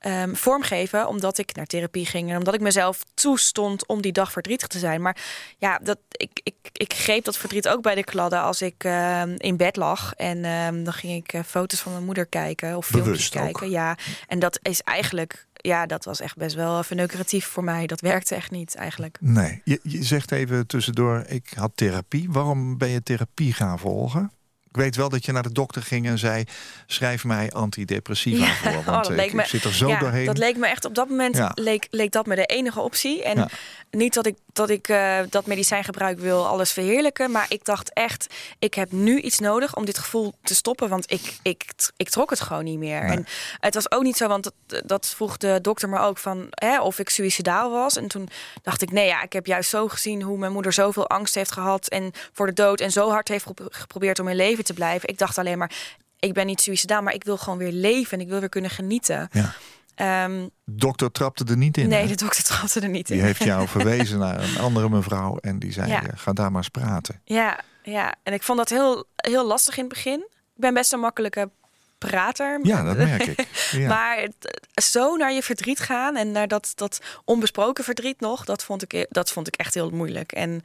ehm, 0.03 0.33
vormgeven, 0.33 1.07
omdat 1.07 1.37
ik 1.37 1.55
naar 1.55 1.65
therapie 1.65 2.05
ging 2.05 2.29
en 2.29 2.37
omdat 2.37 2.53
ik 2.53 2.61
mezelf 2.61 3.03
toestond 3.13 3.87
om 3.87 4.01
die 4.01 4.11
dag 4.11 4.31
verdrietig 4.31 4.67
te 4.67 4.79
zijn. 4.79 5.01
Maar 5.01 5.17
ja, 5.57 5.79
dat, 5.83 5.97
ik, 6.11 6.39
ik, 6.43 6.55
ik 6.71 6.93
greep 6.93 7.23
dat 7.23 7.37
verdriet 7.37 7.67
ook 7.67 7.81
bij 7.81 7.95
de 7.95 8.03
kladden 8.03 8.41
als 8.41 8.61
ik 8.61 8.83
ehm, 8.83 9.35
in 9.37 9.57
bed 9.57 9.75
lag. 9.75 10.13
En 10.13 10.45
ehm, 10.45 10.83
dan 10.83 10.93
ging 10.93 11.23
ik 11.23 11.33
eh, 11.33 11.41
foto's 11.45 11.79
van 11.79 11.91
mijn 11.91 12.05
moeder 12.05 12.25
kijken 12.25 12.77
of 12.77 12.85
filmpjes 12.85 13.35
ook. 13.35 13.43
kijken. 13.43 13.69
Ja, 13.69 13.97
en 14.27 14.39
dat 14.39 14.59
is 14.61 14.81
eigenlijk, 14.81 15.47
ja, 15.53 15.85
dat 15.85 16.05
was 16.05 16.19
echt 16.19 16.37
best 16.37 16.55
wel 16.55 16.83
verneukeratief 16.83 17.45
voor 17.45 17.63
mij. 17.63 17.87
Dat 17.87 18.01
werkte 18.01 18.35
echt 18.35 18.51
niet 18.51 18.75
eigenlijk. 18.75 19.17
Nee, 19.21 19.61
je, 19.63 19.79
je 19.83 20.03
zegt 20.03 20.31
even 20.31 20.67
tussendoor, 20.67 21.23
ik 21.27 21.53
had 21.55 21.71
therapie. 21.75 22.31
Waarom 22.31 22.77
ben 22.77 22.89
je 22.89 23.03
therapie 23.03 23.53
gaan 23.53 23.79
volgen? 23.79 24.31
Ik 24.73 24.79
weet 24.79 24.95
wel 24.95 25.09
dat 25.09 25.25
je 25.25 25.31
naar 25.31 25.43
de 25.43 25.51
dokter 25.51 25.81
ging 25.83 26.07
en 26.07 26.17
zei... 26.17 26.43
schrijf 26.87 27.23
mij 27.23 27.51
antidepressiva 27.51 28.53
voor, 28.53 28.71
oh, 28.77 28.85
want 28.85 29.09
ik, 29.09 29.15
leek 29.15 29.27
ik 29.27 29.33
me, 29.33 29.45
zit 29.45 29.63
er 29.63 29.73
zo 29.73 29.87
ja, 29.87 29.99
doorheen. 29.99 30.25
Dat 30.25 30.37
leek 30.37 30.57
me 30.57 30.67
echt 30.67 30.85
op 30.85 30.95
dat 30.95 31.09
moment 31.09 31.37
Ja. 31.37 31.51
leek, 31.55 31.87
leek 31.89 32.11
dat 32.11 32.25
me 32.25 32.35
de 32.35 32.45
enige 32.45 32.79
optie. 32.79 33.23
En 33.23 33.37
Ja. 33.37 33.47
niet 33.91 34.13
dat 34.13 34.25
ik 34.25 34.35
dat 34.53 34.69
ik 34.69 34.87
eh, 34.87 35.19
dat 35.29 35.45
medicijngebruik 35.45 36.19
wil 36.19 36.47
alles 36.47 36.71
verheerlijken, 36.71 37.31
maar 37.31 37.45
ik 37.49 37.65
dacht 37.65 37.93
echt, 37.93 38.33
ik 38.59 38.73
heb 38.73 38.91
nu 38.91 39.19
iets 39.19 39.39
nodig 39.39 39.75
om 39.75 39.85
dit 39.85 39.97
gevoel 39.97 40.33
te 40.43 40.55
stoppen, 40.55 40.89
want 40.89 41.11
ik 41.11 41.33
ik, 41.41 41.65
ik 41.97 42.09
trok 42.09 42.29
het 42.29 42.41
gewoon 42.41 42.63
niet 42.63 42.77
meer. 42.77 43.01
En 43.01 43.25
het 43.59 43.73
was 43.73 43.91
ook 43.91 44.03
niet 44.03 44.17
zo, 44.17 44.27
want 44.27 44.43
dat, 44.67 44.81
dat 44.85 45.07
vroeg 45.15 45.37
de 45.37 45.59
dokter 45.61 45.89
me 45.89 45.99
ook 45.99 46.17
van 46.17 46.47
hè, 46.49 46.81
of 46.81 46.99
ik 46.99 47.09
suicidaal 47.09 47.71
was. 47.71 47.97
En 47.97 48.07
toen 48.07 48.29
dacht 48.61 48.81
ik, 48.81 48.91
nee 48.91 49.07
ja, 49.07 49.23
ik 49.23 49.33
heb 49.33 49.45
juist 49.45 49.69
zo 49.69 49.87
gezien 49.87 50.21
hoe 50.21 50.37
mijn 50.37 50.51
moeder 50.51 50.73
zoveel 50.73 51.07
angst 51.09 51.35
heeft 51.35 51.51
gehad 51.51 51.87
en 51.87 52.11
voor 52.33 52.45
de 52.45 52.53
dood 52.53 52.79
en 52.79 52.91
zo 52.91 53.09
hard 53.09 53.27
heeft 53.27 53.45
gepro- 53.45 53.67
geprobeerd 53.69 54.19
om 54.19 54.27
in 54.27 54.35
leven 54.35 54.62
te 54.63 54.73
blijven. 54.73 55.09
Ik 55.09 55.17
dacht 55.17 55.37
alleen 55.37 55.57
maar, 55.57 55.71
ik 56.19 56.33
ben 56.33 56.45
niet 56.45 56.61
suicidaal, 56.61 57.01
maar 57.01 57.13
ik 57.13 57.23
wil 57.23 57.37
gewoon 57.37 57.59
weer 57.59 57.71
leven 57.71 58.17
en 58.17 58.23
ik 58.23 58.29
wil 58.29 58.39
weer 58.39 58.49
kunnen 58.49 58.71
genieten. 58.71 59.29
Ja. 59.31 59.53
Ehm, 59.95 60.47
Dokter 60.65 61.11
trapte 61.11 61.43
er 61.47 61.57
niet 61.57 61.77
in. 61.77 61.87
nee, 61.89 62.01
hè? 62.01 62.07
de 62.07 62.15
dokter 62.15 62.43
trapte 62.43 62.79
er 62.79 62.89
niet 62.89 63.09
in. 63.09 63.15
Die 63.15 63.25
heeft 63.25 63.43
jou 63.43 63.67
verwezen 63.77 64.19
naar 64.19 64.43
een 64.43 64.57
andere 64.59 64.89
mevrouw 64.89 65.37
en 65.37 65.59
die 65.59 65.71
zei: 65.71 65.87
Ja. 65.89 66.03
eh, 66.03 66.09
ga 66.15 66.33
daar 66.33 66.51
maar 66.51 66.61
eens 66.61 66.69
praten. 66.69 67.21
Ja, 67.23 67.59
ja, 67.83 68.15
en 68.23 68.33
ik 68.33 68.43
vond 68.43 68.57
dat 68.57 68.69
heel, 68.69 69.05
heel 69.15 69.45
lastig 69.47 69.77
in 69.77 69.83
het 69.83 69.93
begin. 69.93 70.19
Ik 70.29 70.61
ben 70.61 70.73
best 70.73 70.93
een 70.93 70.99
makkelijke 70.99 71.49
prater. 71.97 72.59
Ja, 72.63 72.83
dat 72.83 72.97
merk 72.97 73.25
ik. 73.25 73.47
Ja. 73.71 73.87
Maar 73.87 74.27
zo 74.73 75.15
naar 75.15 75.31
je 75.33 75.43
verdriet 75.43 75.79
gaan 75.79 76.15
en 76.15 76.31
naar 76.31 76.47
dat, 76.47 76.71
dat 76.75 76.99
onbesproken 77.25 77.83
verdriet 77.83 78.19
nog, 78.19 78.45
dat 78.45 78.63
vond 78.63 78.93
ik, 78.93 79.05
dat 79.09 79.31
vond 79.31 79.47
ik 79.47 79.55
echt 79.55 79.73
heel 79.73 79.89
moeilijk. 79.89 80.31
En 80.31 80.61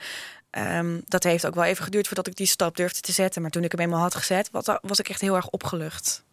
Ehm, 0.50 1.00
dat 1.04 1.22
heeft 1.22 1.46
ook 1.46 1.54
wel 1.54 1.64
even 1.64 1.84
geduurd 1.84 2.06
voordat 2.06 2.26
ik 2.26 2.36
die 2.36 2.46
stap 2.46 2.76
durfde 2.76 3.00
te 3.00 3.12
zetten. 3.12 3.42
Maar 3.42 3.50
toen 3.50 3.64
ik 3.64 3.72
hem 3.72 3.80
eenmaal 3.80 4.00
had 4.00 4.14
gezet, 4.14 4.50
was, 4.50 4.64
was 4.82 4.98
ik 4.98 5.08
echt 5.08 5.20
heel 5.20 5.36
erg 5.36 5.48
opgelucht. 5.48 6.26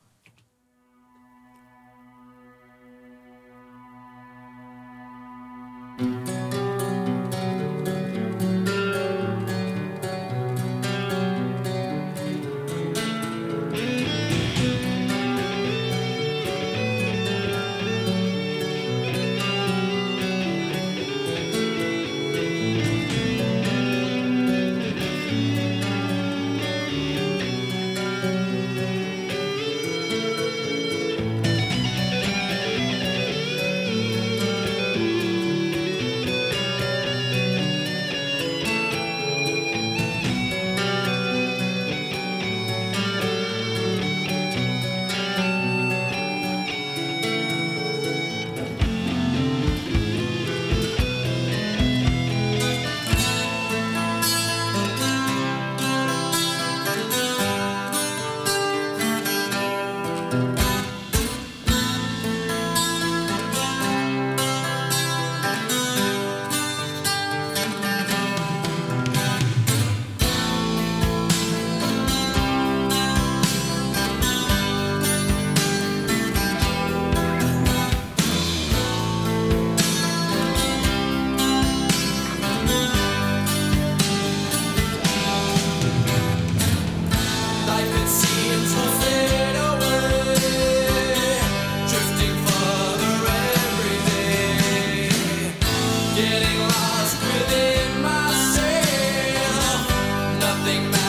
nothing 100.65 100.89
matters. 100.89 101.04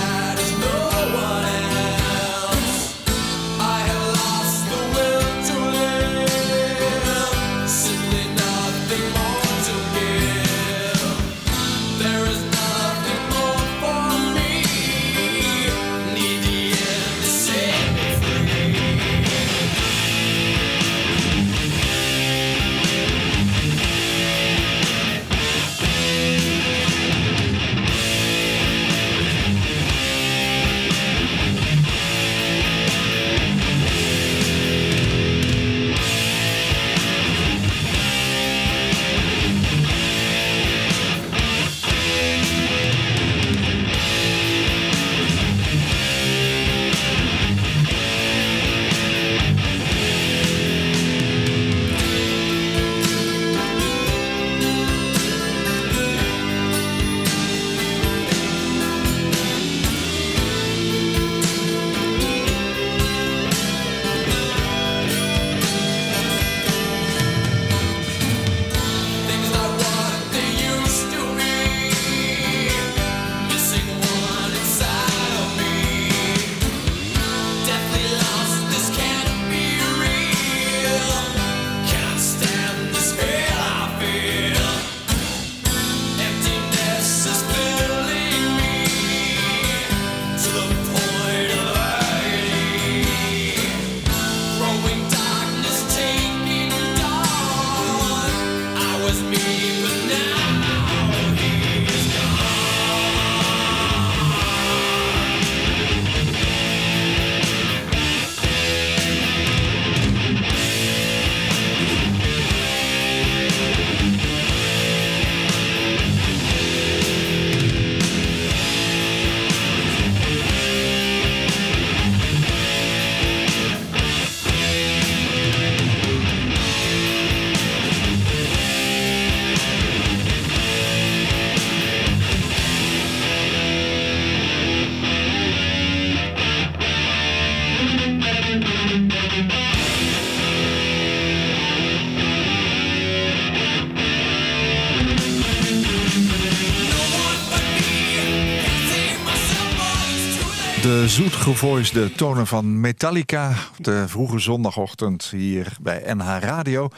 De 151.47 151.53
zoetgevoisde 151.53 152.13
tonen 152.13 152.47
van 152.47 152.81
Metallica. 152.81 153.55
De 153.79 154.09
vroege 154.09 154.39
zondagochtend 154.39 155.25
hier 155.25 155.77
bij 155.81 156.15
NH 156.15 156.37
Radio. 156.41 156.89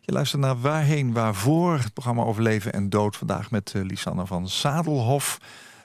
Je 0.00 0.12
luistert 0.12 0.42
naar 0.42 0.60
Waarheen 0.60 1.12
Waarvoor. 1.12 1.78
Het 1.78 1.92
programma 1.92 2.22
over 2.22 2.42
leven 2.42 2.72
en 2.72 2.90
dood. 2.90 3.16
Vandaag 3.16 3.50
met 3.50 3.72
eh, 3.74 3.82
Lisanne 3.82 4.26
van 4.26 4.48
Zadelhof. 4.48 5.38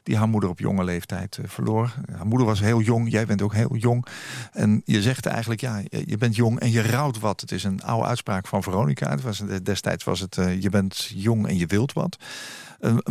Die 0.10 0.18
haar 0.18 0.28
moeder 0.28 0.50
op 0.50 0.60
jonge 0.60 0.84
leeftijd 0.84 1.38
eh, 1.38 1.44
verloor. 1.48 1.94
Haar 2.12 2.26
moeder 2.26 2.48
was 2.48 2.60
heel 2.60 2.82
jong. 2.82 3.12
Jij 3.12 3.26
bent 3.26 3.42
ook 3.42 3.54
heel 3.54 3.76
jong. 3.76 4.06
En 4.52 4.82
je 4.86 5.02
zegt 5.02 5.26
eigenlijk, 5.26 5.62
ja, 5.62 5.82
je 6.06 6.18
bent 6.18 6.36
jong 6.36 6.60
en 6.60 6.72
je 6.72 6.82
rouwt 6.82 7.20
wat. 7.20 7.42
Het 7.42 7.52
is 7.52 7.64
een 7.64 7.84
oude 7.84 8.08
uitspraak 8.08 8.48
van 8.48 8.64
Veronica. 8.64 9.10
Het 9.10 9.22
was, 9.22 9.44
destijds 9.64 10.04
was 10.04 10.20
het, 10.20 10.38
eh, 10.38 10.62
je 10.62 10.70
bent 10.70 11.12
jong 11.16 11.48
en 11.48 11.58
je 11.58 11.66
wilt 11.66 11.94
wat. 11.94 12.18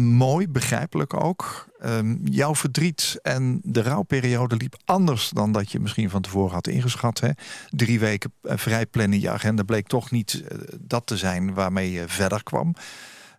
Mooi, 0.01 0.49
begrijpelijk 0.49 1.15
ook. 1.15 1.69
Uh, 1.85 1.99
jouw 2.25 2.55
verdriet 2.55 3.19
en 3.23 3.61
de 3.63 3.83
rouwperiode 3.83 4.57
liep 4.57 4.77
anders 4.85 5.31
dan 5.31 5.53
dat 5.53 5.73
je 5.73 5.81
misschien 5.81 6.11
van 6.11 6.23
tevoren 6.23 6.55
had 6.55 6.67
ingeschat. 6.67 7.21
Hè? 7.21 7.31
Drie 7.71 8.01
weken 8.01 8.33
vrij 8.43 8.87
plannen 8.87 9.21
je 9.21 9.31
agenda 9.31 9.63
bleek 9.63 9.87
toch 9.87 10.11
niet 10.11 10.45
dat 10.81 11.07
te 11.07 11.17
zijn 11.17 11.55
waarmee 11.55 11.93
je 11.93 12.05
verder 12.07 12.43
kwam. 12.43 12.75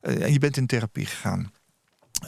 en 0.02 0.34
je 0.34 0.40
bent 0.40 0.58
in 0.58 0.68
therapie 0.68 1.06
gegaan. 1.06 1.52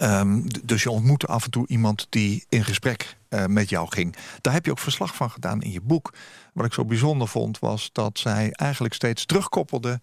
Um, 0.02 0.46
dus 0.64 0.84
je 0.84 0.89
ontmoette 0.89 1.28
af 1.28 1.46
en 1.46 1.52
toe 1.52 1.68
iemand 1.68 2.08
die 2.10 2.46
in 2.50 2.64
gesprek 2.64 3.18
met 3.48 3.70
jou 3.70 3.88
ging. 3.89 4.16
Daar 4.42 4.54
heb 4.54 4.66
je 4.66 4.72
ook 4.72 4.80
verslag 4.80 5.16
van 5.16 5.32
gedaan 5.32 5.62
in 5.62 5.72
je 5.72 5.82
boek. 5.82 6.14
Wat 6.54 6.66
ik 6.66 6.74
zo 6.74 6.86
bijzonder 6.86 7.28
vond 7.28 7.60
was 7.60 7.89
dat 7.92 8.20
zij 8.20 8.52
eigenlijk 8.52 8.94
steeds 8.94 9.26
terugkoppelde 9.26 10.00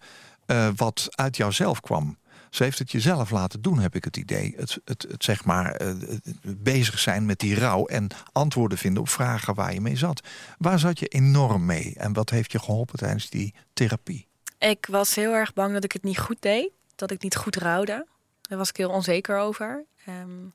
wat 0.75 1.07
uit 1.09 1.37
jouzelf 1.37 1.79
kwam. 1.79 2.17
Ze 2.49 2.63
heeft 2.63 2.79
het 2.79 2.91
jezelf 2.91 3.29
laten 3.29 3.61
doen, 3.61 3.79
heb 3.79 3.95
ik 3.95 4.03
het 4.03 4.17
idee. 4.17 4.53
Het, 4.57 4.79
het, 4.85 5.05
het 5.09 5.23
zeg 5.23 5.45
maar 5.45 5.81
uh, 5.81 5.93
bezig 6.41 6.99
zijn 6.99 7.25
met 7.25 7.39
die 7.39 7.55
rouw 7.55 7.85
en 7.85 8.07
antwoorden 8.31 8.77
vinden 8.77 9.01
op 9.01 9.09
vragen 9.09 9.53
waar 9.53 9.73
je 9.73 9.81
mee 9.81 9.95
zat. 9.95 10.27
Waar 10.57 10.79
zat 10.79 10.99
je 10.99 11.07
enorm 11.07 11.65
mee 11.65 11.93
en 11.97 12.13
wat 12.13 12.29
heeft 12.29 12.51
je 12.51 12.59
geholpen 12.59 12.97
tijdens 12.97 13.29
die 13.29 13.53
therapie? 13.73 14.27
Ik 14.59 14.87
was 14.89 15.15
heel 15.15 15.33
erg 15.33 15.53
bang 15.53 15.73
dat 15.73 15.83
ik 15.83 15.91
het 15.91 16.03
niet 16.03 16.19
goed 16.19 16.41
deed, 16.41 16.69
dat 16.95 17.11
ik 17.11 17.21
niet 17.21 17.35
goed 17.35 17.55
rouwde. 17.55 18.07
Daar 18.49 18.57
was 18.57 18.69
ik 18.69 18.77
heel 18.77 18.89
onzeker 18.89 19.37
over. 19.37 19.83
Um, 20.07 20.53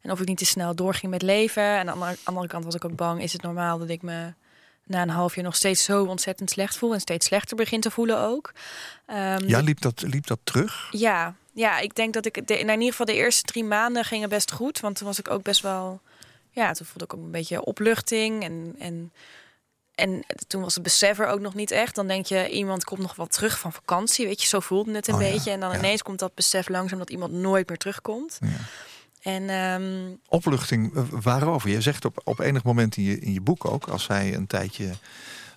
en 0.00 0.10
of 0.10 0.20
ik 0.20 0.26
niet 0.26 0.38
te 0.38 0.44
snel 0.44 0.74
doorging 0.74 1.12
met 1.12 1.22
leven. 1.22 1.62
En 1.62 1.90
aan 1.90 1.98
de 1.98 2.16
andere 2.24 2.46
kant 2.46 2.64
was 2.64 2.74
ik 2.74 2.84
ook 2.84 2.96
bang, 2.96 3.22
is 3.22 3.32
het 3.32 3.42
normaal 3.42 3.78
dat 3.78 3.88
ik 3.88 4.02
me 4.02 4.32
na 4.84 5.02
een 5.02 5.08
half 5.08 5.34
jaar 5.34 5.44
nog 5.44 5.56
steeds 5.56 5.84
zo 5.84 6.04
ontzettend 6.04 6.50
slecht 6.50 6.76
voel 6.76 6.92
en 6.92 7.00
steeds 7.00 7.26
slechter 7.26 7.56
begin 7.56 7.80
te 7.80 7.90
voelen 7.90 8.18
ook. 8.18 8.52
Um, 9.06 9.48
ja, 9.48 9.60
liep 9.60 9.80
dat, 9.80 10.02
liep 10.02 10.26
dat 10.26 10.38
terug? 10.44 10.88
Ja, 10.90 11.34
ja, 11.52 11.78
ik 11.78 11.94
denk 11.94 12.14
dat 12.14 12.26
ik 12.26 12.46
de, 12.46 12.58
in 12.58 12.68
ieder 12.70 12.90
geval 12.90 13.06
de 13.06 13.14
eerste 13.14 13.42
drie 13.42 13.64
maanden 13.64 14.04
gingen 14.04 14.28
best 14.28 14.52
goed, 14.52 14.80
want 14.80 14.96
toen 14.96 15.06
was 15.06 15.18
ik 15.18 15.30
ook 15.30 15.42
best 15.42 15.60
wel, 15.60 16.00
ja, 16.50 16.72
toen 16.72 16.86
voelde 16.86 17.04
ik 17.04 17.14
ook 17.14 17.24
een 17.24 17.30
beetje 17.30 17.64
opluchting 17.64 18.42
en 18.42 18.74
en 18.78 19.12
en 19.94 20.24
toen 20.46 20.62
was 20.62 20.74
het 20.74 20.82
besef 20.82 21.18
er 21.18 21.26
ook 21.26 21.40
nog 21.40 21.54
niet 21.54 21.70
echt. 21.70 21.94
Dan 21.94 22.06
denk 22.06 22.26
je, 22.26 22.48
iemand 22.48 22.84
komt 22.84 23.00
nog 23.00 23.14
wel 23.14 23.26
terug 23.26 23.58
van 23.58 23.72
vakantie. 23.72 24.26
Weet 24.26 24.42
je, 24.42 24.48
zo 24.48 24.60
voelde 24.60 24.94
het 24.94 25.08
een 25.08 25.14
Oh 25.14 25.22
ja, 25.22 25.30
beetje. 25.30 25.50
En 25.50 25.60
dan 25.60 25.70
ja. 25.72 25.78
ineens 25.78 26.02
komt 26.02 26.18
dat 26.18 26.34
besef 26.34 26.68
langzaam 26.68 26.98
dat 26.98 27.10
iemand 27.10 27.32
nooit 27.32 27.68
meer 27.68 27.78
terugkomt. 27.78 28.38
Ja. 28.40 28.48
En 29.22 29.48
ehm, 29.50 30.14
Opluchting, 30.28 30.94
eh, 30.94 31.02
waarover? 31.10 31.70
Je 31.70 31.80
zegt 31.80 32.04
op, 32.04 32.20
op 32.24 32.38
enig 32.38 32.62
moment 32.62 32.96
in 32.96 33.02
je, 33.02 33.18
in 33.18 33.32
je 33.32 33.40
boek 33.40 33.64
ook, 33.64 33.88
als 33.88 34.04
zij 34.04 34.34
een 34.34 34.46
tijdje 34.46 34.90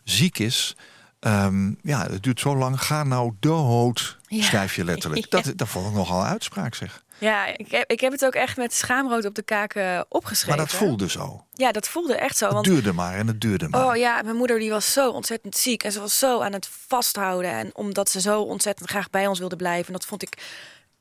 ziek 0.04 0.40
is. 0.40 0.76
ehm, 1.20 1.72
ja, 1.82 2.08
het 2.10 2.24
duurt 2.24 2.40
zo 2.40 2.56
lang. 2.56 2.82
Ga 2.82 3.04
nou 3.04 3.34
dood, 3.40 4.18
schrijf 4.30 4.76
je 4.76 4.84
letterlijk. 4.84 5.30
Dat, 5.32 5.54
dat 5.56 5.68
vond 5.68 5.88
ik 5.88 5.94
nogal 5.94 6.24
uitspraak, 6.24 6.76
zeg. 6.76 7.04
Ja, 7.18 7.46
ik 7.58 7.72
heb, 7.72 7.92
ik 7.92 8.00
heb 8.00 8.12
het 8.12 8.26
ook 8.26 8.34
echt 8.36 8.58
met 8.58 8.74
schaamrood 8.74 9.26
op 9.26 9.36
de 9.36 9.42
kaken 9.42 10.06
opgeschreven. 10.10 10.58
Maar 10.58 10.68
dat 10.68 10.76
voelde 10.76 11.10
zo. 11.10 11.46
Ja, 11.54 11.72
dat 11.72 11.88
voelde 11.88 12.16
echt 12.16 12.38
zo. 12.38 12.46
Het 12.46 12.54
Want 12.54 12.66
duurde 12.66 12.94
maar 12.94 13.16
en 13.18 13.28
het 13.28 13.42
duurde 13.42 13.68
maar. 13.70 13.86
Oh 13.86 13.96
ja, 13.96 14.22
mijn 14.22 14.36
moeder 14.36 14.60
die 14.60 14.70
was 14.70 14.94
zo 14.94 15.10
ontzettend 15.10 15.58
ziek 15.58 15.84
en 15.84 15.92
ze 15.92 16.00
was 16.00 16.20
zo 16.20 16.42
aan 16.42 16.54
het 16.54 16.70
vasthouden. 16.88 17.52
En 17.52 17.76
omdat 17.76 18.10
ze 18.10 18.22
zo 18.22 18.42
ontzettend 18.42 18.90
graag 18.90 19.10
bij 19.10 19.28
ons 19.28 19.40
wilde 19.40 19.56
blijven. 19.56 19.88
En 19.88 19.94
dat 19.94 20.06
vond 20.06 20.22
ik 20.24 20.38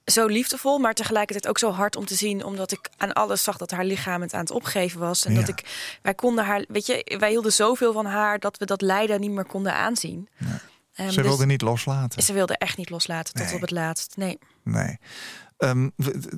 zo 0.04 0.26
liefdevol, 0.26 0.78
maar 0.78 0.94
tegelijkertijd 0.94 1.48
ook 1.48 1.58
zo 1.58 1.70
hard 1.70 1.96
om 1.96 2.06
te 2.06 2.14
zien. 2.14 2.44
Omdat 2.44 2.72
ik 2.72 2.88
aan 2.96 3.12
alles 3.12 3.42
zag 3.44 3.56
dat 3.56 3.70
haar 3.70 3.84
lichaam 3.84 4.20
het 4.22 4.32
aan 4.34 4.40
het 4.40 4.50
opgeven 4.50 5.00
was. 5.00 5.24
En 5.24 5.32
Ja. 5.32 5.40
dat 5.40 5.48
ik, 5.48 5.98
wij 6.02 6.14
konden 6.14 6.44
haar, 6.44 6.64
weet 6.68 6.86
je, 6.86 7.16
wij 7.18 7.30
hielden 7.30 7.52
zoveel 7.52 7.92
van 7.92 8.06
haar 8.06 8.38
dat 8.38 8.58
we 8.58 8.64
dat 8.64 8.80
lijden 8.80 9.20
niet 9.20 9.30
meer 9.30 9.44
konden 9.46 9.74
aanzien. 9.74 10.28
Ehm, 10.94 11.08
Ze 11.10 11.14
dus 11.14 11.26
wilde 11.26 11.46
niet 11.46 11.62
loslaten. 11.62 12.22
Ze 12.22 12.32
wilde 12.32 12.56
echt 12.58 12.76
niet 12.76 12.90
loslaten 12.90 13.34
tot 13.34 13.52
op 13.54 13.60
het 13.60 13.70
laatst. 13.70 14.16
Nee. 14.16 14.38
Nee. 14.64 14.98
Ehm, 15.56 15.88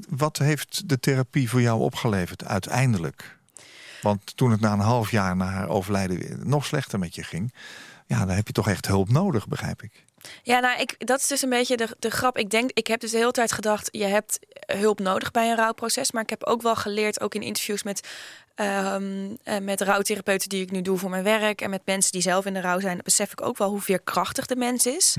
wat 0.09 0.39
heeft 0.39 0.89
de 0.89 1.01
therapie 1.01 1.51
voor 1.51 1.61
jou 1.61 1.81
opgeleverd 1.81 2.45
uiteindelijk? 2.45 3.39
Want 4.03 4.37
toen 4.37 4.51
het 4.51 4.61
na 4.61 4.73
een 4.73 4.79
half 4.79 5.11
jaar 5.11 5.37
na 5.37 5.45
haar 5.45 5.69
overlijden 5.69 6.49
nog 6.49 6.65
slechter 6.65 6.99
met 6.99 7.15
je 7.15 7.23
ging, 7.23 7.55
ja, 8.07 8.19
dan 8.19 8.37
heb 8.37 8.47
je 8.47 8.53
toch 8.53 8.69
echt 8.69 8.87
hulp 8.87 9.09
nodig, 9.09 9.49
begrijp 9.49 9.83
ik. 9.83 10.05
Ja, 10.43 10.61
nou, 10.61 10.81
ik, 10.81 11.07
dat 11.07 11.21
is 11.21 11.27
dus 11.27 11.43
een 11.43 11.49
beetje 11.49 11.77
de, 11.77 11.97
de 11.99 12.11
grap. 12.11 12.39
Ik 12.39 12.51
denk, 12.51 12.71
ik 12.73 12.87
heb 12.87 13.01
dus 13.01 13.11
de 13.11 13.17
hele 13.17 13.31
tijd 13.31 13.53
gedacht, 13.53 13.89
je 13.91 14.05
hebt 14.05 14.39
hulp 14.67 14.99
nodig 14.99 15.31
bij 15.31 15.51
een 15.51 15.57
rouwproces. 15.57 16.13
Maar 16.13 16.23
ik 16.23 16.31
heb 16.31 16.45
ook 16.45 16.63
wel 16.63 16.77
geleerd, 16.77 17.21
ook 17.21 17.35
in 17.35 17.43
interviews 17.43 17.83
met, 17.83 18.09
eh, 18.59 19.59
met 19.63 19.81
rouwtherapeuten 19.81 20.49
die 20.49 20.63
ik 20.63 20.71
nu 20.71 20.83
doe 20.83 20.99
voor 20.99 21.11
mijn 21.11 21.23
werk. 21.25 21.61
En 21.61 21.71
met 21.71 21.83
mensen 21.85 22.13
die 22.13 22.21
zelf 22.21 22.47
in 22.47 22.55
de 22.55 22.61
rouw 22.61 22.81
zijn, 22.81 23.01
besef 23.03 23.33
ik 23.33 23.43
ook 23.43 23.59
wel 23.59 23.69
hoe 23.69 23.81
veerkrachtig 23.81 24.47
de 24.47 24.57
mens 24.57 24.87
is. 24.87 25.17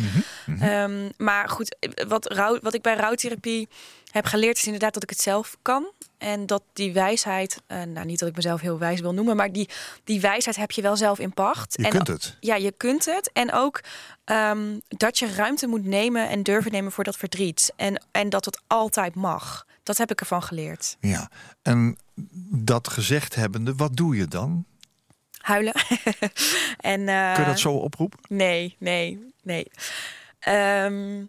Ehm, 0.59 1.09
maar 1.17 1.49
goed, 1.49 1.75
wat, 2.07 2.31
rouw, 2.31 2.59
wat 2.61 2.73
ik 2.73 2.81
bij 2.81 2.95
rouwtherapie 2.95 3.67
heb 4.11 4.25
geleerd 4.25 4.57
is 4.57 4.65
inderdaad 4.65 4.93
dat 4.93 5.03
ik 5.03 5.09
het 5.09 5.21
zelf 5.21 5.57
kan. 5.61 5.91
En 6.17 6.45
dat 6.45 6.63
die 6.73 6.93
wijsheid, 6.93 7.61
eh, 7.67 7.81
nou 7.81 8.05
niet 8.05 8.19
dat 8.19 8.29
ik 8.29 8.35
mezelf 8.35 8.61
heel 8.61 8.77
wijs 8.77 8.99
wil 8.99 9.13
noemen, 9.13 9.35
maar 9.35 9.51
die, 9.51 9.69
die 10.03 10.21
wijsheid 10.21 10.55
heb 10.55 10.71
je 10.71 10.81
wel 10.81 10.95
zelf 10.95 11.19
in 11.19 11.33
pacht. 11.33 11.73
Je 11.77 11.83
en 11.83 11.89
kunt 11.89 12.07
het. 12.07 12.37
ja, 12.39 12.55
je 12.55 12.71
kunt 12.71 13.05
het. 13.05 13.29
En 13.33 13.53
ook 13.53 13.81
ehm, 14.25 14.79
dat 14.87 15.19
je 15.19 15.33
ruimte 15.33 15.67
moet 15.67 15.85
nemen 15.85 16.29
en 16.29 16.43
durven 16.43 16.71
nemen 16.71 16.91
voor 16.91 17.03
dat 17.03 17.17
verdriet. 17.17 17.73
En, 17.75 18.03
en 18.11 18.29
dat 18.29 18.45
het 18.45 18.59
altijd 18.67 19.15
mag. 19.15 19.65
Dat 19.89 19.97
heb 19.97 20.11
ik 20.11 20.19
ervan 20.19 20.43
geleerd. 20.43 20.97
Ja. 20.99 21.31
En 21.61 21.97
dat 22.51 22.87
gezegd 22.87 23.35
hebbende, 23.35 23.75
wat 23.75 23.95
doe 23.95 24.15
je 24.15 24.27
dan? 24.27 24.65
Huilen. 25.37 25.73
en, 26.93 27.07
eh, 27.07 27.33
Kun 27.33 27.43
je 27.43 27.49
dat 27.49 27.59
zo 27.59 27.73
oproepen? 27.73 28.19
Nee, 28.27 28.75
nee, 28.79 29.33
nee. 29.43 29.71
Ehm, 30.39 31.25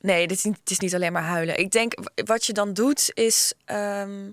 nee, 0.00 0.26
dit 0.26 0.36
is, 0.36 0.44
niet, 0.44 0.58
het 0.58 0.70
is 0.70 0.78
niet 0.78 0.94
alleen 0.94 1.12
maar 1.12 1.22
huilen. 1.22 1.58
Ik 1.58 1.70
denk, 1.70 1.94
wat 2.24 2.46
je 2.46 2.52
dan 2.52 2.72
doet, 2.72 3.10
is 3.14 3.52
ehm, 3.64 4.30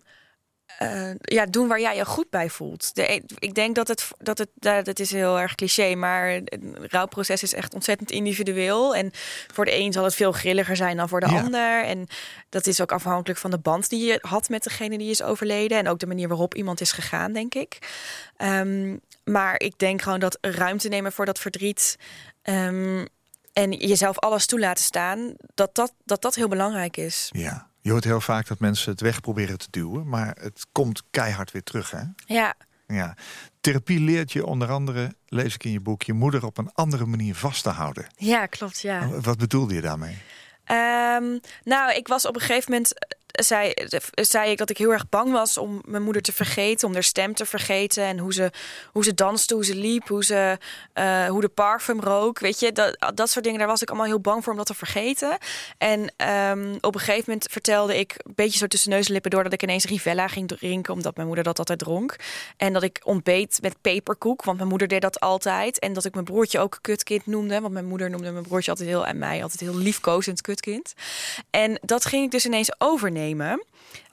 eh, 0.79 1.09
ja, 1.21 1.45
doen 1.45 1.67
waar 1.67 1.79
jij 1.81 1.95
je 1.95 2.05
goed 2.05 2.29
bij 2.29 2.49
voelt. 2.49 2.95
De, 2.95 3.11
e- 3.11 3.19
ik 3.39 3.53
denk 3.53 3.75
dat 3.75 3.87
het, 3.87 4.07
dat 4.17 4.37
het, 4.37 4.49
dat 4.53 4.85
het 4.85 4.99
is 4.99 5.11
heel 5.11 5.39
erg 5.39 5.55
cliché, 5.55 5.95
maar 5.95 6.27
het 6.29 6.59
rouwproces 6.81 7.43
is 7.43 7.53
echt 7.53 7.73
ontzettend 7.73 8.11
individueel. 8.11 8.95
En 8.95 9.11
voor 9.53 9.65
de 9.65 9.75
een 9.79 9.93
zal 9.93 10.03
het 10.03 10.15
veel 10.15 10.31
grilliger 10.31 10.75
zijn 10.75 10.97
dan 10.97 11.09
voor 11.09 11.19
de 11.19 11.29
Ja. 11.31 11.39
ander. 11.41 11.83
En 11.83 12.07
dat 12.49 12.67
is 12.67 12.81
ook 12.81 12.91
afhankelijk 12.91 13.39
van 13.39 13.51
de 13.51 13.59
band 13.59 13.89
die 13.89 14.05
je 14.05 14.17
had 14.21 14.49
met 14.49 14.63
degene 14.63 14.97
die 14.97 15.09
is 15.09 15.21
overleden. 15.21 15.77
En 15.77 15.87
ook 15.87 15.99
de 15.99 16.07
manier 16.07 16.27
waarop 16.27 16.55
iemand 16.55 16.81
is 16.81 16.91
gegaan, 16.91 17.33
denk 17.33 17.53
ik. 17.55 17.77
Ehm, 18.37 18.97
maar 19.23 19.59
ik 19.59 19.77
denk 19.77 20.01
gewoon 20.01 20.19
dat 20.19 20.37
ruimte 20.41 20.87
nemen 20.87 21.11
voor 21.11 21.25
dat 21.25 21.39
verdriet. 21.39 21.95
ehm, 22.41 23.05
en 23.53 23.71
jezelf 23.71 24.19
alles 24.19 24.45
toe 24.45 24.59
laten 24.59 24.83
staan, 24.83 25.33
dat 25.53 25.75
dat, 25.75 25.93
dat 26.05 26.21
dat 26.21 26.35
heel 26.35 26.47
belangrijk 26.47 26.97
is. 26.97 27.29
Ja. 27.31 27.67
Je 27.83 27.91
hoort 27.91 28.03
heel 28.03 28.21
vaak 28.21 28.47
dat 28.47 28.59
mensen 28.59 28.91
het 28.91 29.01
weg 29.01 29.21
proberen 29.21 29.57
te 29.57 29.67
duwen, 29.69 30.07
maar 30.07 30.37
het 30.41 30.65
komt 30.71 31.03
keihard 31.11 31.51
weer 31.51 31.63
terug, 31.63 31.91
hè? 31.91 32.01
Ja, 32.25 32.53
Ja. 32.87 33.15
Therapie 33.61 33.99
leert 33.99 34.31
je 34.31 34.45
onder 34.45 34.71
andere, 34.71 35.15
lees 35.27 35.53
ik 35.55 35.63
in 35.63 35.71
je 35.71 35.79
boek, 35.79 36.03
je 36.03 36.13
moeder 36.13 36.45
op 36.45 36.57
een 36.57 36.69
andere 36.73 37.05
manier 37.05 37.35
vast 37.35 37.63
te 37.63 37.69
houden. 37.69 38.07
ja 38.15 38.45
klopt, 38.45 38.81
ja. 38.81 39.07
Wat 39.07 39.37
bedoelde 39.37 39.73
je 39.73 39.81
daarmee? 39.81 40.17
Ehm, 40.63 41.37
nou, 41.63 41.93
ik 41.95 42.07
was 42.07 42.25
op 42.25 42.35
een 42.35 42.41
gegeven 42.41 42.71
moment. 42.71 42.93
Zei, 43.41 43.73
zei 44.13 44.51
ik 44.51 44.57
dat 44.57 44.69
ik 44.69 44.77
heel 44.77 44.91
erg 44.91 45.09
bang 45.09 45.31
was 45.31 45.57
om 45.57 45.81
mijn 45.85 46.03
moeder 46.03 46.21
te 46.21 46.33
vergeten, 46.33 46.87
om 46.87 46.93
haar 46.93 47.03
stem 47.03 47.33
te 47.33 47.45
vergeten 47.45 48.03
en 48.03 48.17
hoe 48.17 48.33
ze, 48.33 48.51
hoe 48.91 49.03
ze 49.03 49.13
danste, 49.13 49.53
hoe 49.53 49.65
ze 49.65 49.75
liep, 49.75 50.07
hoe, 50.07 50.23
ze, 50.23 50.57
eh, 50.93 51.25
hoe 51.25 51.41
de 51.41 51.49
parfum 51.49 51.99
rook. 51.99 52.39
Weet 52.39 52.59
je, 52.59 52.71
dat, 52.71 53.11
dat 53.15 53.29
soort 53.29 53.43
dingen, 53.43 53.59
daar 53.59 53.67
was 53.67 53.81
ik 53.81 53.89
allemaal 53.89 54.07
heel 54.07 54.19
bang 54.19 54.43
voor 54.43 54.51
om 54.51 54.57
dat 54.57 54.67
te 54.67 54.73
vergeten. 54.73 55.37
En 55.77 56.13
ehm, 56.17 56.75
op 56.81 56.93
een 56.93 56.99
gegeven 56.99 57.23
moment 57.27 57.47
vertelde 57.51 57.99
ik, 57.99 58.15
een 58.17 58.33
beetje 58.35 58.57
zo 58.57 58.67
tussen 58.67 58.89
neus 58.89 59.07
en 59.07 59.13
lippen 59.13 59.31
door, 59.31 59.43
dat 59.43 59.53
ik 59.53 59.63
ineens 59.63 59.85
Rivella 59.85 60.27
ging 60.27 60.47
drinken, 60.47 60.93
omdat 60.93 61.15
mijn 61.15 61.27
moeder 61.27 61.45
dat 61.45 61.57
altijd 61.59 61.79
dronk. 61.79 62.15
En 62.57 62.73
dat 62.73 62.83
ik 62.83 63.01
ontbeet 63.03 63.59
met 63.61 63.81
peperkoek, 63.81 64.43
want 64.43 64.57
mijn 64.57 64.69
moeder 64.69 64.87
deed 64.87 65.01
dat 65.01 65.19
altijd. 65.19 65.79
En 65.79 65.93
dat 65.93 66.05
ik 66.05 66.13
mijn 66.13 66.25
broertje 66.25 66.59
ook 66.59 66.77
kutkind 66.81 67.25
noemde, 67.25 67.61
want 67.61 67.73
mijn 67.73 67.85
moeder 67.85 68.09
noemde 68.09 68.31
mijn 68.31 68.47
broertje 68.47 68.71
altijd 68.71 68.89
heel 68.89 69.05
en 69.05 69.17
mij 69.17 69.43
altijd 69.43 69.59
heel 69.59 69.75
liefkozend 69.75 70.41
kutkind. 70.41 70.93
En 71.49 71.79
dat 71.81 72.05
ging 72.05 72.23
ik 72.23 72.31
dus 72.31 72.45
ineens 72.45 72.71
overnemen. 72.77 73.21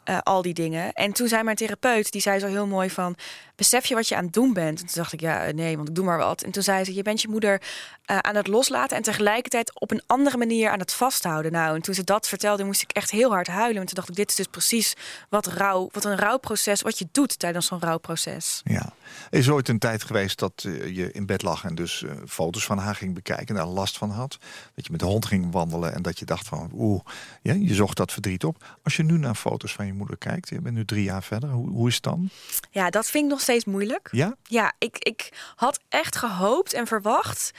Eh, 0.04 0.18
al 0.22 0.42
die 0.42 0.54
dingen. 0.54 0.92
En 0.92 1.12
toen 1.12 1.28
zei 1.28 1.42
mijn 1.42 1.56
therapeut, 1.56 2.12
die 2.12 2.20
zei 2.20 2.38
zo 2.38 2.46
heel 2.46 2.66
mooi 2.66 2.90
van... 2.90 3.16
besef 3.60 3.86
je 3.86 3.94
wat 3.94 4.08
je 4.08 4.16
aan 4.16 4.24
het 4.24 4.32
doen 4.32 4.52
bent? 4.52 4.80
En 4.80 4.86
toen 4.86 4.94
dacht 4.94 5.12
ik, 5.12 5.20
ja, 5.20 5.50
nee, 5.50 5.76
want 5.76 5.88
ik 5.88 5.94
doe 5.94 6.04
maar 6.04 6.18
wat. 6.18 6.42
En 6.42 6.50
toen 6.50 6.62
zei 6.62 6.84
ze, 6.84 6.94
je 6.94 7.02
bent 7.02 7.20
je 7.20 7.28
moeder 7.28 7.62
eh, 8.04 8.18
aan 8.18 8.34
het 8.34 8.46
loslaten 8.46 8.96
en 8.96 9.02
tegelijkertijd 9.02 9.80
op 9.80 9.90
een 9.90 10.02
andere 10.06 10.36
manier 10.36 10.70
aan 10.70 10.78
het 10.78 10.92
vasthouden. 10.92 11.52
Nou, 11.52 11.74
en 11.74 11.82
toen 11.82 11.94
ze 11.94 12.04
dat 12.04 12.28
vertelde, 12.28 12.64
moest 12.64 12.82
ik 12.82 12.90
echt 12.90 13.10
heel 13.10 13.30
hard 13.30 13.46
huilen. 13.46 13.80
En 13.80 13.86
toen 13.86 13.94
dacht 13.94 14.08
ik, 14.08 14.14
dit 14.14 14.30
is 14.30 14.36
dus 14.36 14.46
precies 14.46 14.94
wat 15.28 15.46
rouw, 15.46 15.88
wat 15.92 16.04
een 16.04 16.16
rouwproces, 16.16 16.82
wat 16.82 16.98
je 16.98 17.08
doet 17.12 17.38
tijdens 17.38 17.66
zo'n 17.66 17.80
rouwproces. 17.80 18.60
Ja. 18.64 18.92
Er 19.30 19.38
is 19.38 19.48
ooit 19.48 19.68
een 19.68 19.78
tijd 19.78 20.04
geweest 20.04 20.38
dat 20.38 20.64
eh, 20.66 20.96
je 20.96 21.12
in 21.12 21.26
bed 21.26 21.42
lag 21.42 21.64
en 21.64 21.74
dus 21.74 22.02
eh, 22.02 22.10
foto's 22.28 22.64
van 22.64 22.78
haar 22.78 22.94
ging 22.94 23.14
bekijken 23.14 23.46
en 23.46 23.54
daar 23.54 23.66
last 23.66 23.98
van 23.98 24.10
had. 24.10 24.38
Dat 24.74 24.84
je 24.84 24.90
met 24.90 25.00
de 25.00 25.06
hond 25.06 25.26
ging 25.26 25.52
wandelen 25.52 25.94
en 25.94 26.02
dat 26.02 26.18
je 26.18 26.24
dacht 26.24 26.48
van, 26.48 26.70
oeh, 26.74 27.00
ja, 27.42 27.52
je 27.52 27.74
zocht 27.74 27.96
dat 27.96 28.12
verdriet 28.12 28.44
op. 28.44 28.78
Als 28.82 28.96
je 28.96 29.02
nu 29.02 29.18
naar 29.18 29.34
foto's 29.34 29.72
van 29.72 29.86
je 29.86 29.92
moeder 29.92 30.18
kijkt, 30.18 30.48
je 30.48 30.60
bent 30.60 30.74
nu 30.74 30.84
drie 30.84 31.04
jaar 31.04 31.22
verder, 31.22 31.50
hoe, 31.50 31.68
hoe 31.68 31.88
is 31.88 31.94
het 31.94 32.02
dan? 32.02 32.28
Ja, 32.70 32.90
dat 32.90 33.10
vind 33.10 33.24
ik 33.24 33.30
nog 33.30 33.40
steeds 33.40 33.49
moeilijk. 33.66 34.08
Ja? 34.12 34.34
Ja, 34.42 34.72
ik, 34.78 34.96
ik 34.98 35.28
had 35.56 35.80
echt 35.88 36.16
gehoopt 36.16 36.72
en 36.72 36.86
verwacht 36.86 37.50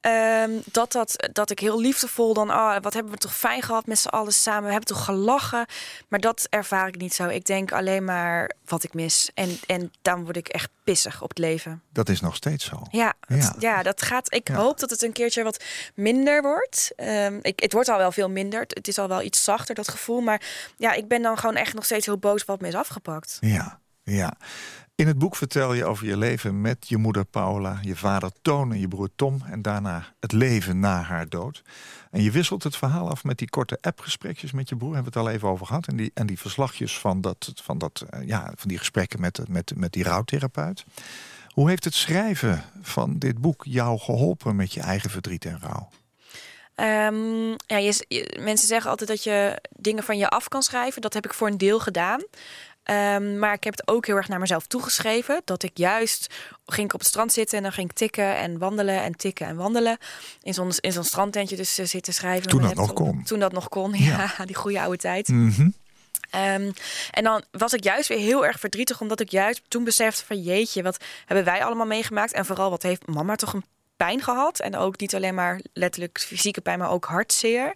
ehm, 0.00 0.50
dat, 0.72 0.92
dat, 0.92 1.28
dat 1.32 1.50
ik 1.50 1.58
heel 1.58 1.80
liefdevol 1.80 2.34
dan, 2.34 2.50
ah, 2.50 2.82
wat 2.82 2.94
hebben 2.94 3.12
we 3.12 3.18
toch 3.18 3.36
fijn 3.36 3.62
gehad 3.62 3.86
met 3.86 3.98
z'n 3.98 4.08
allen 4.08 4.32
samen. 4.32 4.62
We 4.64 4.70
hebben 4.70 4.88
toch 4.94 5.04
gelachen. 5.04 5.66
Maar 6.08 6.20
dat 6.20 6.46
ervaar 6.50 6.88
ik 6.88 6.96
niet 6.96 7.14
zo. 7.14 7.28
Ik 7.28 7.44
denk 7.44 7.72
alleen 7.72 8.04
maar 8.04 8.50
wat 8.64 8.84
ik 8.84 8.94
mis. 8.94 9.30
En, 9.34 9.58
en 9.66 9.92
dan 10.02 10.24
word 10.24 10.36
ik 10.36 10.48
echt 10.48 10.68
pissig 10.84 11.22
op 11.22 11.28
het 11.28 11.38
leven. 11.38 11.82
Dat 11.92 12.08
is 12.08 12.20
nog 12.20 12.36
steeds 12.36 12.64
zo. 12.64 12.82
Ja, 12.90 13.12
het- 13.20 13.54
Ja. 13.58 13.82
dat 13.82 14.02
gaat. 14.02 14.34
Ik 14.34 14.48
Ja. 14.48 14.54
hoop 14.54 14.78
dat 14.80 14.90
het 14.90 15.02
een 15.02 15.12
keertje 15.12 15.42
wat 15.42 15.64
minder 15.94 16.42
wordt. 16.42 16.92
Ehm, 16.96 17.38
ik, 17.42 17.60
het 17.60 17.72
wordt 17.72 17.88
al 17.88 17.98
wel 17.98 18.12
veel 18.12 18.30
minder. 18.30 18.60
Het, 18.60 18.74
het 18.74 18.88
is 18.88 18.98
al 18.98 19.08
wel 19.08 19.22
iets 19.22 19.44
zachter, 19.44 19.74
dat 19.74 19.88
gevoel. 19.88 20.20
Maar 20.20 20.40
ja, 20.76 20.92
ik 20.92 21.08
ben 21.08 21.22
dan 21.22 21.38
gewoon 21.38 21.56
echt 21.56 21.74
nog 21.74 21.84
steeds 21.84 22.06
heel 22.06 22.18
boos 22.18 22.44
wat 22.44 22.60
me 22.60 22.68
is 22.68 22.74
afgepakt. 22.74 23.36
Ja, 23.40 23.80
ja. 24.02 24.34
In 24.96 25.06
het 25.06 25.18
boek 25.18 25.36
vertel 25.36 25.74
je 25.74 25.84
over 25.84 26.06
je 26.06 26.16
leven 26.16 26.60
met 26.60 26.88
je 26.88 26.96
moeder 26.96 27.24
Paula, 27.24 27.78
je 27.82 27.96
vader 27.96 28.30
Toon 28.42 28.72
en 28.72 28.80
je 28.80 28.88
broer 28.88 29.08
Tom 29.16 29.42
en 29.50 29.62
daarna 29.62 30.14
het 30.20 30.32
leven 30.32 30.80
na 30.80 31.02
haar 31.02 31.28
dood. 31.28 31.62
En 32.10 32.22
je 32.22 32.30
wisselt 32.30 32.62
het 32.62 32.76
verhaal 32.76 33.10
af 33.10 33.24
met 33.24 33.38
die 33.38 33.50
korte 33.50 33.78
appgesprekjes 33.80 34.52
met 34.52 34.68
je 34.68 34.76
broer, 34.76 34.94
hebben 34.94 35.12
we 35.12 35.18
het 35.18 35.28
al 35.28 35.34
even 35.34 35.48
over 35.48 35.66
gehad. 35.66 35.86
En 35.86 35.96
die, 35.96 36.10
en 36.14 36.26
die 36.26 36.38
verslagjes 36.38 36.98
van, 36.98 37.20
dat, 37.20 37.52
van, 37.62 37.78
dat, 37.78 38.04
eh, 38.10 38.26
ja, 38.26 38.52
van 38.54 38.68
die 38.68 38.78
gesprekken 38.78 39.20
met, 39.20 39.48
met, 39.48 39.72
met 39.76 39.92
die 39.92 40.04
rouwtherapeut. 40.04 40.84
Hoe 41.48 41.68
heeft 41.68 41.84
het 41.84 41.94
schrijven 41.94 42.64
van 42.82 43.18
dit 43.18 43.40
boek 43.40 43.64
jou 43.64 43.98
geholpen 43.98 44.56
met 44.56 44.72
je 44.72 44.80
eigen 44.80 45.10
verdriet 45.10 45.44
en 45.44 45.60
rouw? 45.60 45.88
Ehm, 46.74 47.50
ja, 47.66 47.92
mensen 48.40 48.68
zeggen 48.68 48.90
altijd 48.90 49.08
dat 49.08 49.24
je 49.24 49.62
dingen 49.70 50.02
van 50.02 50.18
je 50.18 50.28
af 50.28 50.48
kan 50.48 50.62
schrijven. 50.62 51.02
Dat 51.02 51.14
heb 51.14 51.24
ik 51.24 51.34
voor 51.34 51.48
een 51.48 51.58
deel 51.58 51.80
gedaan. 51.80 52.22
Ehm, 52.86 53.38
maar 53.38 53.52
ik 53.52 53.64
heb 53.64 53.76
het 53.76 53.88
ook 53.88 54.06
heel 54.06 54.16
erg 54.16 54.28
naar 54.28 54.38
mezelf 54.38 54.66
toegeschreven. 54.66 55.42
Dat 55.44 55.62
ik 55.62 55.70
juist 55.74 56.34
ging 56.66 56.86
ik 56.86 56.94
op 56.94 57.00
het 57.00 57.08
strand 57.08 57.32
zitten 57.32 57.56
en 57.56 57.62
dan 57.62 57.72
ging 57.72 57.90
ik 57.90 57.96
tikken 57.96 58.36
en 58.36 58.58
wandelen 58.58 59.02
en 59.02 59.16
tikken 59.16 59.46
en 59.46 59.56
wandelen. 59.56 59.98
In 60.42 60.54
zo'n 60.54 60.70
in 60.80 60.92
zo'n 60.92 61.04
strandtentje 61.04 61.56
dus 61.56 61.78
eh, 61.78 61.86
zitten 61.86 62.14
schrijven. 62.14 62.48
Toen 62.48 62.62
dat 62.62 62.74
nog 62.74 62.92
kon. 62.92 63.22
Toen 63.24 63.38
dat 63.38 63.52
nog 63.52 63.68
kon, 63.68 63.92
Ja. 63.92 64.32
ja, 64.38 64.44
die 64.44 64.54
goede 64.54 64.80
oude 64.80 64.96
tijd. 64.96 65.28
Mhm. 65.28 65.68
Ehm, 66.30 66.70
en 67.10 67.24
dan 67.24 67.44
was 67.50 67.72
ik 67.72 67.84
juist 67.84 68.08
weer 68.08 68.18
heel 68.18 68.46
erg 68.46 68.60
verdrietig, 68.60 69.00
omdat 69.00 69.20
ik 69.20 69.30
juist 69.30 69.62
toen 69.68 69.84
besefte 69.84 70.24
van 70.24 70.42
jeetje, 70.42 70.82
wat 70.82 71.04
hebben 71.24 71.44
wij 71.44 71.64
allemaal 71.64 71.86
meegemaakt? 71.86 72.32
En 72.32 72.46
vooral 72.46 72.70
wat 72.70 72.82
heeft 72.82 73.06
mama 73.06 73.36
toch 73.36 73.52
een 73.52 73.64
pijn 73.96 74.22
gehad? 74.22 74.60
En 74.60 74.76
ook 74.76 75.00
niet 75.00 75.14
alleen 75.14 75.34
maar 75.34 75.60
letterlijk 75.72 76.20
fysieke 76.20 76.60
pijn, 76.60 76.78
maar 76.78 76.90
ook 76.90 77.04
hartzeer. 77.04 77.74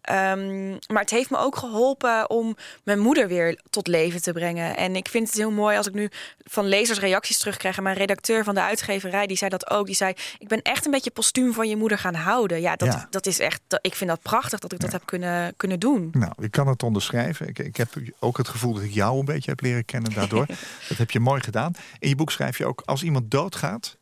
Ehm, 0.00 0.68
maar 0.70 1.00
het 1.02 1.10
heeft 1.10 1.30
me 1.30 1.38
ook 1.38 1.56
geholpen 1.56 2.30
om 2.30 2.56
mijn 2.84 2.98
moeder 2.98 3.28
weer 3.28 3.60
tot 3.70 3.86
leven 3.86 4.22
te 4.22 4.32
brengen. 4.32 4.76
En 4.76 4.96
ik 4.96 5.08
vind 5.08 5.26
het 5.28 5.36
heel 5.36 5.50
mooi 5.50 5.76
als 5.76 5.86
ik 5.86 5.94
nu 5.94 6.08
van 6.38 6.66
lezers 6.66 6.98
reacties 6.98 7.38
terugkrijg. 7.38 7.76
En 7.76 7.82
mijn 7.82 7.96
redacteur 7.96 8.44
van 8.44 8.54
de 8.54 8.60
uitgeverij, 8.62 9.26
die 9.26 9.36
zei 9.36 9.50
dat 9.50 9.70
ook. 9.70 9.86
Die 9.86 9.94
zei, 9.94 10.12
ik 10.38 10.48
ben 10.48 10.62
echt 10.62 10.84
een 10.84 10.90
beetje 10.90 11.10
postuum 11.10 11.52
van 11.52 11.68
je 11.68 11.76
moeder 11.76 11.98
gaan 11.98 12.14
houden. 12.14 12.60
Ja, 12.60 12.76
dat, 12.76 12.92
Ja. 12.92 13.06
dat 13.10 13.26
is 13.26 13.38
echt, 13.38 13.60
dat- 13.66 13.78
ik 13.82 13.94
vind 13.94 14.10
dat 14.10 14.22
prachtig 14.22 14.58
dat 14.58 14.72
ik 14.72 14.80
dat 14.80 14.92
heb 14.92 15.02
kunnen, 15.06 15.54
kunnen 15.56 15.78
doen. 15.80 16.08
Nou, 16.12 16.32
ik 16.38 16.50
kan 16.50 16.66
het 16.68 16.82
onderschrijven. 16.82 17.48
Ik, 17.48 17.58
ik 17.58 17.76
heb 17.76 17.88
ook 18.18 18.36
het 18.36 18.48
gevoel 18.48 18.72
dat 18.74 18.82
ik 18.82 18.92
jou 18.92 19.18
een 19.18 19.24
beetje 19.24 19.50
heb 19.50 19.60
leren 19.60 19.84
kennen 19.84 20.12
daardoor. 20.14 20.46
dat 20.88 20.98
heb 20.98 21.10
je 21.10 21.20
mooi 21.20 21.40
gedaan. 21.40 21.72
In 21.98 22.08
je 22.08 22.14
boek 22.14 22.30
schrijf 22.30 22.58
je 22.58 22.66
ook, 22.66 22.82
als 22.84 23.02
iemand 23.02 23.30
doodgaat, 23.30 23.96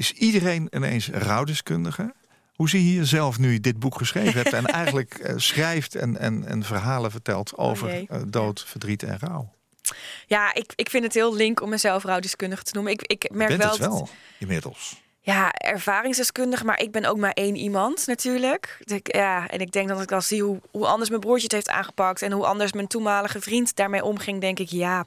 is 0.00 0.12
iedereen 0.12 0.66
ineens 0.70 1.08
rouwdeskundige. 1.10 2.14
Hoe 2.54 2.68
zie 2.68 2.86
je 2.92 2.94
jezelf 2.98 3.38
nu 3.38 3.60
dit 3.60 3.78
boek 3.78 3.96
geschreven 3.96 4.32
hebt 4.42 4.52
en 4.52 4.66
eigenlijk 4.82 5.14
eh, 5.14 5.34
schrijft 5.36 5.94
en, 5.94 6.16
en, 6.18 6.46
en 6.46 6.62
verhalen 6.62 7.10
vertelt 7.10 7.56
over 7.58 7.88
jee. 7.88 8.06
eh, 8.10 8.20
dood, 8.26 8.64
verdriet 8.66 9.02
en 9.02 9.18
rouw? 9.18 9.52
Ja, 10.26 10.54
ik, 10.54 10.72
ik 10.76 10.90
vind 10.90 11.04
het 11.04 11.14
heel 11.14 11.34
link 11.34 11.62
om 11.62 11.68
mezelf 11.68 12.04
rouwdeskundige 12.04 12.62
te 12.62 12.70
noemen. 12.74 12.92
Ik, 12.92 13.02
ik 13.02 13.30
merk 13.32 13.48
bent 13.48 13.62
wel, 13.62 13.70
het 13.72 13.80
dat- 13.80 13.90
wel, 13.90 14.08
inmiddels. 14.38 15.00
ja, 15.20 15.52
ervaringsdeskundige, 15.52 16.64
maar 16.64 16.80
ik 16.80 16.90
ben 16.92 17.04
ook 17.04 17.16
maar 17.18 17.32
één 17.32 17.56
iemand 17.56 18.06
natuurlijk. 18.06 18.76
Dus 18.84 18.96
ik- 18.96 19.14
ja, 19.14 19.48
en 19.48 19.60
ik 19.60 19.72
denk 19.72 19.88
dat 19.88 20.02
ik 20.02 20.08
dan 20.08 20.22
zie 20.22 20.42
hoe, 20.42 20.60
hoe 20.70 20.86
anders 20.86 21.08
mijn 21.08 21.20
broertje 21.20 21.42
het 21.44 21.52
heeft 21.52 21.68
aangepakt 21.68 22.22
en 22.22 22.32
hoe 22.32 22.46
anders 22.46 22.72
mijn 22.72 22.86
toenmalige 22.86 23.40
vriend 23.40 23.76
daarmee 23.76 24.04
omging, 24.04 24.40
denk 24.40 24.58
ik 24.58 24.68
ja. 24.68 25.06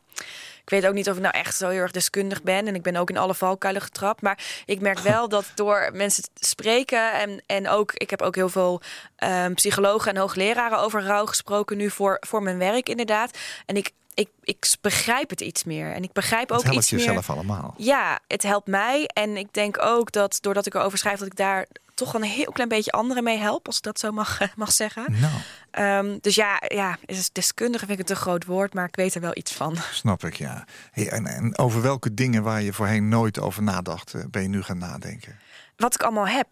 Ik 0.64 0.70
weet 0.70 0.86
ook 0.88 0.94
niet 0.94 1.10
of 1.10 1.16
ik 1.16 1.22
nou 1.22 1.34
echt 1.38 1.56
zo 1.56 1.70
heel 1.70 1.80
erg 1.80 1.92
deskundig 1.92 2.44
ben. 2.44 2.68
En 2.68 2.76
ik 2.76 2.82
ben 2.82 2.96
ook 2.96 3.10
in 3.10 3.18
alle 3.18 3.34
valkuilen 3.34 3.82
getrapt. 3.82 4.22
Maar 4.22 4.64
ik 4.66 4.80
merk 4.80 5.00
wel 5.14 5.30
dat 5.30 5.46
door 5.56 5.90
mensen 5.94 6.24
te 6.24 6.48
spreken. 6.48 7.14
En, 7.14 7.42
en 7.46 7.70
ook, 7.70 7.92
ik 7.94 8.10
heb 8.10 8.22
ook 8.22 8.36
heel 8.36 8.50
veel 8.50 8.82
ehm, 9.16 9.54
psychologen 9.54 10.12
en 10.14 10.18
hoogleraren 10.18 10.80
over 10.80 11.04
rouw 11.04 11.26
gesproken. 11.26 11.78
Nu 11.78 11.90
voor, 11.90 12.18
voor 12.20 12.44
mijn 12.44 12.58
werk, 12.58 12.90
inderdaad. 12.90 13.38
En 13.66 13.76
ik, 13.76 13.92
ik, 14.14 14.30
ik 14.44 14.66
begrijp 14.82 15.30
het 15.30 15.42
iets 15.42 15.64
meer. 15.64 15.92
En 15.92 16.04
ik 16.04 16.12
begrijp 16.12 16.52
ook 16.52 16.58
Het 16.58 16.68
helpt 16.68 16.82
iets 16.82 16.92
meer. 16.92 17.00
jezelf 17.00 17.30
allemaal. 17.30 17.74
Ja, 17.78 18.20
het 18.28 18.44
helpt 18.44 18.68
mij. 18.68 19.06
En 19.14 19.38
ik 19.38 19.54
denk 19.54 19.82
ook 19.82 20.12
dat 20.12 20.38
doordat 20.42 20.66
ik 20.66 20.74
erover 20.74 20.98
schrijf, 20.98 21.20
dat 21.20 21.28
ik 21.28 21.36
daar 21.36 21.68
toch 21.94 22.14
een 22.14 22.24
heel 22.24 22.52
klein 22.52 22.70
beetje 22.70 22.92
anderen 22.92 23.24
mee 23.24 23.38
help, 23.38 23.68
als 23.68 23.78
ik 23.78 23.84
dat 23.84 24.00
zo 24.00 24.12
mag, 24.12 24.40
mag 24.56 24.72
zeggen. 24.72 25.06
Nou, 25.20 25.34
Ehm, 25.72 26.18
dus 26.22 26.36
ja, 26.36 26.62
ja, 26.68 26.98
is 27.06 27.30
deskundige 27.32 27.86
vind 27.86 28.00
ik 28.00 28.08
het 28.08 28.18
een 28.18 28.24
groot 28.24 28.46
woord, 28.46 28.74
maar 28.74 28.88
ik 28.88 28.96
weet 28.96 29.16
er 29.16 29.22
wel 29.22 29.38
iets 29.38 29.52
van. 29.54 29.76
snap 29.92 30.24
ik, 30.24 30.36
ja. 30.36 30.66
Hey, 30.92 31.10
en, 31.10 31.26
en 31.26 31.58
over 31.58 31.82
welke 31.82 32.14
dingen 32.14 32.44
waar 32.44 32.62
je 32.62 32.74
voorheen 32.74 33.08
nooit 33.10 33.40
over 33.40 33.64
nadacht, 33.64 34.14
eh, 34.14 34.22
ben 34.32 34.42
je 34.42 34.48
nu 34.48 34.62
gaan 34.62 34.78
nadenken? 34.78 35.40
Wat 35.76 35.94
ik 35.94 36.02
allemaal 36.04 36.28
heb. 36.28 36.48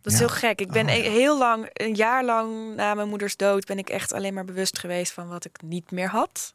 Dat 0.00 0.12
is 0.12 0.18
Ja. 0.18 0.26
heel 0.26 0.34
gek. 0.36 0.60
Ik 0.60 0.70
ben 0.70 0.88
Oh, 0.88 0.94
ja. 0.96 1.10
heel 1.10 1.38
lang, 1.38 1.68
een 1.72 1.94
jaar 1.94 2.24
lang 2.24 2.74
na 2.76 2.94
mijn 2.94 3.08
moeders 3.08 3.36
dood, 3.36 3.66
ben 3.66 3.78
ik 3.78 3.88
echt 3.88 4.12
alleen 4.12 4.34
maar 4.34 4.44
bewust 4.44 4.78
geweest 4.78 5.12
van 5.12 5.28
wat 5.28 5.44
ik 5.44 5.58
niet 5.64 5.90
meer 5.90 6.08
had. 6.08 6.54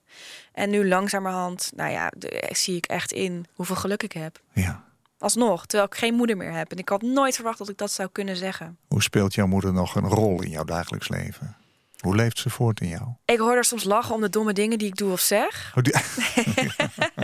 En 0.53 0.70
nu 0.70 0.88
langzamerhand, 0.88 1.72
nou 1.76 1.91
ja, 1.91 2.12
de- 2.18 2.49
zie 2.51 2.76
ik 2.76 2.86
echt 2.86 3.12
in 3.12 3.45
hoeveel 3.53 3.76
geluk 3.76 4.03
ik 4.03 4.12
heb. 4.12 4.39
Ja. 4.53 4.84
Alsnog, 5.20 5.65
terwijl 5.65 5.89
ik 5.91 5.97
geen 5.97 6.13
moeder 6.13 6.38
meer 6.38 6.51
heb. 6.51 6.72
En 6.72 6.78
ik 6.78 6.89
had 6.89 7.01
nooit 7.01 7.36
verwacht 7.36 7.57
dat 7.57 7.70
ik 7.70 7.78
dat 7.78 7.91
zou 7.91 8.09
kunnen 8.11 8.36
zeggen. 8.36 8.78
Hoe 8.88 9.01
speelt 9.01 9.34
jouw 9.34 9.47
moeder 9.47 9.74
nog 9.74 9.95
een 9.95 10.07
rol 10.07 10.41
in 10.43 10.49
jouw 10.49 10.63
dagelijks 10.63 11.09
leven? 11.09 11.55
Hoe 11.97 12.15
leeft 12.15 12.38
ze 12.39 12.49
voort 12.49 12.82
in 12.82 12.88
jou? 12.88 13.03
Ik 13.26 13.38
hoor 13.38 13.53
haar 13.53 13.63
soms 13.65 13.84
lachen 13.84 14.15
om 14.15 14.22
de 14.22 14.30
domme 14.30 14.53
dingen 14.53 14.78
die 14.78 14.88
ik 14.88 14.95
doe 14.95 15.11
of 15.11 15.20
zeg. 15.20 15.74
Oh, 15.76 15.84
die- 15.84 15.95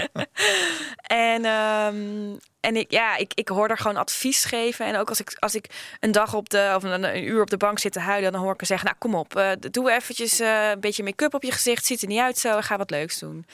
En, 1.07 1.45
ehm, 1.45 2.35
en 2.59 2.75
ik, 2.75 2.91
ja, 2.91 3.15
ik, 3.15 3.31
ik 3.33 3.47
hoor 3.47 3.67
haar 3.67 3.77
gewoon 3.77 3.97
advies 3.97 4.45
geven. 4.45 4.85
En 4.85 4.95
ook 4.97 5.09
als 5.09 5.19
ik, 5.19 5.35
als 5.39 5.55
ik 5.55 5.95
een 5.99 6.11
dag 6.11 6.33
op 6.33 6.49
de, 6.49 6.73
of 6.75 6.83
een, 6.83 7.03
een 7.03 7.23
uur 7.23 7.41
op 7.41 7.49
de 7.49 7.57
bank 7.57 7.79
zit 7.79 7.91
te 7.91 7.99
huilen, 7.99 8.31
dan 8.31 8.41
hoor 8.41 8.51
ik 8.53 8.57
haar 8.59 8.67
zeggen: 8.67 8.85
Nou, 8.87 8.97
kom 8.99 9.15
op, 9.15 9.35
eh, 9.35 9.51
doe 9.71 9.91
eventjes 9.91 10.39
eh, 10.39 10.69
een 10.69 10.79
beetje 10.79 11.03
make-up 11.03 11.33
op 11.33 11.43
je 11.43 11.51
gezicht. 11.51 11.85
Ziet 11.85 12.01
er 12.01 12.07
niet 12.07 12.19
uit 12.19 12.37
zo. 12.37 12.61
Ga 12.61 12.77
wat 12.77 12.89
leuks 12.89 13.19
doen. 13.19 13.45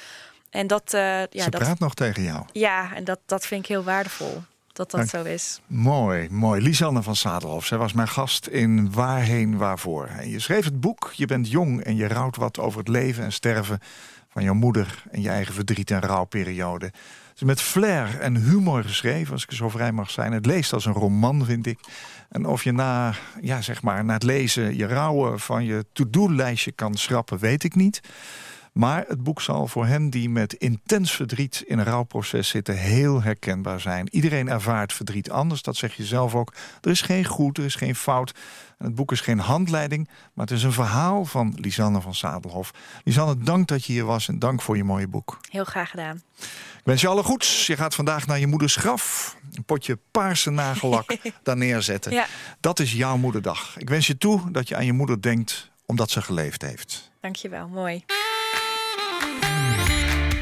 En 0.49 0.67
dat, 0.67 0.93
eh, 0.93 1.01
ja, 1.01 1.43
ze 1.43 1.49
dat, 1.49 1.61
praat 1.61 1.79
nog 1.79 1.93
tegen 1.93 2.23
jou. 2.23 2.45
ja, 2.51 2.95
en 2.95 3.03
dat, 3.03 3.19
dat 3.25 3.45
vind 3.45 3.61
ik 3.63 3.67
heel 3.69 3.83
waardevol. 3.83 4.43
Dat 4.73 4.91
dat 4.91 4.99
Dank. 5.11 5.25
zo 5.25 5.31
is. 5.31 5.61
Mooi, 5.67 6.27
mooi. 6.29 6.61
Lisanne 6.61 7.03
van 7.03 7.15
Zadelhof, 7.15 7.65
zij 7.65 7.77
was 7.77 7.93
mijn 7.93 8.07
gast 8.07 8.47
in 8.47 8.91
Waarheen 8.91 9.57
Waarvoor. 9.57 10.05
En 10.05 10.29
je 10.29 10.39
schreef 10.39 10.65
het 10.65 10.79
boek, 10.79 11.11
je 11.15 11.25
bent 11.25 11.49
jong 11.49 11.83
en 11.83 11.95
je 11.95 12.07
rouwt 12.07 12.35
wat 12.35 12.59
over 12.59 12.79
het 12.79 12.87
leven 12.87 13.23
en 13.23 13.31
sterven 13.31 13.79
van 14.29 14.43
jouw 14.43 14.53
moeder 14.53 15.03
en 15.11 15.21
je 15.21 15.29
eigen 15.29 15.53
verdriet 15.53 15.91
en 15.91 15.99
rouwperiode. 15.99 16.85
Het 16.85 17.35
is 17.35 17.43
met 17.43 17.61
flair 17.61 18.19
en 18.19 18.35
humor 18.35 18.83
geschreven, 18.83 19.33
als 19.33 19.43
ik 19.43 19.51
zo 19.51 19.69
vrij 19.69 19.91
mag 19.91 20.09
zijn. 20.09 20.31
Het 20.31 20.45
leest 20.45 20.73
als 20.73 20.85
een 20.85 20.93
roman, 20.93 21.45
vind 21.45 21.65
ik. 21.65 21.79
En 22.29 22.45
of 22.45 22.63
je 22.63 22.71
na, 22.71 23.13
ja, 23.41 23.61
zeg 23.61 23.81
maar, 23.81 24.05
na 24.05 24.13
het 24.13 24.23
lezen 24.23 24.77
je 24.77 24.85
rouwen 24.85 25.39
van 25.39 25.65
je 25.65 25.85
to-do-lijstje 25.93 26.71
kan 26.71 26.95
schrappen, 26.95 27.37
weet 27.37 27.63
ik 27.63 27.75
niet. 27.75 28.01
Maar 28.73 29.05
het 29.07 29.23
boek 29.23 29.41
zal 29.41 29.67
voor 29.67 29.85
hen 29.85 30.09
die 30.09 30.29
met 30.29 30.53
intens 30.53 31.11
verdriet 31.11 31.63
in 31.67 31.79
een 31.79 31.85
rouwproces 31.85 32.47
zitten 32.47 32.77
heel 32.77 33.21
herkenbaar 33.21 33.79
zijn. 33.79 34.07
Iedereen 34.11 34.49
ervaart 34.49 34.93
verdriet 34.93 35.31
anders, 35.31 35.61
dat 35.61 35.75
zeg 35.75 35.93
je 35.95 36.05
zelf 36.05 36.35
ook. 36.35 36.53
Er 36.81 36.89
is 36.91 37.01
geen 37.01 37.25
goed, 37.25 37.57
er 37.57 37.63
is 37.65 37.75
geen 37.75 37.95
fout. 37.95 38.33
En 38.77 38.85
het 38.85 38.95
boek 38.95 39.11
is 39.11 39.21
geen 39.21 39.39
handleiding, 39.39 40.09
maar 40.33 40.45
het 40.45 40.55
is 40.57 40.63
een 40.63 40.71
verhaal 40.71 41.25
van 41.25 41.53
Lisanne 41.57 42.01
van 42.01 42.15
Zadelhof. 42.15 42.71
Lisanne, 43.03 43.37
dank 43.37 43.67
dat 43.67 43.85
je 43.85 43.93
hier 43.93 44.05
was 44.05 44.27
en 44.27 44.39
dank 44.39 44.61
voor 44.61 44.77
je 44.77 44.83
mooie 44.83 45.07
boek. 45.07 45.39
Heel 45.49 45.63
graag 45.63 45.89
gedaan. 45.89 46.21
Ik 46.79 46.85
wens 46.85 47.01
je 47.01 47.07
alle 47.07 47.23
goeds. 47.23 47.67
Je 47.67 47.75
gaat 47.77 47.95
vandaag 47.95 48.27
naar 48.27 48.39
je 48.39 48.47
moeders 48.47 48.75
graf. 48.75 49.35
Een 49.53 49.63
potje 49.63 49.99
paarse 50.11 50.49
nagellak 50.49 51.17
daar 51.43 51.57
neerzetten. 51.57 52.11
Ja, 52.11 52.25
Dat 52.59 52.79
is 52.79 52.93
jouw 52.93 53.17
moederdag. 53.17 53.77
Ik 53.77 53.89
wens 53.89 54.07
je 54.07 54.17
toe 54.17 54.51
dat 54.51 54.67
je 54.67 54.75
aan 54.75 54.85
je 54.85 54.93
moeder 54.93 55.21
denkt 55.21 55.71
omdat 55.85 56.09
ze 56.09 56.21
geleefd 56.21 56.61
heeft. 56.61 57.11
dankjewel. 57.21 57.67
Mooi. 57.67 58.03